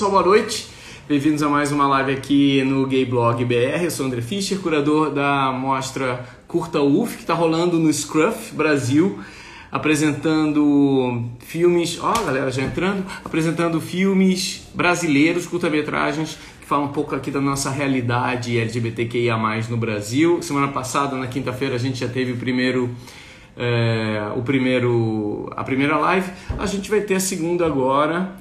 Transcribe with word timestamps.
Pessoal, 0.00 0.12
boa 0.12 0.24
noite. 0.24 0.66
Bem-vindos 1.06 1.42
a 1.42 1.48
mais 1.50 1.70
uma 1.70 1.86
live 1.86 2.12
aqui 2.12 2.64
no 2.64 2.86
Gay 2.86 3.04
Blog 3.04 3.44
BR. 3.44 3.84
Eu 3.84 3.90
sou 3.90 4.06
André 4.06 4.22
Fischer, 4.22 4.58
curador 4.58 5.10
da 5.10 5.52
mostra 5.52 6.26
Curta 6.48 6.80
UF, 6.80 7.16
que 7.16 7.20
está 7.20 7.34
rolando 7.34 7.78
no 7.78 7.92
Scruff 7.92 8.54
Brasil, 8.54 9.20
apresentando 9.70 11.22
filmes. 11.40 11.98
Ó, 12.00 12.14
oh, 12.16 12.24
galera 12.24 12.50
já 12.50 12.62
entrando, 12.62 13.04
apresentando 13.22 13.78
filmes 13.78 14.66
brasileiros, 14.72 15.46
curta-metragens, 15.46 16.38
que 16.58 16.66
falam 16.66 16.86
um 16.86 16.92
pouco 16.92 17.14
aqui 17.14 17.30
da 17.30 17.38
nossa 17.42 17.68
realidade 17.68 18.58
LGBTQIA 18.58 19.36
no 19.68 19.76
Brasil. 19.76 20.40
Semana 20.40 20.68
passada, 20.68 21.14
na 21.14 21.26
quinta-feira, 21.26 21.74
a 21.74 21.78
gente 21.78 22.00
já 22.00 22.08
teve 22.08 22.32
o 22.32 22.36
primeiro. 22.38 22.88
É, 23.54 24.32
o 24.34 24.40
primeiro, 24.40 25.52
a 25.54 25.62
primeira 25.62 25.98
live, 25.98 26.32
a 26.58 26.64
gente 26.64 26.88
vai 26.88 27.02
ter 27.02 27.16
a 27.16 27.20
segunda 27.20 27.66
agora 27.66 28.40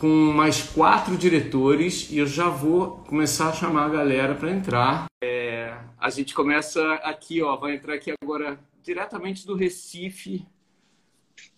com 0.00 0.32
mais 0.32 0.62
quatro 0.62 1.14
diretores 1.16 2.10
e 2.10 2.18
eu 2.18 2.26
já 2.26 2.48
vou 2.48 3.04
começar 3.06 3.50
a 3.50 3.52
chamar 3.52 3.84
a 3.84 3.88
galera 3.90 4.34
para 4.34 4.50
entrar. 4.50 5.04
É, 5.22 5.76
a 5.98 6.08
gente 6.08 6.34
começa 6.34 6.94
aqui, 6.94 7.42
ó, 7.42 7.54
vai 7.56 7.74
entrar 7.74 7.94
aqui 7.94 8.12
agora 8.22 8.58
diretamente 8.82 9.46
do 9.46 9.54
Recife. 9.54 10.46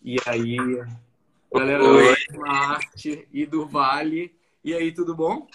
E 0.03 0.17
aí, 0.27 0.57
galera 1.55 1.85
Oi. 1.85 2.17
da 2.33 2.51
Arte 2.51 3.29
e 3.33 3.47
do 3.47 3.65
Vale. 3.65 4.35
E 4.65 4.75
aí, 4.75 4.91
tudo 4.91 5.15
bom? 5.15 5.47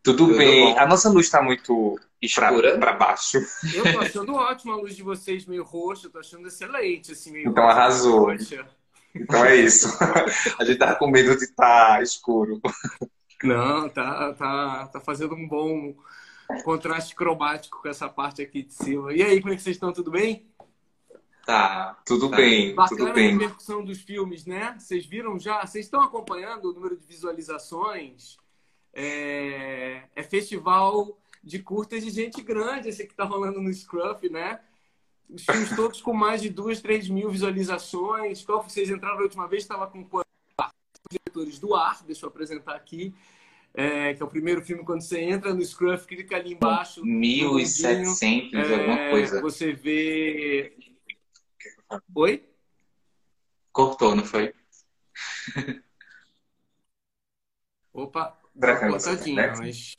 Tudo, 0.00 0.18
tudo 0.18 0.36
bem. 0.38 0.72
Bom. 0.72 0.78
A 0.78 0.86
nossa 0.86 1.08
luz 1.08 1.26
está 1.26 1.42
muito 1.42 1.98
escura 2.22 2.78
para 2.78 2.92
baixo. 2.92 3.38
Eu 3.74 3.92
tô 3.92 3.98
achando 3.98 4.34
ótimo 4.34 4.72
a 4.72 4.76
luz 4.76 4.94
de 4.94 5.02
vocês 5.02 5.46
meio 5.46 5.64
roxa, 5.64 6.08
tô 6.08 6.20
achando 6.20 6.46
excelente, 6.46 7.10
assim, 7.10 7.32
meio 7.32 7.48
Então 7.48 7.64
arrasou. 7.64 8.26
Roxa. 8.26 8.64
Então 9.14 9.44
é 9.44 9.56
isso. 9.56 9.88
A 10.58 10.64
gente 10.64 10.78
tava 10.78 10.96
com 10.96 11.06
medo 11.08 11.36
de 11.36 11.44
estar 11.44 11.96
tá 11.96 12.02
escuro. 12.02 12.60
Não, 13.42 13.88
tá, 13.88 14.32
tá, 14.34 14.86
tá 14.88 15.00
fazendo 15.00 15.34
um 15.34 15.46
bom 15.46 15.94
contraste 16.64 17.14
cromático 17.14 17.80
com 17.80 17.88
essa 17.88 18.08
parte 18.08 18.42
aqui 18.42 18.62
de 18.62 18.72
cima. 18.72 19.12
E 19.12 19.22
aí, 19.22 19.40
como 19.40 19.52
é 19.52 19.56
que 19.56 19.62
vocês 19.62 19.76
estão? 19.76 19.92
Tudo 19.92 20.10
bem? 20.10 20.46
Tá, 21.46 21.98
tudo 22.06 22.30
tá. 22.30 22.36
bem, 22.36 22.74
Bacana 22.74 22.98
tudo 22.98 23.12
bem. 23.12 23.28
a 23.28 23.32
repercussão 23.32 23.84
dos 23.84 24.00
filmes, 24.00 24.46
né? 24.46 24.74
Vocês 24.78 25.04
viram 25.04 25.38
já? 25.38 25.64
Vocês 25.66 25.84
estão 25.84 26.00
acompanhando 26.00 26.70
o 26.70 26.72
número 26.72 26.96
de 26.96 27.06
visualizações? 27.06 28.38
É, 28.94 30.04
é 30.16 30.22
festival 30.22 31.18
de 31.42 31.58
curtas 31.58 32.02
de 32.02 32.10
gente 32.10 32.40
grande, 32.40 32.88
esse 32.88 33.06
que 33.06 33.14
tá 33.14 33.24
rolando 33.24 33.60
no 33.60 33.72
Scruff, 33.72 34.26
né? 34.30 34.60
Os 35.28 35.44
filmes 35.44 35.74
todos 35.74 36.00
com 36.00 36.12
mais 36.12 36.42
de 36.42 36.50
duas, 36.50 36.80
três 36.80 37.08
mil 37.08 37.30
visualizações. 37.30 38.44
Qual 38.44 38.62
vocês 38.62 38.90
entraram 38.90 39.18
a 39.18 39.22
última 39.22 39.48
vez? 39.48 39.62
Estava 39.62 39.86
com 39.86 40.04
quantos 40.04 40.30
diretores 41.10 41.58
do 41.58 41.74
ar, 41.74 42.02
deixa 42.04 42.24
eu 42.24 42.28
apresentar 42.28 42.74
aqui. 42.74 43.14
É, 43.76 44.14
que 44.14 44.22
é 44.22 44.24
o 44.24 44.28
primeiro 44.28 44.64
filme, 44.64 44.84
quando 44.84 45.00
você 45.00 45.20
entra 45.20 45.52
no 45.52 45.64
Scruff, 45.64 46.06
clica 46.06 46.36
ali 46.36 46.52
embaixo. 46.52 47.02
1.700, 47.02 48.54
é, 48.54 48.74
alguma 48.74 49.10
coisa. 49.10 49.40
Você 49.40 49.72
vê. 49.72 50.76
Oi? 52.14 52.48
Cortou, 53.72 54.14
não 54.14 54.24
foi? 54.24 54.54
Opa, 57.92 58.38
cortadinho, 58.88 59.36
né? 59.36 59.54
mas. 59.58 59.96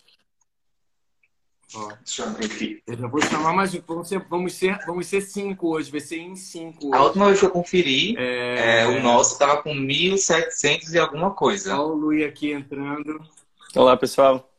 Ó, 1.78 1.92
eu 1.92 2.26
abrir 2.26 2.45
aqui. 2.45 2.84
Eu 2.88 2.98
já 2.98 3.08
vou 3.08 3.22
chamar 3.22 3.52
mais 3.52 3.73
um. 3.76 3.81
Vamos 3.86 4.08
ser, 4.08 4.20
vamos 4.30 4.54
ser, 4.54 4.80
vamos 4.86 5.08
ser 5.08 5.22
cinco 5.22 5.76
hoje, 5.76 5.92
vai 5.92 6.00
ser 6.00 6.20
em 6.20 6.34
cinco. 6.36 6.88
Hoje. 6.88 6.95
A 6.95 7.04
última 7.04 7.26
vez 7.26 7.40
que 7.40 7.45
eu 7.45 7.52
conferi, 7.52 8.16
é... 8.18 8.84
É, 8.84 8.88
o 8.88 9.04
nosso 9.04 9.34
estava 9.34 9.62
com 9.62 9.73
1.700 9.73 10.94
e 10.94 10.98
alguma 10.98 11.31
coisa. 11.31 11.73
Olha 11.73 11.84
o 11.84 11.96
Luiz 11.96 12.26
aqui 12.26 12.53
entrando. 12.53 13.22
Olá, 13.76 13.98
pessoal. 13.98 14.50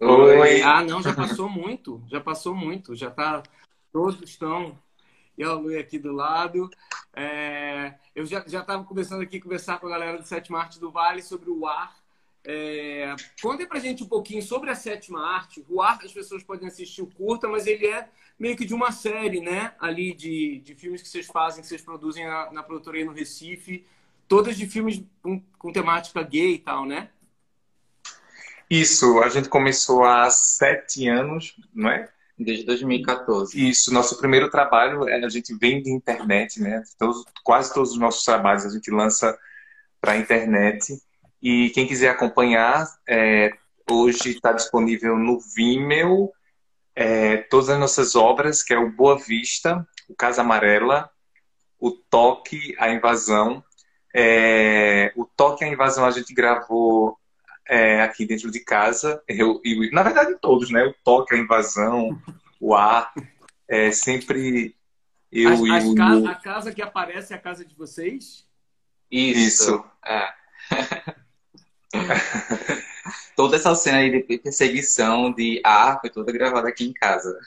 Oi. 0.00 0.60
Ah, 0.62 0.82
não, 0.82 1.00
já 1.00 1.14
passou 1.14 1.48
muito. 1.48 2.02
Já 2.08 2.20
passou 2.20 2.52
muito. 2.52 2.96
Já 2.96 3.10
tá. 3.10 3.42
Todos 3.92 4.20
estão. 4.28 4.76
E 5.36 5.44
olha 5.44 5.56
o 5.56 5.62
Luiz 5.62 5.78
aqui 5.78 6.00
do 6.00 6.12
lado. 6.12 6.68
É... 7.14 7.94
eu 8.14 8.26
já 8.26 8.40
estava 8.40 8.82
começando 8.82 9.22
aqui 9.22 9.36
a 9.36 9.42
conversar 9.42 9.78
com 9.78 9.86
a 9.86 9.90
galera 9.90 10.18
do 10.18 10.26
Sétima 10.26 10.58
Arte 10.58 10.80
do 10.80 10.90
Vale 10.90 11.22
sobre 11.22 11.48
o 11.48 11.64
ar 11.64 11.96
é, 12.44 13.14
conta 13.42 13.66
pra 13.66 13.78
gente 13.78 14.02
um 14.02 14.08
pouquinho 14.08 14.42
sobre 14.42 14.70
a 14.70 14.74
sétima 14.74 15.26
arte. 15.26 15.64
O 15.68 15.82
ar, 15.82 15.98
as 16.02 16.12
pessoas 16.12 16.42
podem 16.42 16.68
assistir 16.68 17.02
o 17.02 17.06
curta, 17.06 17.48
mas 17.48 17.66
ele 17.66 17.86
é 17.86 18.08
meio 18.38 18.56
que 18.56 18.64
de 18.64 18.74
uma 18.74 18.92
série, 18.92 19.40
né? 19.40 19.74
Ali 19.78 20.14
de, 20.14 20.60
de 20.60 20.74
filmes 20.74 21.02
que 21.02 21.08
vocês 21.08 21.26
fazem, 21.26 21.60
que 21.60 21.68
vocês 21.68 21.82
produzem 21.82 22.26
na, 22.26 22.52
na 22.52 22.62
produtoria 22.62 23.04
no 23.04 23.12
Recife. 23.12 23.84
Todas 24.26 24.56
de 24.56 24.66
filmes 24.66 25.02
com, 25.22 25.42
com 25.58 25.72
temática 25.72 26.22
gay 26.22 26.54
e 26.54 26.58
tal, 26.58 26.86
né? 26.86 27.10
Isso, 28.70 29.20
a 29.22 29.28
gente 29.30 29.48
começou 29.48 30.04
há 30.04 30.28
sete 30.30 31.08
anos, 31.08 31.56
não 31.74 31.90
é? 31.90 32.10
Desde 32.38 32.64
2014. 32.64 33.68
Isso, 33.68 33.92
nosso 33.92 34.18
primeiro 34.18 34.50
trabalho, 34.50 35.08
é, 35.08 35.24
a 35.24 35.28
gente 35.28 35.54
vem 35.54 35.82
de 35.82 35.90
internet, 35.90 36.60
né? 36.60 36.82
Todos, 36.98 37.24
quase 37.42 37.72
todos 37.72 37.92
os 37.92 37.98
nossos 37.98 38.24
trabalhos 38.24 38.66
a 38.66 38.70
gente 38.70 38.90
lança 38.90 39.36
para 40.00 40.12
a 40.12 40.16
internet. 40.18 41.00
E 41.42 41.70
quem 41.70 41.86
quiser 41.86 42.10
acompanhar, 42.10 42.86
é, 43.08 43.52
hoje 43.90 44.30
está 44.30 44.52
disponível 44.52 45.16
no 45.16 45.38
Vimeo 45.38 46.32
é, 46.94 47.36
todas 47.36 47.68
as 47.68 47.78
nossas 47.78 48.16
obras, 48.16 48.62
que 48.62 48.74
é 48.74 48.78
o 48.78 48.90
Boa 48.90 49.16
Vista, 49.16 49.86
o 50.08 50.16
Casa 50.16 50.40
Amarela, 50.40 51.08
o 51.78 51.92
Toque, 51.92 52.74
a 52.78 52.90
Invasão. 52.90 53.62
É, 54.12 55.12
o 55.14 55.24
Toque, 55.24 55.64
a 55.64 55.68
Invasão 55.68 56.04
a 56.04 56.10
gente 56.10 56.34
gravou 56.34 57.16
é, 57.68 58.02
aqui 58.02 58.26
dentro 58.26 58.50
de 58.50 58.58
casa. 58.60 59.22
Eu, 59.28 59.60
eu, 59.64 59.90
na 59.92 60.02
verdade, 60.02 60.36
todos, 60.40 60.70
né? 60.70 60.84
O 60.84 60.94
Toque, 61.04 61.36
a 61.36 61.38
Invasão, 61.38 62.20
o 62.60 62.74
Ar. 62.74 63.12
É, 63.68 63.92
sempre 63.92 64.74
eu 65.30 65.52
as, 65.52 65.60
e 65.60 65.70
as 65.70 65.84
o... 65.84 65.94
Casa, 65.94 66.30
a 66.30 66.34
casa 66.34 66.72
que 66.72 66.82
aparece 66.82 67.32
é 67.32 67.36
a 67.36 67.40
casa 67.40 67.64
de 67.64 67.76
vocês? 67.76 68.44
Isso. 69.10 69.38
Isso. 69.38 69.84
É. 70.04 70.32
toda 73.36 73.56
essa 73.56 73.74
cena 73.74 73.98
aí 73.98 74.10
de 74.10 74.38
perseguição 74.38 75.32
de 75.32 75.60
ar 75.64 76.00
foi 76.00 76.10
toda 76.10 76.32
gravada 76.32 76.68
aqui 76.68 76.84
em 76.84 76.92
casa. 76.92 77.38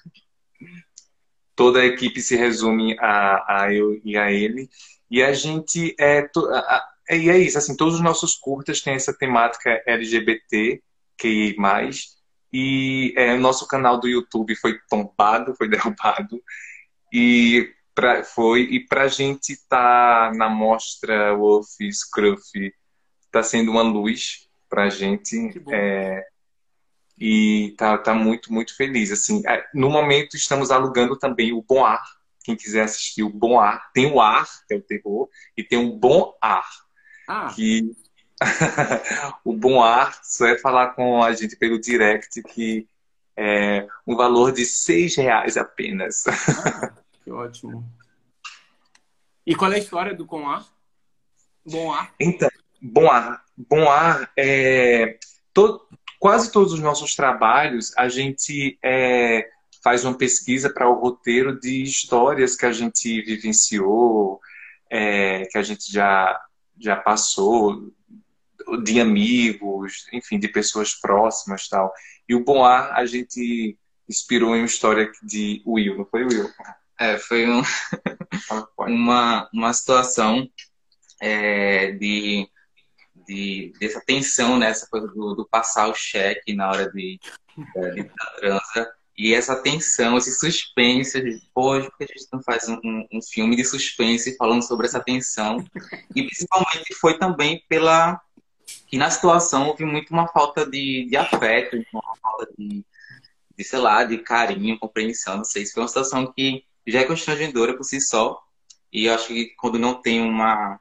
Toda 1.56 1.82
a 1.82 1.86
equipe 1.86 2.22
se 2.22 2.36
resume 2.36 2.98
a, 3.00 3.64
a 3.64 3.74
eu 3.74 4.00
e 4.04 4.18
a 4.18 4.32
ele. 4.32 4.70
E 5.10 5.22
a 5.22 5.34
gente 5.34 5.96
é, 6.00 6.22
to, 6.22 6.48
a, 6.48 6.60
a, 6.60 7.16
e 7.16 7.30
é 7.30 7.38
isso, 7.38 7.58
assim, 7.58 7.76
todos 7.76 7.96
os 7.96 8.02
nossos 8.02 8.36
curtas 8.36 8.82
têm 8.82 8.94
essa 8.94 9.14
temática 9.14 9.84
LGBT, 9.86 10.82
que 11.18 11.56
mais. 11.58 12.16
E 12.54 13.14
é, 13.18 13.34
o 13.34 13.40
nosso 13.40 13.68
canal 13.68 14.00
do 14.00 14.08
YouTube 14.08 14.56
foi 14.56 14.80
tombado, 14.90 15.54
foi 15.56 15.68
derrubado. 15.70 16.42
E 17.14 17.70
pra, 17.94 18.24
foi 18.24 18.62
e 18.62 18.86
para 18.86 19.04
a 19.04 19.08
gente 19.08 19.54
estar 19.54 20.32
tá 20.32 20.38
na 20.38 20.50
mostra 20.50 21.36
Wolf 21.36 21.68
Scruff 21.92 22.74
está 23.32 23.42
sendo 23.42 23.72
uma 23.72 23.82
luz 23.82 24.50
para 24.70 24.84
a 24.84 24.90
gente. 24.90 25.54
É, 25.72 26.28
e 27.18 27.74
tá, 27.78 27.98
tá 27.98 28.14
muito, 28.14 28.52
muito 28.52 28.76
feliz. 28.76 29.12
Assim, 29.12 29.42
é, 29.48 29.66
no 29.74 29.90
momento 29.90 30.36
estamos 30.36 30.70
alugando 30.70 31.18
também 31.18 31.54
o 31.54 31.62
Bom 31.62 31.84
Ar. 31.86 32.04
Quem 32.44 32.56
quiser 32.56 32.84
assistir 32.84 33.24
o 33.24 33.30
Bom 33.30 33.60
Ar, 33.60 33.92
tem 33.94 34.12
o 34.12 34.20
Ar, 34.20 34.48
que 34.68 34.74
é 34.74 34.78
o 34.78 34.82
terror, 34.82 35.30
e 35.56 35.64
tem 35.64 35.78
o 35.78 35.96
Bom 35.96 36.36
Ar. 36.42 36.68
Ah. 37.28 37.54
Que 37.56 37.96
o 39.46 39.54
Bom 39.54 39.82
Ar 39.82 40.20
só 40.24 40.48
é 40.48 40.58
falar 40.58 40.90
com 40.90 41.24
a 41.24 41.32
gente 41.32 41.56
pelo 41.56 41.80
direct 41.80 42.42
que 42.44 42.88
é 43.38 43.88
um 44.06 44.16
valor 44.16 44.52
de 44.52 44.66
seis 44.66 45.16
reais 45.16 45.58
apenas. 45.58 46.26
Ah, 47.24 47.24
que 47.24 47.32
ótimo. 47.32 47.88
E 49.46 49.56
qual 49.56 49.72
é 49.72 49.76
a 49.76 49.80
história 49.80 50.16
do 50.16 50.26
Com 50.26 50.50
Ar? 50.50 50.66
Bom 51.64 51.94
Ar? 51.94 52.12
Então, 52.20 52.50
Bom 52.82 53.10
Ar, 53.10 53.44
Bom 53.56 53.90
Ar 53.90 54.32
é, 54.38 55.18
to, 55.54 55.80
quase 56.20 56.52
todos 56.52 56.74
os 56.74 56.80
nossos 56.80 57.16
trabalhos 57.16 57.96
a 57.98 58.10
gente 58.10 58.78
é, 58.84 59.48
faz 59.84 60.04
uma 60.04 60.18
pesquisa 60.18 60.70
para 60.72 60.90
o 60.90 61.00
roteiro 61.00 61.60
de 61.60 61.84
histórias 61.84 62.56
que 62.56 62.66
a 62.66 62.72
gente 62.72 63.22
vivenciou, 63.22 64.40
é, 64.90 65.46
que 65.46 65.58
a 65.58 65.64
gente 65.64 65.92
já, 65.92 66.40
já 66.80 66.96
passou, 66.96 67.92
de 68.84 69.00
amigos, 69.00 70.08
enfim, 70.14 70.40
de 70.40 70.48
pessoas 70.48 70.94
próximas 70.94 71.68
tal. 71.68 71.92
E 72.28 72.36
o 72.36 72.44
Bom 72.44 72.64
Ar 72.64 72.92
a 72.94 73.06
gente 73.06 73.78
inspirou 74.08 74.56
em 74.56 74.60
uma 74.60 74.66
história 74.66 75.12
de 75.24 75.62
Will, 75.66 75.98
não 75.98 76.06
foi 76.06 76.24
Will? 76.24 76.50
É, 77.00 77.18
foi 77.18 77.50
um, 77.50 77.62
uma, 78.88 79.50
uma 79.54 79.74
situação 79.74 80.48
é, 81.20 81.92
de 81.94 82.48
de, 83.32 83.74
dessa 83.80 84.02
tensão, 84.02 84.58
né? 84.58 84.70
Essa 84.70 84.88
coisa 84.88 85.08
do, 85.08 85.34
do 85.34 85.48
passar 85.48 85.88
o 85.88 85.96
cheque 85.96 86.54
na 86.54 86.70
hora 86.70 86.92
de, 86.92 87.20
é, 87.76 87.90
de 87.92 88.12
transa. 88.38 88.94
E 89.18 89.34
essa 89.34 89.56
tensão, 89.56 90.18
esse 90.18 90.34
suspense, 90.34 91.22
de, 91.22 91.42
poxa, 91.54 91.90
por 91.90 91.98
que 91.98 92.04
a 92.04 92.08
gente 92.08 92.28
não 92.34 92.42
faz 92.44 92.68
um, 92.68 92.80
um, 93.12 93.22
filme 93.22 93.56
de 93.56 93.64
suspense 93.64 94.36
falando 94.36 94.64
sobre 94.64 94.88
essa 94.88 95.00
tensão? 95.00 95.64
E 96.16 96.24
principalmente 96.24 96.94
foi 96.96 97.18
também 97.18 97.64
pela, 97.70 98.20
que 98.88 98.98
na 98.98 99.10
situação 99.10 99.68
houve 99.68 99.86
muito 99.86 100.12
uma 100.12 100.28
falta 100.28 100.66
de, 100.66 101.08
de 101.10 101.16
afeto, 101.16 101.82
uma 101.94 102.16
falta 102.22 102.52
de, 102.58 102.84
de, 103.58 103.64
sei 103.64 103.80
lá, 103.80 104.04
de 104.04 104.18
carinho, 104.18 104.80
compreensão, 104.80 105.38
não 105.38 105.46
sei. 105.46 105.64
Isso 105.64 105.74
foi 105.74 105.84
uma 105.84 105.90
situação 105.90 106.32
que 106.34 106.64
já 106.88 107.02
é 107.02 107.06
constrangedora 107.06 107.76
por 107.76 107.84
si 107.84 108.02
só. 108.02 108.42
E 108.92 109.06
eu 109.06 109.14
acho 109.14 109.28
que 109.28 109.54
quando 109.58 109.78
não 109.78 110.02
tem 110.02 110.22
uma, 110.22 110.80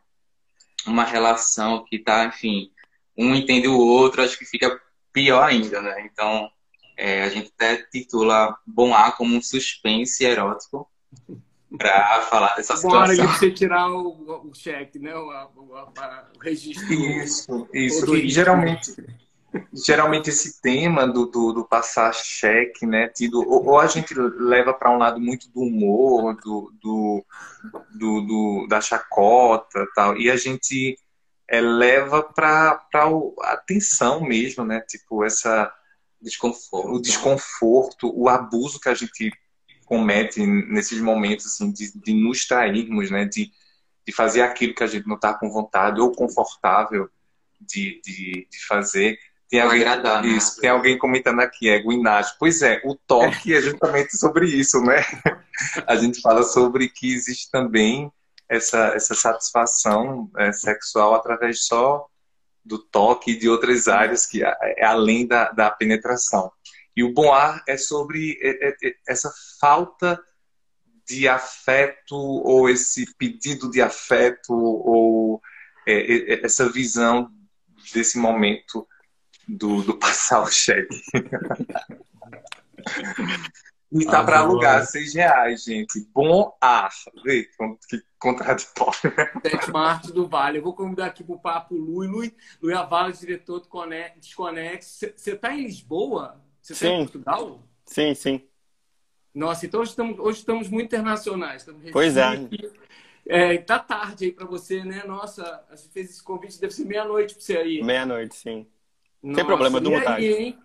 uma 0.87 1.05
relação 1.05 1.85
que 1.85 1.99
tá, 1.99 2.25
enfim, 2.27 2.71
um 3.17 3.35
entende 3.35 3.69
o 3.69 3.79
outro, 3.79 4.23
acho 4.23 4.38
que 4.38 4.44
fica 4.44 4.81
pior 5.12 5.43
ainda, 5.43 5.81
né? 5.81 6.06
Então, 6.06 6.50
é, 6.97 7.23
a 7.23 7.29
gente 7.29 7.53
até 7.55 7.77
titula 7.77 8.56
Bom 8.67 8.94
A 8.94 9.12
como 9.12 9.37
um 9.37 9.43
suspense 9.43 10.25
erótico 10.25 10.88
para 11.77 12.23
falar 12.23 12.55
dessa 12.56 12.77
situação. 12.77 12.91
Bora 12.91 13.15
você 13.15 13.50
tirar 13.50 13.91
o, 13.91 14.49
o 14.49 14.55
cheque, 14.55 14.99
né? 14.99 15.15
O, 15.17 15.29
o, 15.56 15.75
o 15.75 16.38
registro. 16.41 16.93
Isso, 16.93 17.69
isso. 17.73 18.17
E 18.17 18.29
geralmente, 18.29 18.93
geralmente 19.73 20.31
esse 20.31 20.61
tema 20.61 21.06
do, 21.06 21.26
do, 21.26 21.52
do, 21.52 21.64
passar 21.64 22.14
cheque, 22.14 22.87
né? 22.87 23.08
Tido, 23.08 23.41
ou, 23.41 23.67
ou 23.67 23.79
a 23.79 23.87
gente 23.87 24.14
leva 24.14 24.73
para 24.73 24.91
um 24.91 24.99
lado 24.99 25.20
muito 25.20 25.50
do 25.50 25.61
humor, 25.61 26.37
do, 26.37 26.73
do, 26.81 27.25
do, 27.93 28.20
do 28.20 28.67
da 28.69 28.81
chacota 28.81 29.87
tal, 29.94 30.17
e 30.17 30.31
a 30.31 30.37
gente 30.37 30.97
é, 31.49 31.61
leva 31.61 32.23
para 32.23 32.81
a 32.93 33.52
atenção 33.52 34.23
mesmo, 34.23 34.64
né? 34.64 34.81
Tipo, 34.81 35.25
essa 35.25 35.73
desconforto. 36.20 36.94
o 36.94 37.00
desconforto, 37.00 38.12
o 38.14 38.29
abuso 38.29 38.79
que 38.79 38.88
a 38.88 38.94
gente 38.94 39.32
comete 39.85 40.47
nesses 40.47 41.00
momentos 41.00 41.47
assim, 41.47 41.73
de, 41.73 41.93
de 41.99 42.14
nos 42.14 42.47
trairmos, 42.47 43.11
né? 43.11 43.25
De, 43.25 43.50
de 44.06 44.12
fazer 44.12 44.43
aquilo 44.43 44.75
que 44.75 44.85
a 44.85 44.87
gente 44.87 45.06
não 45.08 45.17
está 45.17 45.35
com 45.35 45.50
vontade 45.50 46.00
ou 46.00 46.12
confortável 46.12 47.11
de, 47.61 48.00
de, 48.05 48.47
de 48.50 48.67
fazer. 48.67 49.19
Tem 49.50 49.61
alguém, 49.61 49.81
agradar, 49.81 50.23
né? 50.23 50.29
isso, 50.29 50.61
tem 50.61 50.70
alguém 50.70 50.97
comentando 50.97 51.41
aqui, 51.41 51.69
é 51.69 51.81
Guinage. 51.81 52.35
Pois 52.38 52.62
é, 52.62 52.81
o 52.85 52.94
toque 52.94 53.52
é 53.52 53.61
justamente 53.61 54.17
sobre 54.17 54.47
isso, 54.47 54.81
né? 54.81 55.05
A 55.88 55.97
gente 55.97 56.20
fala 56.20 56.44
sobre 56.44 56.88
que 56.88 57.12
existe 57.12 57.50
também 57.50 58.12
essa, 58.49 58.93
essa 58.94 59.14
satisfação 59.14 60.31
é, 60.38 60.52
sexual 60.52 61.14
através 61.14 61.67
só 61.67 62.06
do 62.64 62.79
toque 62.79 63.32
e 63.32 63.38
de 63.38 63.49
outras 63.49 63.88
áreas 63.88 64.25
que 64.25 64.44
é, 64.44 64.85
além 64.85 65.26
da, 65.26 65.50
da 65.50 65.69
penetração. 65.69 66.52
E 66.97 67.02
o 67.02 67.12
bom 67.12 67.32
ar 67.32 67.62
é 67.67 67.76
sobre 67.76 68.38
é, 68.41 68.69
é, 68.69 68.76
é, 68.85 68.94
essa 69.08 69.32
falta 69.61 70.20
de 71.08 71.26
afeto 71.26 72.14
ou 72.14 72.69
esse 72.69 73.05
pedido 73.17 73.69
de 73.69 73.82
afeto 73.82 74.52
ou 74.55 75.43
essa 75.85 76.70
visão 76.70 77.29
desse 77.93 78.17
momento 78.17 78.87
do, 79.56 79.82
do 79.82 79.97
passar 79.97 80.43
o 80.43 80.50
cheque. 80.50 81.00
E 83.93 84.05
tá 84.05 84.23
para 84.23 84.38
alugar 84.38 84.87
seis 84.87 85.14
reais, 85.14 85.64
gente. 85.64 86.06
Bom 86.14 86.56
ar. 86.61 86.93
Vê 87.25 87.43
que 87.43 88.00
contraditório. 88.20 89.12
Sétima 89.43 89.81
arte 89.81 90.12
do 90.12 90.29
Vale. 90.29 90.58
Eu 90.58 90.62
vou 90.62 90.75
convidar 90.75 91.06
aqui 91.06 91.25
pro 91.25 91.41
papo 91.41 91.75
Lui. 91.75 92.06
Lui, 92.06 92.32
Lui 92.62 92.73
Avala, 92.73 93.12
diretor 93.12 93.58
do 93.58 93.69
Desconex. 94.20 95.00
Você 95.17 95.35
tá 95.35 95.52
em 95.52 95.64
Lisboa? 95.64 96.41
Você 96.62 96.73
está 96.73 96.87
em 96.87 96.99
Portugal? 96.99 97.61
Sim, 97.85 98.14
sim. 98.14 98.41
Nossa, 99.35 99.67
então 99.67 99.81
hoje 99.81 99.91
estamos, 99.91 100.19
hoje 100.20 100.38
estamos 100.38 100.69
muito 100.69 100.87
internacionais. 100.87 101.62
Estamos 101.62 101.91
pois 101.91 102.17
é. 102.17 102.49
é. 103.26 103.58
Tá 103.58 103.81
tarde 103.81 104.26
aí 104.26 104.32
para 104.32 104.47
você, 104.47 104.85
né? 104.85 105.02
Nossa, 105.05 105.64
você 105.69 105.88
fez 105.88 106.11
esse 106.11 106.23
convite, 106.23 106.61
deve 106.61 106.73
ser 106.73 106.85
meia-noite 106.85 107.35
para 107.35 107.43
você 107.43 107.56
aí. 107.56 107.82
Meia-noite, 107.82 108.37
sim. 108.37 108.69
Nossa, 109.22 109.37
Sem 109.40 109.46
problema, 109.46 109.81
do 109.81 109.90
tarde. 110.02 110.26
Hein? 110.26 110.58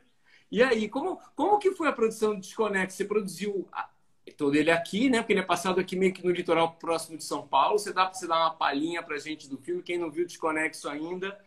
E 0.52 0.64
aí, 0.64 0.88
como, 0.88 1.20
como 1.36 1.60
que 1.60 1.72
foi 1.72 1.88
a 1.88 1.94
produção 1.94 2.34
do 2.34 2.42
Desconect? 2.42 2.94
Você 2.94 3.06
produziu 3.06 3.68
todo 4.38 4.56
ele 4.56 4.72
aqui, 4.72 5.10
né? 5.10 5.20
Porque 5.20 5.34
ele 5.34 5.40
é 5.40 5.44
passado 5.44 5.80
aqui 5.80 5.96
meio 5.96 6.14
que 6.14 6.24
no 6.24 6.32
litoral 6.32 6.74
próximo 6.74 7.18
de 7.18 7.24
São 7.24 7.48
Paulo. 7.48 7.78
Você 7.78 7.92
dá 7.94 8.06
para 8.06 8.14
você 8.14 8.28
dar 8.28 8.38
uma 8.38 8.52
palhinha 8.52 9.04
pra 9.04 9.18
gente 9.18 9.50
do 9.50 9.58
filme? 9.58 9.84
Quem 9.84 9.98
não 9.98 10.12
viu 10.12 10.26
Desconexo 10.26 10.88
ainda, 10.90 11.38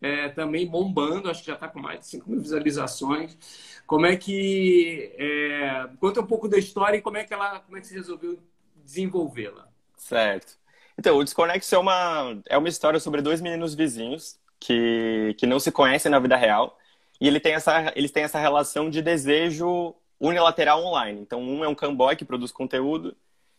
é, 0.00 0.28
também 0.28 0.66
bombando, 0.66 1.30
acho 1.30 1.40
que 1.40 1.46
já 1.48 1.54
está 1.54 1.68
com 1.68 1.80
mais 1.80 2.00
de 2.00 2.06
5 2.06 2.30
mil 2.30 2.40
visualizações. 2.40 3.36
Como 3.86 4.06
é 4.06 4.16
que. 4.16 5.12
É, 5.16 5.88
conta 6.00 6.20
um 6.20 6.26
pouco 6.26 6.48
da 6.48 6.58
história 6.58 6.96
e 6.96 7.02
como 7.02 7.16
é 7.16 7.24
que 7.24 7.32
ela. 7.32 7.60
Como 7.60 7.76
é 7.76 7.80
que 7.80 7.86
você 7.86 7.94
resolveu 7.94 8.38
desenvolvê-la? 8.76 9.68
Certo. 9.96 10.58
Então, 10.98 11.16
o 11.16 11.22
Desconexo 11.22 11.74
é 11.74 11.78
uma, 11.78 12.40
é 12.46 12.58
uma 12.58 12.68
história 12.68 12.98
sobre 12.98 13.22
dois 13.22 13.40
meninos 13.40 13.74
vizinhos 13.74 14.38
que, 14.60 15.34
que 15.38 15.46
não 15.46 15.60
se 15.60 15.70
conhecem 15.70 16.10
na 16.10 16.18
vida 16.18 16.36
real. 16.36 16.78
E 17.20 17.26
ele 17.26 17.40
tem 17.40 17.54
essa, 17.54 17.92
eles 17.96 18.10
têm 18.10 18.24
essa 18.24 18.38
relação 18.38 18.90
de 18.90 19.02
desejo 19.02 19.94
unilateral 20.20 20.84
online. 20.84 21.20
Então, 21.20 21.40
um 21.40 21.64
é 21.64 21.68
um 21.68 21.74
camboy 21.74 22.16
que 22.16 22.24
produz 22.24 22.52
conteúdo 22.52 23.16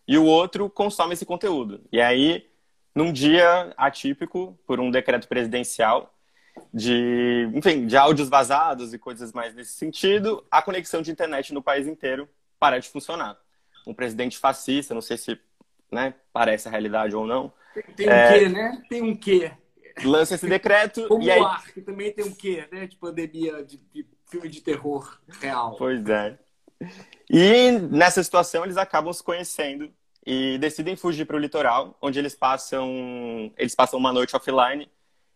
e 0.08 0.18
o 0.18 0.26
outro 0.26 0.70
consome 0.70 1.14
esse 1.14 1.26
conteúdo. 1.26 1.82
E 1.92 2.02
aí, 2.02 2.48
num 2.94 3.12
dia 3.12 3.74
atípico, 3.78 4.58
por 4.66 4.80
um 4.80 4.90
decreto 4.90 5.28
presidencial, 5.28 6.14
de, 6.74 7.50
enfim, 7.54 7.86
de 7.86 7.96
áudios 7.96 8.30
vazados 8.30 8.94
e 8.94 9.00
coisas 9.00 9.32
mais 9.32 9.54
nesse 9.54 9.74
sentido, 9.74 10.46
a 10.52 10.62
conexão 10.62 11.02
de 11.02 11.12
internet 11.12 11.54
no 11.54 11.62
país 11.62 11.88
inteiro 11.88 12.28
para 12.60 12.80
de 12.80 12.90
funcionar. 12.90 13.38
Um 13.88 13.94
presidente 13.94 14.38
fascista, 14.38 14.94
não 14.94 15.02
sei 15.02 15.18
se 15.18 15.40
né, 15.92 16.14
parece 16.34 16.68
a 16.68 16.72
realidade 16.72 17.16
ou 17.16 17.26
não. 17.26 17.52
Tem, 17.74 17.84
tem 17.96 18.08
um 18.08 18.12
é... 18.12 18.40
quê, 18.40 18.50
né? 18.50 18.84
Tem 18.90 19.02
um 19.02 19.16
quê. 19.16 19.52
Lança 20.04 20.36
esse 20.36 20.48
decreto. 20.48 21.08
Como 21.08 21.24
e 21.24 21.32
aí... 21.32 21.40
o 21.40 21.46
ar, 21.46 21.66
que 21.72 21.82
também 21.82 22.12
tem 22.12 22.26
um 22.26 22.34
quê, 22.34 22.68
né? 22.72 22.88
De 22.88 22.96
pandemia, 22.96 23.64
de, 23.64 23.78
de 23.94 24.06
filme 24.30 24.50
de 24.50 24.62
terror 24.62 25.20
real. 25.42 25.76
Pois 25.78 26.08
é. 26.08 26.38
E 27.30 27.72
nessa 27.92 28.24
situação 28.24 28.64
eles 28.64 28.78
acabam 28.78 29.12
se 29.12 29.24
conhecendo 29.24 29.92
e 30.26 30.58
decidem 30.60 30.96
fugir 30.96 31.26
para 31.26 31.36
o 31.36 31.40
litoral, 31.40 31.98
onde 32.02 32.20
eles 32.20 32.36
passam 32.36 33.52
eles 33.58 33.76
passam 33.76 34.00
uma 34.00 34.14
noite 34.14 34.36
offline 34.36 34.90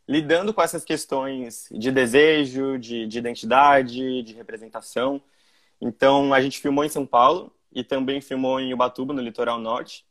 lidando 0.07 0.53
com 0.53 0.61
essas 0.61 0.83
questões 0.83 1.67
de 1.71 1.91
desejo, 1.91 2.77
de, 2.77 3.07
de 3.07 3.17
identidade, 3.17 4.23
de 4.23 4.33
representação. 4.33 5.21
Então, 5.79 6.33
a 6.33 6.41
gente 6.41 6.59
filmou 6.59 6.83
em 6.83 6.89
São 6.89 7.05
Paulo 7.05 7.53
e 7.71 7.83
também 7.83 8.21
filmou 8.21 8.59
em 8.59 8.73
Ubatuba, 8.73 9.13
no 9.13 9.21
litoral 9.21 9.59
norte. 9.59 10.05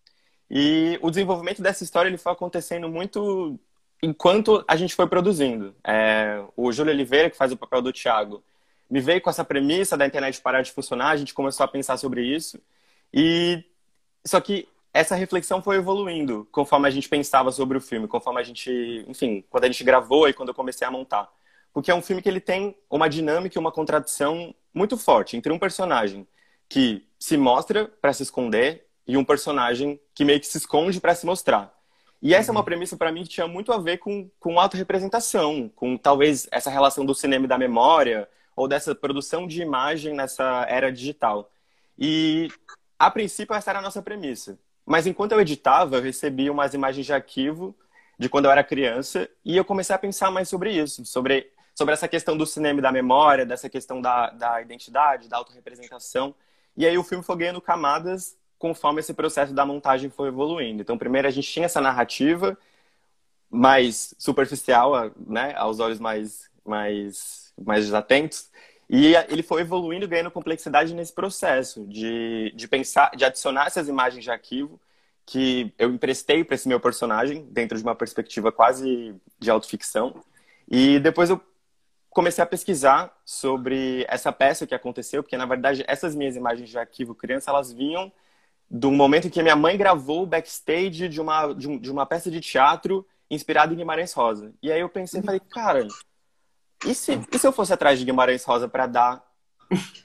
E 0.50 0.98
o 1.02 1.10
desenvolvimento 1.10 1.62
dessa 1.62 1.84
história 1.84 2.08
ele 2.08 2.19
foi 2.19 2.32
acontecendo 2.32 2.88
muito 2.88 3.58
enquanto 4.02 4.64
a 4.66 4.76
gente 4.76 4.94
foi 4.94 5.06
produzindo. 5.06 5.75
É, 5.84 6.43
o 6.56 6.72
Júlio 6.72 6.93
Oliveira, 6.93 7.31
que 7.31 7.37
faz 7.37 7.52
o 7.52 7.56
papel 7.56 7.81
do 7.81 7.93
Thiago, 7.93 8.43
me 8.90 9.00
veio 9.00 9.20
com 9.22 9.31
essa 9.31 9.44
premissa 9.44 9.96
da 9.96 10.06
internet 10.06 10.41
parar 10.41 10.62
de 10.62 10.72
funcionar, 10.72 11.10
a 11.10 11.17
gente 11.17 11.32
começou 11.32 11.65
a 11.65 11.69
pensar 11.69 11.96
sobre 11.96 12.22
isso. 12.22 12.60
E 13.12 13.65
só 14.24 14.41
que 14.41 14.69
essa 14.93 15.15
reflexão 15.15 15.62
foi 15.62 15.77
evoluindo 15.77 16.46
conforme 16.53 16.86
a 16.88 16.91
gente 16.91 17.08
pensava 17.08 17.50
sobre 17.50 17.79
o 17.79 17.81
filme, 17.81 18.06
conforme 18.06 18.41
a 18.41 18.43
gente, 18.43 19.05
enfim, 19.08 19.44
quando 19.48 19.65
a 19.65 19.67
gente 19.69 19.82
gravou 19.84 20.29
e 20.29 20.34
quando 20.34 20.50
eu 20.50 20.55
comecei 20.55 20.86
a 20.86 20.91
montar. 20.91 21.32
Porque 21.72 21.91
é 21.91 21.94
um 21.94 22.03
filme 22.03 22.20
que 22.20 22.29
ele 22.29 22.41
tem 22.41 22.77
uma 22.91 23.08
dinâmica 23.08 23.56
e 23.56 23.60
uma 23.60 23.72
contradição 23.72 24.55
muito 24.74 24.98
forte 24.98 25.36
entre 25.36 25.53
um 25.53 25.58
personagem 25.58 26.27
que 26.69 27.06
se 27.19 27.36
mostra 27.36 27.86
para 28.00 28.12
se 28.12 28.22
esconder 28.22 28.86
e 29.06 29.17
um 29.17 29.24
personagem 29.24 29.98
que 30.15 30.24
meio 30.24 30.41
que 30.41 30.46
se 30.46 30.58
esconde 30.58 31.00
para 31.00 31.15
se 31.15 31.24
mostrar. 31.24 31.72
E 32.22 32.32
essa 32.32 32.50
é 32.50 32.52
uma 32.52 32.60
uhum. 32.60 32.64
premissa 32.64 32.96
para 32.96 33.10
mim 33.10 33.24
que 33.24 33.31
tinha 33.31 33.48
muito 33.48 33.72
a 33.72 33.79
ver 33.79 33.98
com, 33.98 34.31
com 34.38 34.60
autorrepresentação, 34.60 35.69
com 35.74 35.98
talvez 35.98 36.46
essa 36.52 36.70
relação 36.70 37.05
do 37.05 37.14
cinema 37.14 37.46
e 37.46 37.48
da 37.48 37.58
memória, 37.58 38.29
ou 38.55 38.69
dessa 38.69 38.94
produção 38.94 39.46
de 39.46 39.60
imagem 39.60 40.14
nessa 40.14 40.64
era 40.69 40.93
digital. 40.93 41.50
E, 41.98 42.48
a 42.96 43.10
princípio, 43.10 43.56
essa 43.56 43.70
era 43.70 43.81
a 43.81 43.82
nossa 43.82 44.00
premissa. 44.00 44.56
Mas 44.86 45.06
enquanto 45.06 45.32
eu 45.32 45.41
editava, 45.41 45.96
eu 45.96 46.02
recebi 46.02 46.48
umas 46.48 46.74
imagens 46.74 47.05
de 47.05 47.12
arquivo 47.12 47.74
de 48.17 48.29
quando 48.29 48.44
eu 48.44 48.52
era 48.52 48.62
criança 48.62 49.29
e 49.44 49.56
eu 49.56 49.64
comecei 49.64 49.94
a 49.94 49.98
pensar 49.98 50.31
mais 50.31 50.48
sobre 50.48 50.70
isso, 50.70 51.05
sobre, 51.05 51.50
sobre 51.74 51.94
essa 51.94 52.06
questão 52.06 52.36
do 52.36 52.46
cinema 52.46 52.79
e 52.79 52.82
da 52.82 52.93
memória, 52.93 53.44
dessa 53.44 53.69
questão 53.69 54.00
da, 54.00 54.31
da 54.31 54.62
identidade, 54.62 55.29
da 55.29 55.38
autorrepresentação. 55.38 56.34
E 56.76 56.86
aí 56.86 56.96
o 56.96 57.02
filme 57.02 57.24
foi 57.24 57.36
ganhando 57.36 57.60
camadas 57.60 58.36
conforme 58.62 59.00
esse 59.00 59.12
processo 59.12 59.52
da 59.52 59.66
montagem 59.66 60.08
foi 60.08 60.28
evoluindo. 60.28 60.82
Então, 60.82 60.96
primeiro 60.96 61.26
a 61.26 61.32
gente 61.32 61.50
tinha 61.50 61.66
essa 61.66 61.81
narrativa 61.81 62.56
mais 63.50 64.14
superficial, 64.16 65.10
né, 65.26 65.52
aos 65.56 65.81
olhos 65.81 65.98
mais, 65.98 66.48
mais, 66.64 67.52
mais 67.60 67.84
desatentos, 67.86 68.50
e 68.88 69.16
ele 69.28 69.42
foi 69.42 69.62
evoluindo, 69.62 70.06
ganhando 70.06 70.31
complexidade 70.31 70.94
nesse 70.94 71.12
processo 71.12 71.84
de, 71.88 72.52
de 72.54 72.69
pensar, 72.69 73.10
de 73.16 73.24
adicionar 73.24 73.66
essas 73.66 73.88
imagens 73.88 74.22
de 74.22 74.31
arquivo 74.31 74.81
que 75.26 75.74
eu 75.76 75.90
emprestei 75.90 76.44
para 76.44 76.54
esse 76.54 76.69
meu 76.69 76.78
personagem 76.78 77.44
dentro 77.50 77.76
de 77.76 77.82
uma 77.82 77.96
perspectiva 77.96 78.52
quase 78.52 79.12
de 79.40 79.50
autoficção. 79.50 80.22
E 80.70 81.00
depois 81.00 81.31
eu 81.31 81.40
comecei 82.10 82.44
a 82.44 82.46
pesquisar 82.46 83.12
sobre 83.24 84.06
essa 84.08 84.31
peça 84.31 84.69
que 84.69 84.74
aconteceu, 84.74 85.20
porque 85.20 85.36
na 85.36 85.46
verdade 85.46 85.84
essas 85.88 86.14
minhas 86.14 86.36
imagens 86.36 86.70
de 86.70 86.78
arquivo 86.78 87.12
criança, 87.12 87.50
elas 87.50 87.72
vinham 87.72 88.12
do 88.74 88.91
momento 88.91 89.26
em 89.26 89.31
que 89.31 89.43
minha 89.43 89.55
mãe 89.55 89.76
gravou 89.76 90.22
o 90.22 90.26
backstage 90.26 91.06
de 91.06 91.20
uma, 91.20 91.52
de, 91.52 91.69
um, 91.69 91.79
de 91.79 91.91
uma 91.91 92.06
peça 92.06 92.31
de 92.31 92.41
teatro 92.41 93.06
inspirada 93.31 93.74
em 93.74 93.76
Guimarães 93.76 94.14
Rosa. 94.14 94.55
E 94.62 94.72
aí 94.72 94.81
eu 94.81 94.88
pensei, 94.88 95.20
falei, 95.20 95.41
cara, 95.41 95.86
e 96.86 96.94
se, 96.94 97.20
e 97.31 97.38
se 97.38 97.46
eu 97.46 97.52
fosse 97.52 97.74
atrás 97.74 97.98
de 97.98 98.06
Guimarães 98.06 98.43
Rosa 98.44 98.67
para 98.67 98.86
dar 98.86 99.22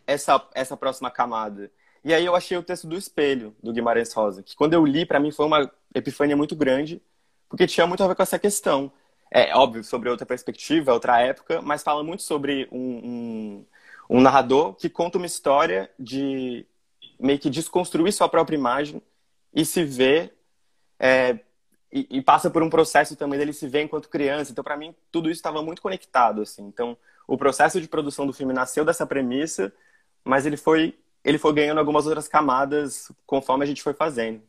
essa, 0.05 0.45
essa 0.53 0.75
próxima 0.75 1.09
camada? 1.09 1.71
E 2.03 2.13
aí 2.13 2.25
eu 2.25 2.35
achei 2.35 2.57
o 2.57 2.63
texto 2.63 2.87
do 2.87 2.97
Espelho, 2.97 3.55
do 3.63 3.71
Guimarães 3.71 4.11
Rosa, 4.11 4.43
que 4.43 4.53
quando 4.53 4.73
eu 4.73 4.85
li, 4.85 5.05
para 5.05 5.19
mim 5.19 5.31
foi 5.31 5.45
uma 5.45 5.71
epifania 5.95 6.35
muito 6.35 6.55
grande, 6.55 7.01
porque 7.47 7.67
tinha 7.67 7.87
muito 7.87 8.03
a 8.03 8.07
ver 8.09 8.15
com 8.15 8.23
essa 8.23 8.37
questão. 8.37 8.91
É 9.31 9.55
óbvio, 9.55 9.81
sobre 9.81 10.09
outra 10.09 10.25
perspectiva, 10.25 10.91
outra 10.91 11.21
época, 11.21 11.61
mas 11.61 11.83
fala 11.83 12.03
muito 12.03 12.21
sobre 12.21 12.67
um, 12.69 12.79
um, 12.79 13.65
um 14.09 14.21
narrador 14.21 14.73
que 14.73 14.89
conta 14.89 15.17
uma 15.17 15.25
história 15.25 15.89
de 15.97 16.65
meio 17.19 17.39
que 17.39 17.49
desconstruir 17.49 18.11
sua 18.11 18.29
própria 18.29 18.55
imagem 18.55 19.01
e 19.53 19.65
se 19.65 19.83
ver 19.83 20.35
é, 20.99 21.39
e, 21.91 22.07
e, 22.17 22.21
passa 22.21 22.49
por 22.49 22.61
um 22.61 22.69
processo 22.69 23.15
também 23.15 23.39
dele 23.39 23.53
se 23.53 23.67
ver 23.67 23.81
enquanto 23.81 24.09
criança. 24.09 24.51
Então, 24.51 24.63
para 24.63 24.77
mim, 24.77 24.93
tudo 25.11 25.29
isso 25.29 25.39
estava 25.39 25.61
muito 25.61 25.81
conectado, 25.81 26.41
assim. 26.41 26.63
Então, 26.63 26.97
o 27.27 27.37
processo 27.37 27.79
de 27.79 27.87
produção 27.87 28.25
do 28.25 28.33
filme 28.33 28.53
nasceu 28.53 28.83
dessa 28.83 29.05
premissa, 29.05 29.73
mas 30.23 30.45
ele 30.45 30.57
foi 30.57 30.97
ele 31.23 31.37
foi 31.37 31.53
ganhando 31.53 31.79
algumas 31.79 32.05
outras 32.05 32.27
camadas 32.27 33.11
conforme 33.25 33.63
a 33.63 33.67
gente 33.67 33.83
foi 33.83 33.93
fazendo. 33.93 34.41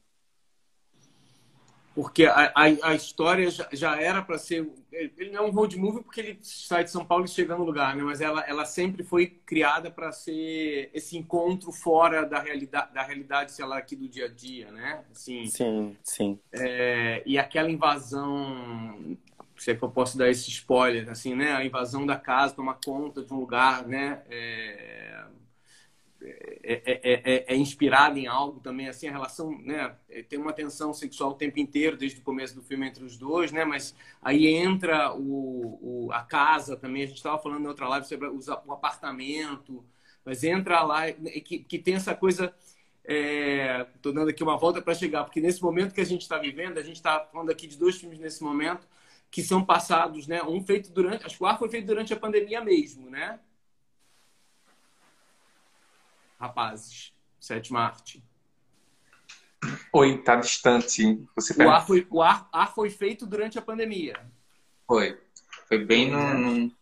Porque 1.99 2.26
a, 2.26 2.52
a, 2.55 2.90
a 2.90 2.95
história 2.95 3.50
já, 3.50 3.69
já 3.73 4.00
era 4.00 4.23
para 4.23 4.38
ser. 4.38 4.71
Ele 4.93 5.33
não 5.33 5.45
é 5.45 5.49
um 5.49 5.50
road 5.50 5.76
movie 5.76 6.00
porque 6.00 6.21
ele 6.21 6.38
sai 6.43 6.85
de 6.85 6.93
São 6.93 7.05
Paulo 7.05 7.25
e 7.25 7.28
chega 7.28 7.57
no 7.57 7.64
lugar, 7.64 7.97
né? 7.97 8.05
mas 8.05 8.21
ela, 8.21 8.40
ela 8.43 8.64
sempre 8.64 9.02
foi 9.02 9.26
criada 9.26 9.90
para 9.90 10.12
ser 10.12 10.90
esse 10.95 11.19
encontro 11.19 11.73
fora 11.73 12.25
da 12.25 12.38
realidade, 12.38 12.95
da 12.95 13.02
realidade, 13.02 13.50
sei 13.50 13.64
lá, 13.64 13.78
aqui 13.78 13.97
do 13.97 14.09
dia 14.09 14.26
a 14.26 14.28
dia, 14.28 14.71
né? 14.71 15.02
Assim, 15.11 15.47
sim, 15.47 15.97
sim. 16.05 16.38
É, 16.52 17.21
e 17.26 17.37
aquela 17.37 17.69
invasão 17.69 19.19
se 19.57 19.73
é 19.73 19.75
que 19.75 19.83
eu 19.83 19.90
posso 19.90 20.17
dar 20.17 20.31
esse 20.31 20.49
spoiler, 20.50 21.11
assim, 21.11 21.35
né? 21.35 21.50
A 21.50 21.64
invasão 21.64 22.07
da 22.07 22.14
casa, 22.14 22.55
tomar 22.55 22.78
conta 22.85 23.25
de 23.25 23.35
um 23.35 23.40
lugar, 23.40 23.85
né? 23.88 24.23
É, 24.31 25.25
é, 26.20 26.82
é, 26.84 27.00
é, 27.04 27.54
é, 27.54 27.56
inspirada 27.56 28.18
em 28.18 28.26
algo 28.26 28.58
também, 28.58 28.88
assim, 28.88 29.06
a 29.06 29.12
relação, 29.12 29.56
né, 29.62 29.94
tem 30.28 30.38
uma 30.38 30.52
tensão 30.52 30.92
sexual 30.92 31.30
o 31.30 31.34
tempo 31.34 31.60
inteiro, 31.60 31.96
desde 31.96 32.18
o 32.20 32.25
começo 32.25 32.56
do 32.56 32.62
filme 32.62 32.88
entre 32.88 33.04
os 33.04 33.16
dois, 33.16 33.52
né, 33.52 33.64
mas 33.64 33.94
aí 34.20 34.46
entra 34.48 35.14
o, 35.14 36.06
o 36.06 36.12
a 36.12 36.22
casa 36.22 36.76
também, 36.76 37.04
a 37.04 37.06
gente 37.06 37.18
estava 37.18 37.40
falando 37.40 37.64
em 37.64 37.68
outra 37.68 37.88
live 37.88 38.06
sobre 38.06 38.26
o 38.28 38.72
apartamento, 38.72 39.84
mas 40.25 40.42
entra 40.42 40.82
lá, 40.82 41.10
que, 41.12 41.60
que 41.60 41.78
tem 41.78 41.94
essa 41.94 42.14
coisa, 42.16 42.52
estou 43.94 44.12
dando 44.12 44.30
aqui 44.30 44.42
uma 44.42 44.58
volta 44.58 44.82
para 44.82 44.94
chegar, 44.94 45.22
porque 45.22 45.40
nesse 45.40 45.62
momento 45.62 45.94
que 45.94 46.00
a 46.00 46.06
gente 46.06 46.22
está 46.22 46.37
vivendo, 46.37 46.78
a 46.78 46.82
gente 46.82 46.96
está 46.96 47.20
falando 47.32 47.50
aqui 47.50 47.68
de 47.68 47.78
dois 47.78 47.96
filmes 47.96 48.18
nesse 48.18 48.42
momento, 48.42 48.88
que 49.30 49.42
são 49.42 49.64
passados, 49.64 50.26
né, 50.26 50.42
um 50.42 50.60
feito 50.60 50.90
durante, 50.90 51.25
acho 51.25 51.37
que 51.37 51.42
o 51.44 51.46
ar 51.46 51.58
foi 51.58 51.68
feito 51.68 51.87
durante 51.87 52.12
a 52.12 52.16
pandemia 52.16 52.60
mesmo, 52.60 53.08
né, 53.08 53.38
rapazes? 56.38 57.12
Sétima 57.40 57.80
arte. 57.80 58.23
Oi, 59.92 60.18
tá 60.18 60.37
distante. 60.37 61.21
Você 61.35 61.62
o 61.62 61.71
ar, 61.71 61.87
foi, 61.87 62.07
o 62.11 62.23
ar, 62.23 62.49
ar 62.52 62.75
foi 62.75 62.90
feito 62.90 63.26
durante 63.26 63.59
a 63.59 63.62
pandemia. 63.62 64.14
Foi. 64.87 65.18
Foi 65.66 65.85
bem 65.85 66.11
no, 66.11 66.35
no 66.35 66.73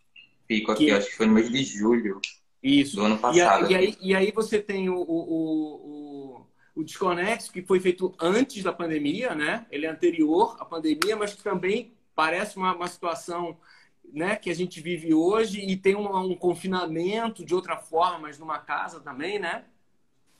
pico 0.47 0.71
aqui, 0.71 0.85
que... 0.85 0.91
acho 0.91 1.09
que 1.09 1.15
foi 1.15 1.25
no 1.25 1.33
mês 1.33 1.49
de 1.49 1.63
julho 1.63 2.21
Isso. 2.61 2.95
do 2.95 3.03
ano 3.03 3.17
passado. 3.17 3.71
E, 3.71 3.75
aí, 3.75 3.97
e 3.99 4.15
aí 4.15 4.31
você 4.31 4.59
tem 4.61 4.89
o, 4.89 4.95
o, 4.95 6.35
o, 6.35 6.47
o 6.75 6.83
Desconexo, 6.83 7.51
que 7.51 7.61
foi 7.61 7.79
feito 7.79 8.13
antes 8.19 8.63
da 8.63 8.71
pandemia, 8.71 9.33
né? 9.33 9.65
Ele 9.71 9.85
é 9.85 9.89
anterior 9.89 10.55
à 10.59 10.65
pandemia, 10.65 11.15
mas 11.15 11.33
que 11.33 11.43
também 11.43 11.93
parece 12.15 12.57
uma, 12.57 12.75
uma 12.75 12.87
situação 12.87 13.57
né, 14.13 14.35
que 14.35 14.49
a 14.49 14.55
gente 14.55 14.81
vive 14.81 15.13
hoje 15.13 15.59
e 15.59 15.75
tem 15.75 15.95
um, 15.95 16.15
um, 16.15 16.35
confinamento 16.35 17.45
de 17.45 17.53
outra 17.53 17.77
forma, 17.77 18.19
mas 18.19 18.39
numa 18.39 18.59
casa 18.59 18.99
também, 18.99 19.39
né? 19.39 19.65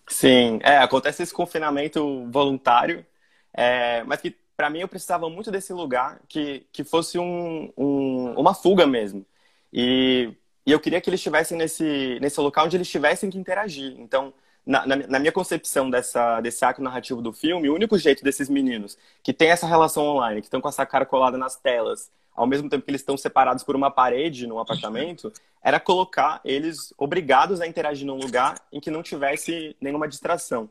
Sim, 0.08 0.60
é, 0.64 0.78
acontece 0.78 1.24
esse 1.24 1.34
confinamento 1.34 2.26
voluntário, 2.30 3.06
é, 3.54 4.04
mas 4.04 4.22
que 4.22 4.36
para 4.56 4.70
mim 4.70 4.80
eu 4.80 4.88
precisava 4.88 5.30
muito 5.30 5.52
desse 5.52 5.72
lugar 5.74 6.20
que, 6.28 6.66
que 6.72 6.84
fosse 6.84 7.20
um, 7.20 7.72
um, 7.78 8.34
uma 8.38 8.54
fuga 8.54 8.88
mesmo. 8.88 9.26
E, 9.72 10.34
e 10.66 10.72
eu 10.72 10.80
queria 10.80 11.00
que 11.00 11.10
eles 11.10 11.20
estivessem 11.20 11.58
nesse, 11.58 12.18
nesse 12.20 12.40
local 12.40 12.66
onde 12.66 12.78
eles 12.78 12.90
tivessem 12.90 13.30
que 13.30 13.38
interagir. 13.38 13.96
Então, 14.00 14.34
na, 14.66 14.86
na, 14.86 14.96
na, 14.96 15.20
minha 15.20 15.32
concepção 15.32 15.90
dessa, 15.90 16.42
desse 16.42 16.66
arco 16.66 16.82
narrativo 16.82 17.22
do 17.22 17.32
filme, 17.32 17.70
o 17.70 17.76
único 17.76 17.98
jeito 17.98 18.24
desses 18.24 18.50
meninos 18.50 18.98
que 19.24 19.32
tem 19.32 19.50
essa 19.50 19.68
relação 19.68 20.04
online, 20.04 20.42
que 20.42 20.48
estão 20.48 20.60
com 20.60 20.68
essa 20.68 20.86
cara 20.86 21.06
colada 21.06 21.38
nas 21.38 21.56
telas, 21.56 22.12
ao 22.38 22.46
mesmo 22.46 22.70
tempo 22.70 22.86
que 22.86 22.92
eles 22.92 23.02
estão 23.02 23.18
separados 23.18 23.64
por 23.64 23.76
uma 23.76 23.90
parede 23.90 24.46
num 24.46 24.60
apartamento, 24.60 25.34
era 25.62 25.80
colocar 25.80 26.40
eles 26.46 26.94
obrigados 26.96 27.60
a 27.60 27.68
interagir 27.68 28.06
num 28.06 28.16
lugar 28.16 28.56
em 28.72 28.80
que 28.80 28.92
não 28.92 29.02
tivesse 29.02 29.76
nenhuma 29.82 30.08
distração. 30.08 30.70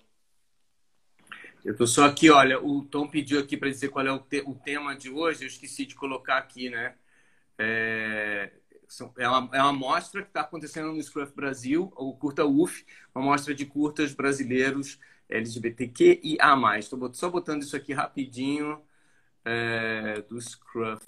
Eu 1.64 1.76
tô 1.76 1.84
só 1.84 2.04
aqui, 2.04 2.30
olha, 2.30 2.64
o 2.64 2.84
Tom 2.84 3.08
pediu 3.08 3.40
aqui 3.40 3.56
para 3.56 3.68
dizer 3.68 3.88
qual 3.88 4.06
é 4.06 4.12
o, 4.12 4.20
te 4.20 4.44
o, 4.46 4.54
tema 4.54 4.94
de 4.94 5.10
hoje, 5.10 5.42
eu 5.42 5.48
esqueci 5.48 5.84
de 5.84 5.96
colocar 5.96 6.38
aqui, 6.38 6.70
né? 6.70 6.94
É, 7.58 8.52
é, 9.18 9.28
uma, 9.28 9.50
é 9.52 9.60
uma 9.60 9.72
mostra 9.72 10.22
que 10.22 10.28
está 10.28 10.42
acontecendo 10.42 10.92
no 10.92 11.02
Scruff 11.02 11.34
Brasil, 11.34 11.92
o 11.96 12.14
Curta 12.14 12.44
UF, 12.44 12.86
uma 13.12 13.24
mostra 13.24 13.52
de 13.52 13.66
curtas 13.66 14.14
brasileiros 14.14 15.00
LGBTQ 15.28 16.20
e 16.22 16.38
A+. 16.40 16.78
Estou 16.78 17.12
só 17.12 17.28
botando 17.28 17.62
isso 17.62 17.74
aqui 17.74 17.92
rapidinho 17.92 18.80
é, 19.44 20.22
do 20.28 20.40
Scruff 20.40 21.04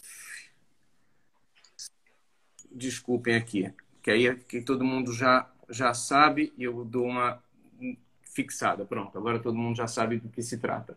desculpem 2.71 3.35
aqui, 3.35 3.73
que 4.03 4.11
aí 4.11 4.35
que 4.35 4.61
todo 4.61 4.85
mundo 4.85 5.13
já, 5.13 5.51
já 5.69 5.93
sabe 5.95 6.53
e 6.57 6.65
eu 6.65 6.85
dou 6.85 7.07
uma 7.07 7.43
fixada. 8.23 8.85
Pronto, 8.85 9.19
agora 9.19 9.41
todo 9.41 9.57
mundo 9.57 9.77
já 9.77 9.89
sabe 9.89 10.19
do 10.19 10.29
que 10.29 10.43
se 10.43 10.59
trata. 10.59 10.97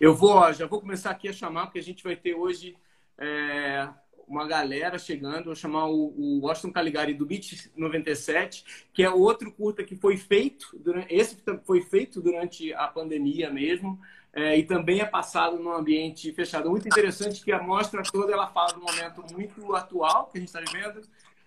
Eu 0.00 0.14
vou, 0.14 0.52
já 0.52 0.66
vou 0.66 0.80
começar 0.80 1.10
aqui 1.10 1.28
a 1.28 1.32
chamar, 1.32 1.66
porque 1.66 1.80
a 1.80 1.82
gente 1.82 2.04
vai 2.04 2.14
ter 2.14 2.34
hoje 2.34 2.76
é, 3.18 3.88
uma 4.26 4.46
galera 4.46 4.98
chegando. 4.98 5.46
Vou 5.46 5.54
chamar 5.54 5.86
o, 5.86 6.14
o 6.16 6.40
Washington 6.40 6.72
Caligari 6.72 7.14
do 7.14 7.26
Beat 7.26 7.70
97, 7.76 8.88
que 8.92 9.02
é 9.02 9.10
outro 9.10 9.52
curta 9.52 9.84
que 9.84 9.96
foi 9.96 10.16
feito, 10.16 10.76
durante, 10.78 11.14
esse 11.14 11.36
foi 11.64 11.80
feito 11.82 12.20
durante 12.20 12.72
a 12.74 12.86
pandemia 12.88 13.50
mesmo. 13.50 13.98
É, 14.32 14.58
e 14.58 14.64
também 14.64 15.00
é 15.00 15.06
passado 15.06 15.58
num 15.58 15.72
ambiente 15.72 16.30
fechado. 16.32 16.68
Muito 16.68 16.86
interessante 16.86 17.42
que 17.42 17.50
a 17.50 17.62
mostra 17.62 18.02
toda 18.02 18.32
ela 18.32 18.46
fala 18.46 18.76
um 18.76 18.82
momento 18.82 19.24
muito 19.32 19.74
atual 19.74 20.26
que 20.26 20.36
a 20.36 20.40
gente 20.40 20.48
está 20.48 20.60
vivendo. 20.60 21.00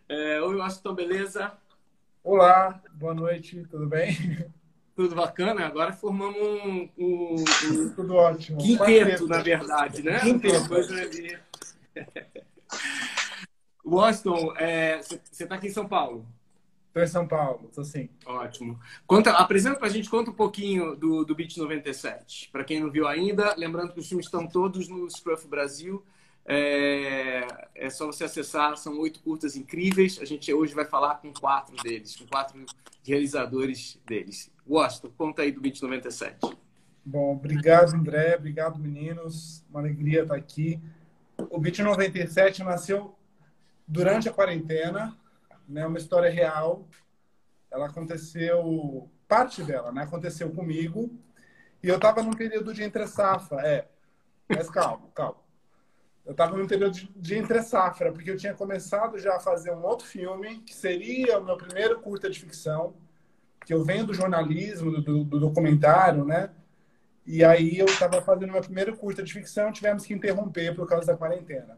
É, 0.07 0.41
Oi, 0.41 0.55
Washington, 0.55 0.95
beleza? 0.95 1.51
Olá, 2.23 2.81
boa 2.93 3.13
noite, 3.13 3.63
tudo 3.69 3.85
bem? 3.85 4.17
Tudo 4.95 5.15
bacana. 5.15 5.65
Agora 5.65 5.93
formamos 5.93 6.35
um, 6.35 6.89
um, 6.97 7.35
um 7.35 7.93
tudo 7.95 8.15
ótimo. 8.15 8.57
quinteto, 8.57 9.27
na 9.27 9.41
verdade, 9.41 10.03
né? 10.03 10.19
Quinteto. 10.19 10.67
Coisa. 10.67 10.95
Washington, 13.85 14.53
você 14.53 14.63
é, 14.63 14.99
está 15.39 15.55
aqui 15.55 15.67
em 15.67 15.71
São 15.71 15.87
Paulo? 15.87 16.25
Estou 16.87 17.03
em 17.03 17.07
São 17.07 17.27
Paulo, 17.27 17.67
estou 17.69 17.83
sim. 17.83 18.09
Ótimo. 18.25 18.79
Conta, 19.05 19.31
apresenta 19.31 19.77
para 19.77 19.87
a 19.87 19.91
gente, 19.91 20.09
conta 20.09 20.31
um 20.31 20.33
pouquinho 20.33 20.95
do, 20.95 21.23
do 21.23 21.35
Beat 21.35 21.55
97. 21.57 22.49
Para 22.51 22.63
quem 22.63 22.79
não 22.79 22.89
viu 22.89 23.07
ainda, 23.07 23.55
lembrando 23.55 23.93
que 23.93 23.99
os 23.99 24.07
filmes 24.07 24.25
estão 24.25 24.47
todos 24.47 24.87
no 24.87 25.09
Scruff 25.09 25.47
Brasil. 25.47 26.03
É, 26.45 27.45
é, 27.75 27.89
só 27.91 28.07
você 28.07 28.23
acessar, 28.23 28.75
são 28.75 28.97
oito 28.99 29.19
curtas 29.21 29.55
incríveis. 29.55 30.19
A 30.19 30.25
gente 30.25 30.51
hoje 30.51 30.73
vai 30.73 30.85
falar 30.85 31.15
com 31.15 31.31
quatro 31.31 31.75
deles, 31.83 32.15
com 32.15 32.25
quatro 32.25 32.65
realizadores 33.03 33.99
deles. 34.05 34.51
Washington, 34.67 35.11
conta 35.15 35.43
aí 35.43 35.51
do 35.51 35.61
Beat 35.61 35.79
97. 35.79 36.39
Bom, 37.05 37.33
obrigado, 37.33 37.93
André. 37.93 38.35
Obrigado, 38.35 38.79
meninos. 38.79 39.63
Uma 39.69 39.79
alegria 39.79 40.23
estar 40.23 40.35
aqui. 40.35 40.79
O 41.49 41.59
Beat 41.59 41.79
97 41.79 42.63
nasceu 42.63 43.15
durante 43.87 44.27
a 44.27 44.33
quarentena 44.33 45.17
né, 45.67 45.85
uma 45.85 45.97
história 45.97 46.29
real. 46.29 46.87
Ela 47.71 47.87
aconteceu, 47.87 49.09
parte 49.27 49.63
dela, 49.63 49.91
né, 49.91 50.03
aconteceu 50.03 50.51
comigo. 50.51 51.09
E 51.81 51.87
eu 51.87 51.95
estava 51.95 52.21
num 52.21 52.33
período 52.33 52.73
de 52.73 52.83
entre 52.83 53.07
safra, 53.07 53.65
é. 53.65 53.87
Mas 54.49 54.69
calma, 54.69 55.07
calma. 55.13 55.37
Eu 56.25 56.31
estava 56.31 56.57
num 56.57 56.67
período 56.67 56.93
de, 56.93 57.11
de 57.15 57.35
entre 57.35 57.61
safra, 57.61 58.11
porque 58.11 58.29
eu 58.29 58.37
tinha 58.37 58.53
começado 58.53 59.17
já 59.17 59.37
a 59.37 59.39
fazer 59.39 59.71
um 59.71 59.83
outro 59.83 60.05
filme, 60.05 60.59
que 60.59 60.75
seria 60.75 61.39
o 61.39 61.45
meu 61.45 61.57
primeiro 61.57 61.99
curta 62.01 62.29
de 62.29 62.39
ficção, 62.39 62.93
que 63.65 63.73
eu 63.73 63.83
venho 63.83 64.05
do 64.05 64.13
jornalismo, 64.13 65.01
do, 65.01 65.23
do 65.23 65.39
documentário, 65.39 66.25
né? 66.25 66.49
E 67.31 67.43
aí 67.43 67.77
eu 67.77 67.85
estava 67.85 68.23
fazendo 68.23 68.51
meu 68.51 68.61
primeiro 68.61 68.97
curta 68.97 69.21
de 69.21 69.31
ficção, 69.31 69.71
tivemos 69.71 70.03
que 70.03 70.15
interromper 70.15 70.75
por 70.75 70.89
causa 70.89 71.05
da 71.05 71.15
quarentena. 71.15 71.77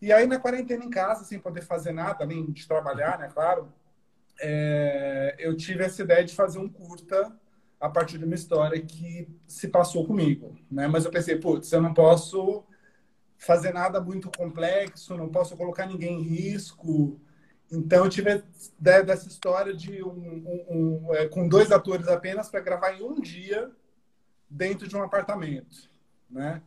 E 0.00 0.12
aí, 0.12 0.26
na 0.26 0.40
quarentena 0.40 0.84
em 0.84 0.90
casa, 0.90 1.24
sem 1.24 1.38
poder 1.38 1.62
fazer 1.62 1.92
nada, 1.92 2.24
além 2.24 2.50
de 2.50 2.66
trabalhar, 2.66 3.16
né, 3.16 3.30
claro, 3.32 3.72
é, 4.40 5.36
eu 5.38 5.56
tive 5.56 5.84
essa 5.84 6.02
ideia 6.02 6.24
de 6.24 6.34
fazer 6.34 6.58
um 6.58 6.68
curta 6.68 7.32
a 7.80 7.88
partir 7.88 8.18
de 8.18 8.24
uma 8.24 8.34
história 8.34 8.82
que 8.82 9.28
se 9.46 9.68
passou 9.68 10.04
comigo, 10.04 10.58
né? 10.68 10.88
Mas 10.88 11.04
eu 11.04 11.12
pensei, 11.12 11.36
putz, 11.36 11.70
eu 11.70 11.80
não 11.80 11.94
posso 11.94 12.64
fazer 13.38 13.72
nada 13.72 14.00
muito 14.00 14.32
complexo, 14.36 15.16
não 15.16 15.28
posso 15.28 15.56
colocar 15.56 15.86
ninguém 15.86 16.18
em 16.18 16.22
risco. 16.24 17.20
Então, 17.70 18.04
eu 18.04 18.10
tive 18.10 18.42
ideia 18.80 19.04
dessa 19.04 19.28
história 19.28 19.72
de 19.72 20.02
um, 20.02 20.08
um, 20.08 21.06
um 21.06 21.14
é, 21.14 21.28
com 21.28 21.46
dois 21.46 21.70
atores 21.70 22.08
apenas 22.08 22.48
para 22.48 22.58
gravar 22.58 22.94
em 22.94 23.04
um 23.04 23.20
dia 23.20 23.70
dentro 24.52 24.86
de 24.86 24.96
um 24.96 25.02
apartamento, 25.02 25.88
né? 26.30 26.62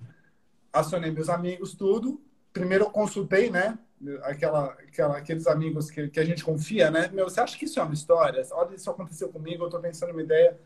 Acionei 0.73 1.11
meus 1.11 1.29
amigos, 1.29 1.73
tudo. 1.73 2.21
Primeiro 2.51 2.85
eu 2.85 2.89
consultei, 2.89 3.49
né? 3.49 3.77
Aquela, 4.23 4.71
aquela, 4.87 5.17
aqueles 5.17 5.47
amigos 5.47 5.89
que, 5.89 6.09
que 6.09 6.19
a 6.19 6.25
gente 6.25 6.43
confia, 6.43 6.91
né? 6.91 7.09
Meu, 7.13 7.29
você 7.29 7.39
acha 7.39 7.57
que 7.57 7.65
isso 7.65 7.79
é 7.79 7.83
uma 7.83 7.93
história? 7.93 8.45
Olha, 8.51 8.75
isso 8.75 8.89
aconteceu 8.89 9.29
comigo, 9.29 9.63
eu 9.63 9.67
estou 9.67 9.79
pensando 9.79 10.11
uma 10.11 10.21
ideia. 10.21 10.59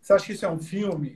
Você 0.00 0.12
acha 0.12 0.26
que 0.26 0.32
isso 0.32 0.44
é 0.44 0.50
um 0.50 0.58
filme? 0.58 1.14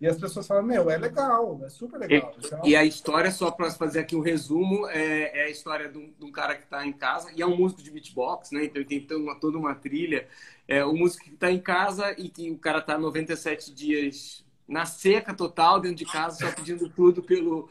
E 0.00 0.06
as 0.06 0.16
pessoas 0.16 0.46
falam, 0.46 0.62
meu, 0.62 0.90
é 0.90 0.96
legal, 0.96 1.60
é 1.64 1.68
super 1.68 1.98
legal. 1.98 2.32
E, 2.40 2.46
então... 2.46 2.60
e 2.64 2.76
a 2.76 2.84
história, 2.84 3.30
só 3.30 3.50
para 3.50 3.68
fazer 3.70 4.00
aqui 4.00 4.14
um 4.14 4.20
resumo, 4.20 4.86
é, 4.88 5.40
é 5.40 5.44
a 5.44 5.50
história 5.50 5.88
de 5.88 5.98
um, 5.98 6.12
de 6.16 6.24
um 6.24 6.30
cara 6.30 6.54
que 6.54 6.64
está 6.64 6.86
em 6.86 6.92
casa, 6.92 7.32
e 7.34 7.42
é 7.42 7.46
um 7.46 7.56
músico 7.56 7.82
de 7.82 7.90
beatbox, 7.90 8.52
né? 8.52 8.66
Então 8.66 8.80
ele 8.80 9.00
tem 9.00 9.16
uma, 9.16 9.34
toda 9.40 9.58
uma 9.58 9.74
trilha. 9.74 10.28
É, 10.68 10.84
o 10.84 10.92
músico 10.92 11.24
que 11.24 11.34
está 11.34 11.50
em 11.50 11.58
casa 11.58 12.12
e 12.12 12.28
que 12.28 12.50
o 12.50 12.58
cara 12.58 12.78
está 12.78 12.96
97 12.96 13.72
dias 13.72 14.44
na 14.68 14.84
seca 14.84 15.34
total, 15.34 15.80
dentro 15.80 15.96
de 15.96 16.04
casa, 16.04 16.46
só 16.46 16.52
pedindo 16.52 16.88
tudo 16.90 17.22
pelo, 17.22 17.68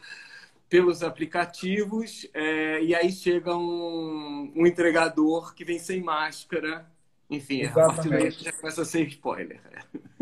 pelos 0.68 1.04
aplicativos. 1.04 2.28
É, 2.34 2.82
e 2.84 2.96
aí 2.96 3.12
chega 3.12 3.56
um, 3.56 4.52
um 4.56 4.66
entregador 4.66 5.54
que 5.54 5.64
vem 5.64 5.80
sem 5.80 6.02
máscara 6.02 6.86
enfim, 7.30 7.62
Exatamente. 7.62 7.92
a 7.92 7.94
partir 7.94 8.10
daí 8.10 8.32
já 8.32 8.54
começa 8.54 8.82
a 8.82 8.86
ser 8.86 9.06
spoiler. 9.08 9.60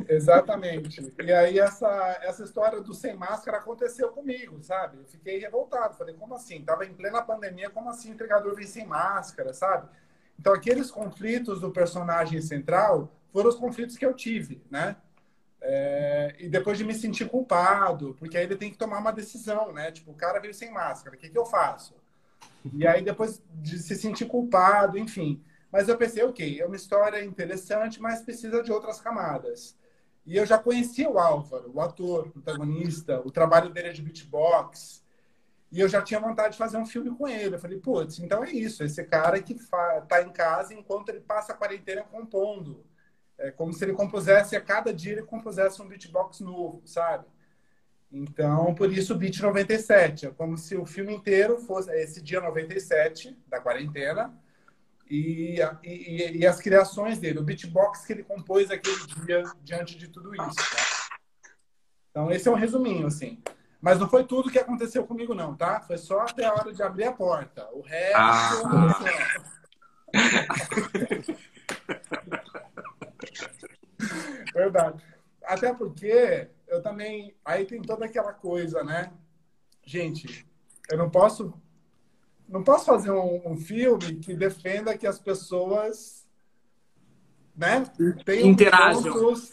Exatamente. 0.07 1.13
E 1.19 1.31
aí 1.31 1.59
essa, 1.59 2.19
essa 2.23 2.43
história 2.43 2.81
do 2.81 2.93
sem 2.93 3.15
máscara 3.15 3.57
aconteceu 3.57 4.09
comigo, 4.09 4.61
sabe? 4.63 4.97
Eu 4.97 5.05
fiquei 5.05 5.39
revoltado. 5.39 5.95
Falei, 5.95 6.15
como 6.15 6.35
assim? 6.35 6.63
Tava 6.63 6.85
em 6.85 6.93
plena 6.93 7.21
pandemia, 7.21 7.69
como 7.69 7.89
assim 7.89 8.09
o 8.09 8.13
entregador 8.13 8.55
vem 8.55 8.65
sem 8.65 8.85
máscara, 8.85 9.53
sabe? 9.53 9.87
Então 10.39 10.53
aqueles 10.53 10.89
conflitos 10.89 11.61
do 11.61 11.71
personagem 11.71 12.41
central 12.41 13.11
foram 13.31 13.49
os 13.49 13.55
conflitos 13.55 13.97
que 13.97 14.05
eu 14.05 14.13
tive, 14.13 14.61
né? 14.69 14.95
É, 15.67 16.35
e 16.37 16.47
depois 16.47 16.77
de 16.77 16.83
me 16.83 16.93
sentir 16.93 17.27
culpado, 17.27 18.15
porque 18.19 18.37
aí 18.37 18.43
ele 18.43 18.55
tem 18.55 18.69
que 18.69 18.77
tomar 18.77 18.99
uma 18.99 19.11
decisão, 19.11 19.73
né? 19.73 19.91
Tipo, 19.91 20.11
o 20.11 20.15
cara 20.15 20.39
veio 20.39 20.53
sem 20.53 20.71
máscara, 20.71 21.15
o 21.15 21.19
que, 21.19 21.27
que 21.27 21.37
eu 21.37 21.45
faço? 21.45 21.95
E 22.71 22.85
aí 22.85 23.01
depois 23.03 23.41
de 23.51 23.79
se 23.79 23.95
sentir 23.95 24.25
culpado, 24.25 24.95
enfim. 24.97 25.41
Mas 25.71 25.89
eu 25.89 25.97
pensei, 25.97 26.23
ok, 26.23 26.61
é 26.61 26.65
uma 26.67 26.75
história 26.75 27.23
interessante, 27.25 27.99
mas 27.99 28.21
precisa 28.21 28.61
de 28.61 28.71
outras 28.71 29.01
camadas. 29.01 29.75
E 30.23 30.37
eu 30.37 30.45
já 30.45 30.59
conhecia 30.59 31.09
o 31.09 31.17
Álvaro, 31.17 31.71
o 31.73 31.81
ator, 31.81 32.27
o 32.27 32.31
protagonista, 32.31 33.21
o 33.25 33.31
trabalho 33.31 33.69
dele 33.71 33.89
é 33.89 33.93
de 33.93 34.03
beatbox. 34.03 35.03
E 35.71 35.79
eu 35.79 35.89
já 35.89 36.01
tinha 36.01 36.19
vontade 36.19 36.53
de 36.53 36.59
fazer 36.59 36.77
um 36.77 36.85
filme 36.85 37.09
com 37.09 37.27
ele. 37.27 37.55
Eu 37.55 37.59
falei, 37.59 37.79
putz, 37.79 38.19
então 38.19 38.43
é 38.43 38.51
isso. 38.51 38.83
Esse 38.83 39.03
cara 39.03 39.41
que 39.41 39.53
está 39.53 40.21
em 40.21 40.29
casa 40.29 40.75
enquanto 40.75 41.09
ele 41.09 41.21
passa 41.21 41.53
a 41.53 41.55
quarentena 41.55 42.03
compondo. 42.03 42.85
É 43.37 43.51
como 43.51 43.73
se 43.73 43.83
ele 43.83 43.93
compusesse, 43.93 44.55
a 44.55 44.61
cada 44.61 44.93
dia 44.93 45.13
ele 45.13 45.23
compusesse 45.23 45.81
um 45.81 45.87
beatbox 45.87 46.39
novo, 46.39 46.81
sabe? 46.85 47.25
Então, 48.11 48.75
por 48.75 48.91
isso 48.91 49.13
o 49.13 49.17
Beat 49.17 49.39
97. 49.39 50.27
É 50.27 50.31
como 50.31 50.57
se 50.57 50.75
o 50.75 50.85
filme 50.85 51.13
inteiro 51.13 51.57
fosse 51.57 51.91
esse 51.91 52.21
dia 52.21 52.39
97 52.39 53.37
da 53.47 53.59
quarentena 53.59 54.33
e, 55.09 55.59
e, 55.83 56.37
e, 56.39 56.47
as 56.47 56.59
criações 56.59 57.19
dele, 57.19 57.39
o 57.39 57.43
beatbox 57.43 58.05
que 58.05 58.13
ele 58.13 58.23
compôs 58.23 58.71
aquele 58.71 59.05
dia 59.25 59.43
diante 59.61 59.97
de 59.97 60.07
tudo 60.07 60.33
isso. 60.33 60.55
Tá? 60.55 60.77
Então, 62.09 62.31
esse 62.31 62.47
é 62.47 62.51
um 62.51 62.55
resuminho, 62.55 63.05
assim. 63.05 63.43
Mas 63.81 63.99
não 63.99 64.09
foi 64.09 64.23
tudo 64.23 64.49
que 64.49 64.57
aconteceu 64.57 65.05
comigo, 65.05 65.35
não, 65.35 65.55
tá? 65.55 65.81
Foi 65.81 65.97
só 65.97 66.21
até 66.21 66.45
a 66.45 66.53
hora 66.53 66.73
de 66.73 66.81
abrir 66.81 67.03
a 67.03 67.11
porta. 67.11 67.69
O 67.73 67.81
resto. 67.81 68.17
Ah. 68.17 68.97
Verdade. 74.53 75.03
Até 75.43 75.73
porque 75.73 76.49
eu 76.67 76.81
também. 76.81 77.35
Aí 77.43 77.65
tem 77.65 77.81
toda 77.81 78.05
aquela 78.05 78.33
coisa, 78.33 78.83
né? 78.83 79.11
Gente, 79.83 80.45
eu 80.89 80.97
não 80.97 81.09
posso 81.09 81.53
não 82.47 82.63
posso 82.63 82.85
fazer 82.85 83.11
um, 83.11 83.41
um, 83.51 83.57
filme 83.57 84.15
que 84.15 84.35
defenda 84.35 84.97
que 84.97 85.07
as 85.07 85.19
pessoas 85.19 86.27
né, 87.55 87.83
tenham 88.23 88.49
encontros 88.49 89.51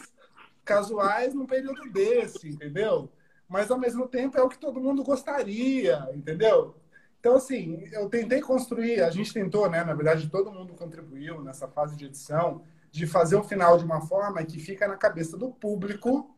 casuais 0.63 1.33
num 1.33 1.45
período 1.45 1.89
desse, 1.91 2.47
entendeu? 2.47 3.11
Mas 3.47 3.71
ao 3.71 3.79
mesmo 3.79 4.07
tempo 4.07 4.37
é 4.37 4.43
o 4.43 4.49
que 4.49 4.59
todo 4.59 4.79
mundo 4.79 5.03
gostaria, 5.03 6.07
entendeu? 6.13 6.75
Então, 7.19 7.35
assim, 7.35 7.87
eu 7.91 8.09
tentei 8.09 8.41
construir, 8.41 9.01
a 9.01 9.09
gente 9.09 9.33
tentou, 9.33 9.69
né? 9.69 9.83
Na 9.83 9.93
verdade, 9.93 10.29
todo 10.29 10.51
mundo 10.51 10.73
contribuiu 10.73 11.41
nessa 11.41 11.67
fase 11.67 11.95
de 11.95 12.05
edição, 12.05 12.63
de 12.93 13.07
fazer 13.07 13.35
o 13.35 13.43
final 13.43 13.75
de 13.75 13.83
uma 13.83 14.01
forma 14.01 14.45
que 14.45 14.59
fica 14.59 14.87
na 14.87 14.95
cabeça 14.95 15.35
do 15.35 15.49
público 15.49 16.31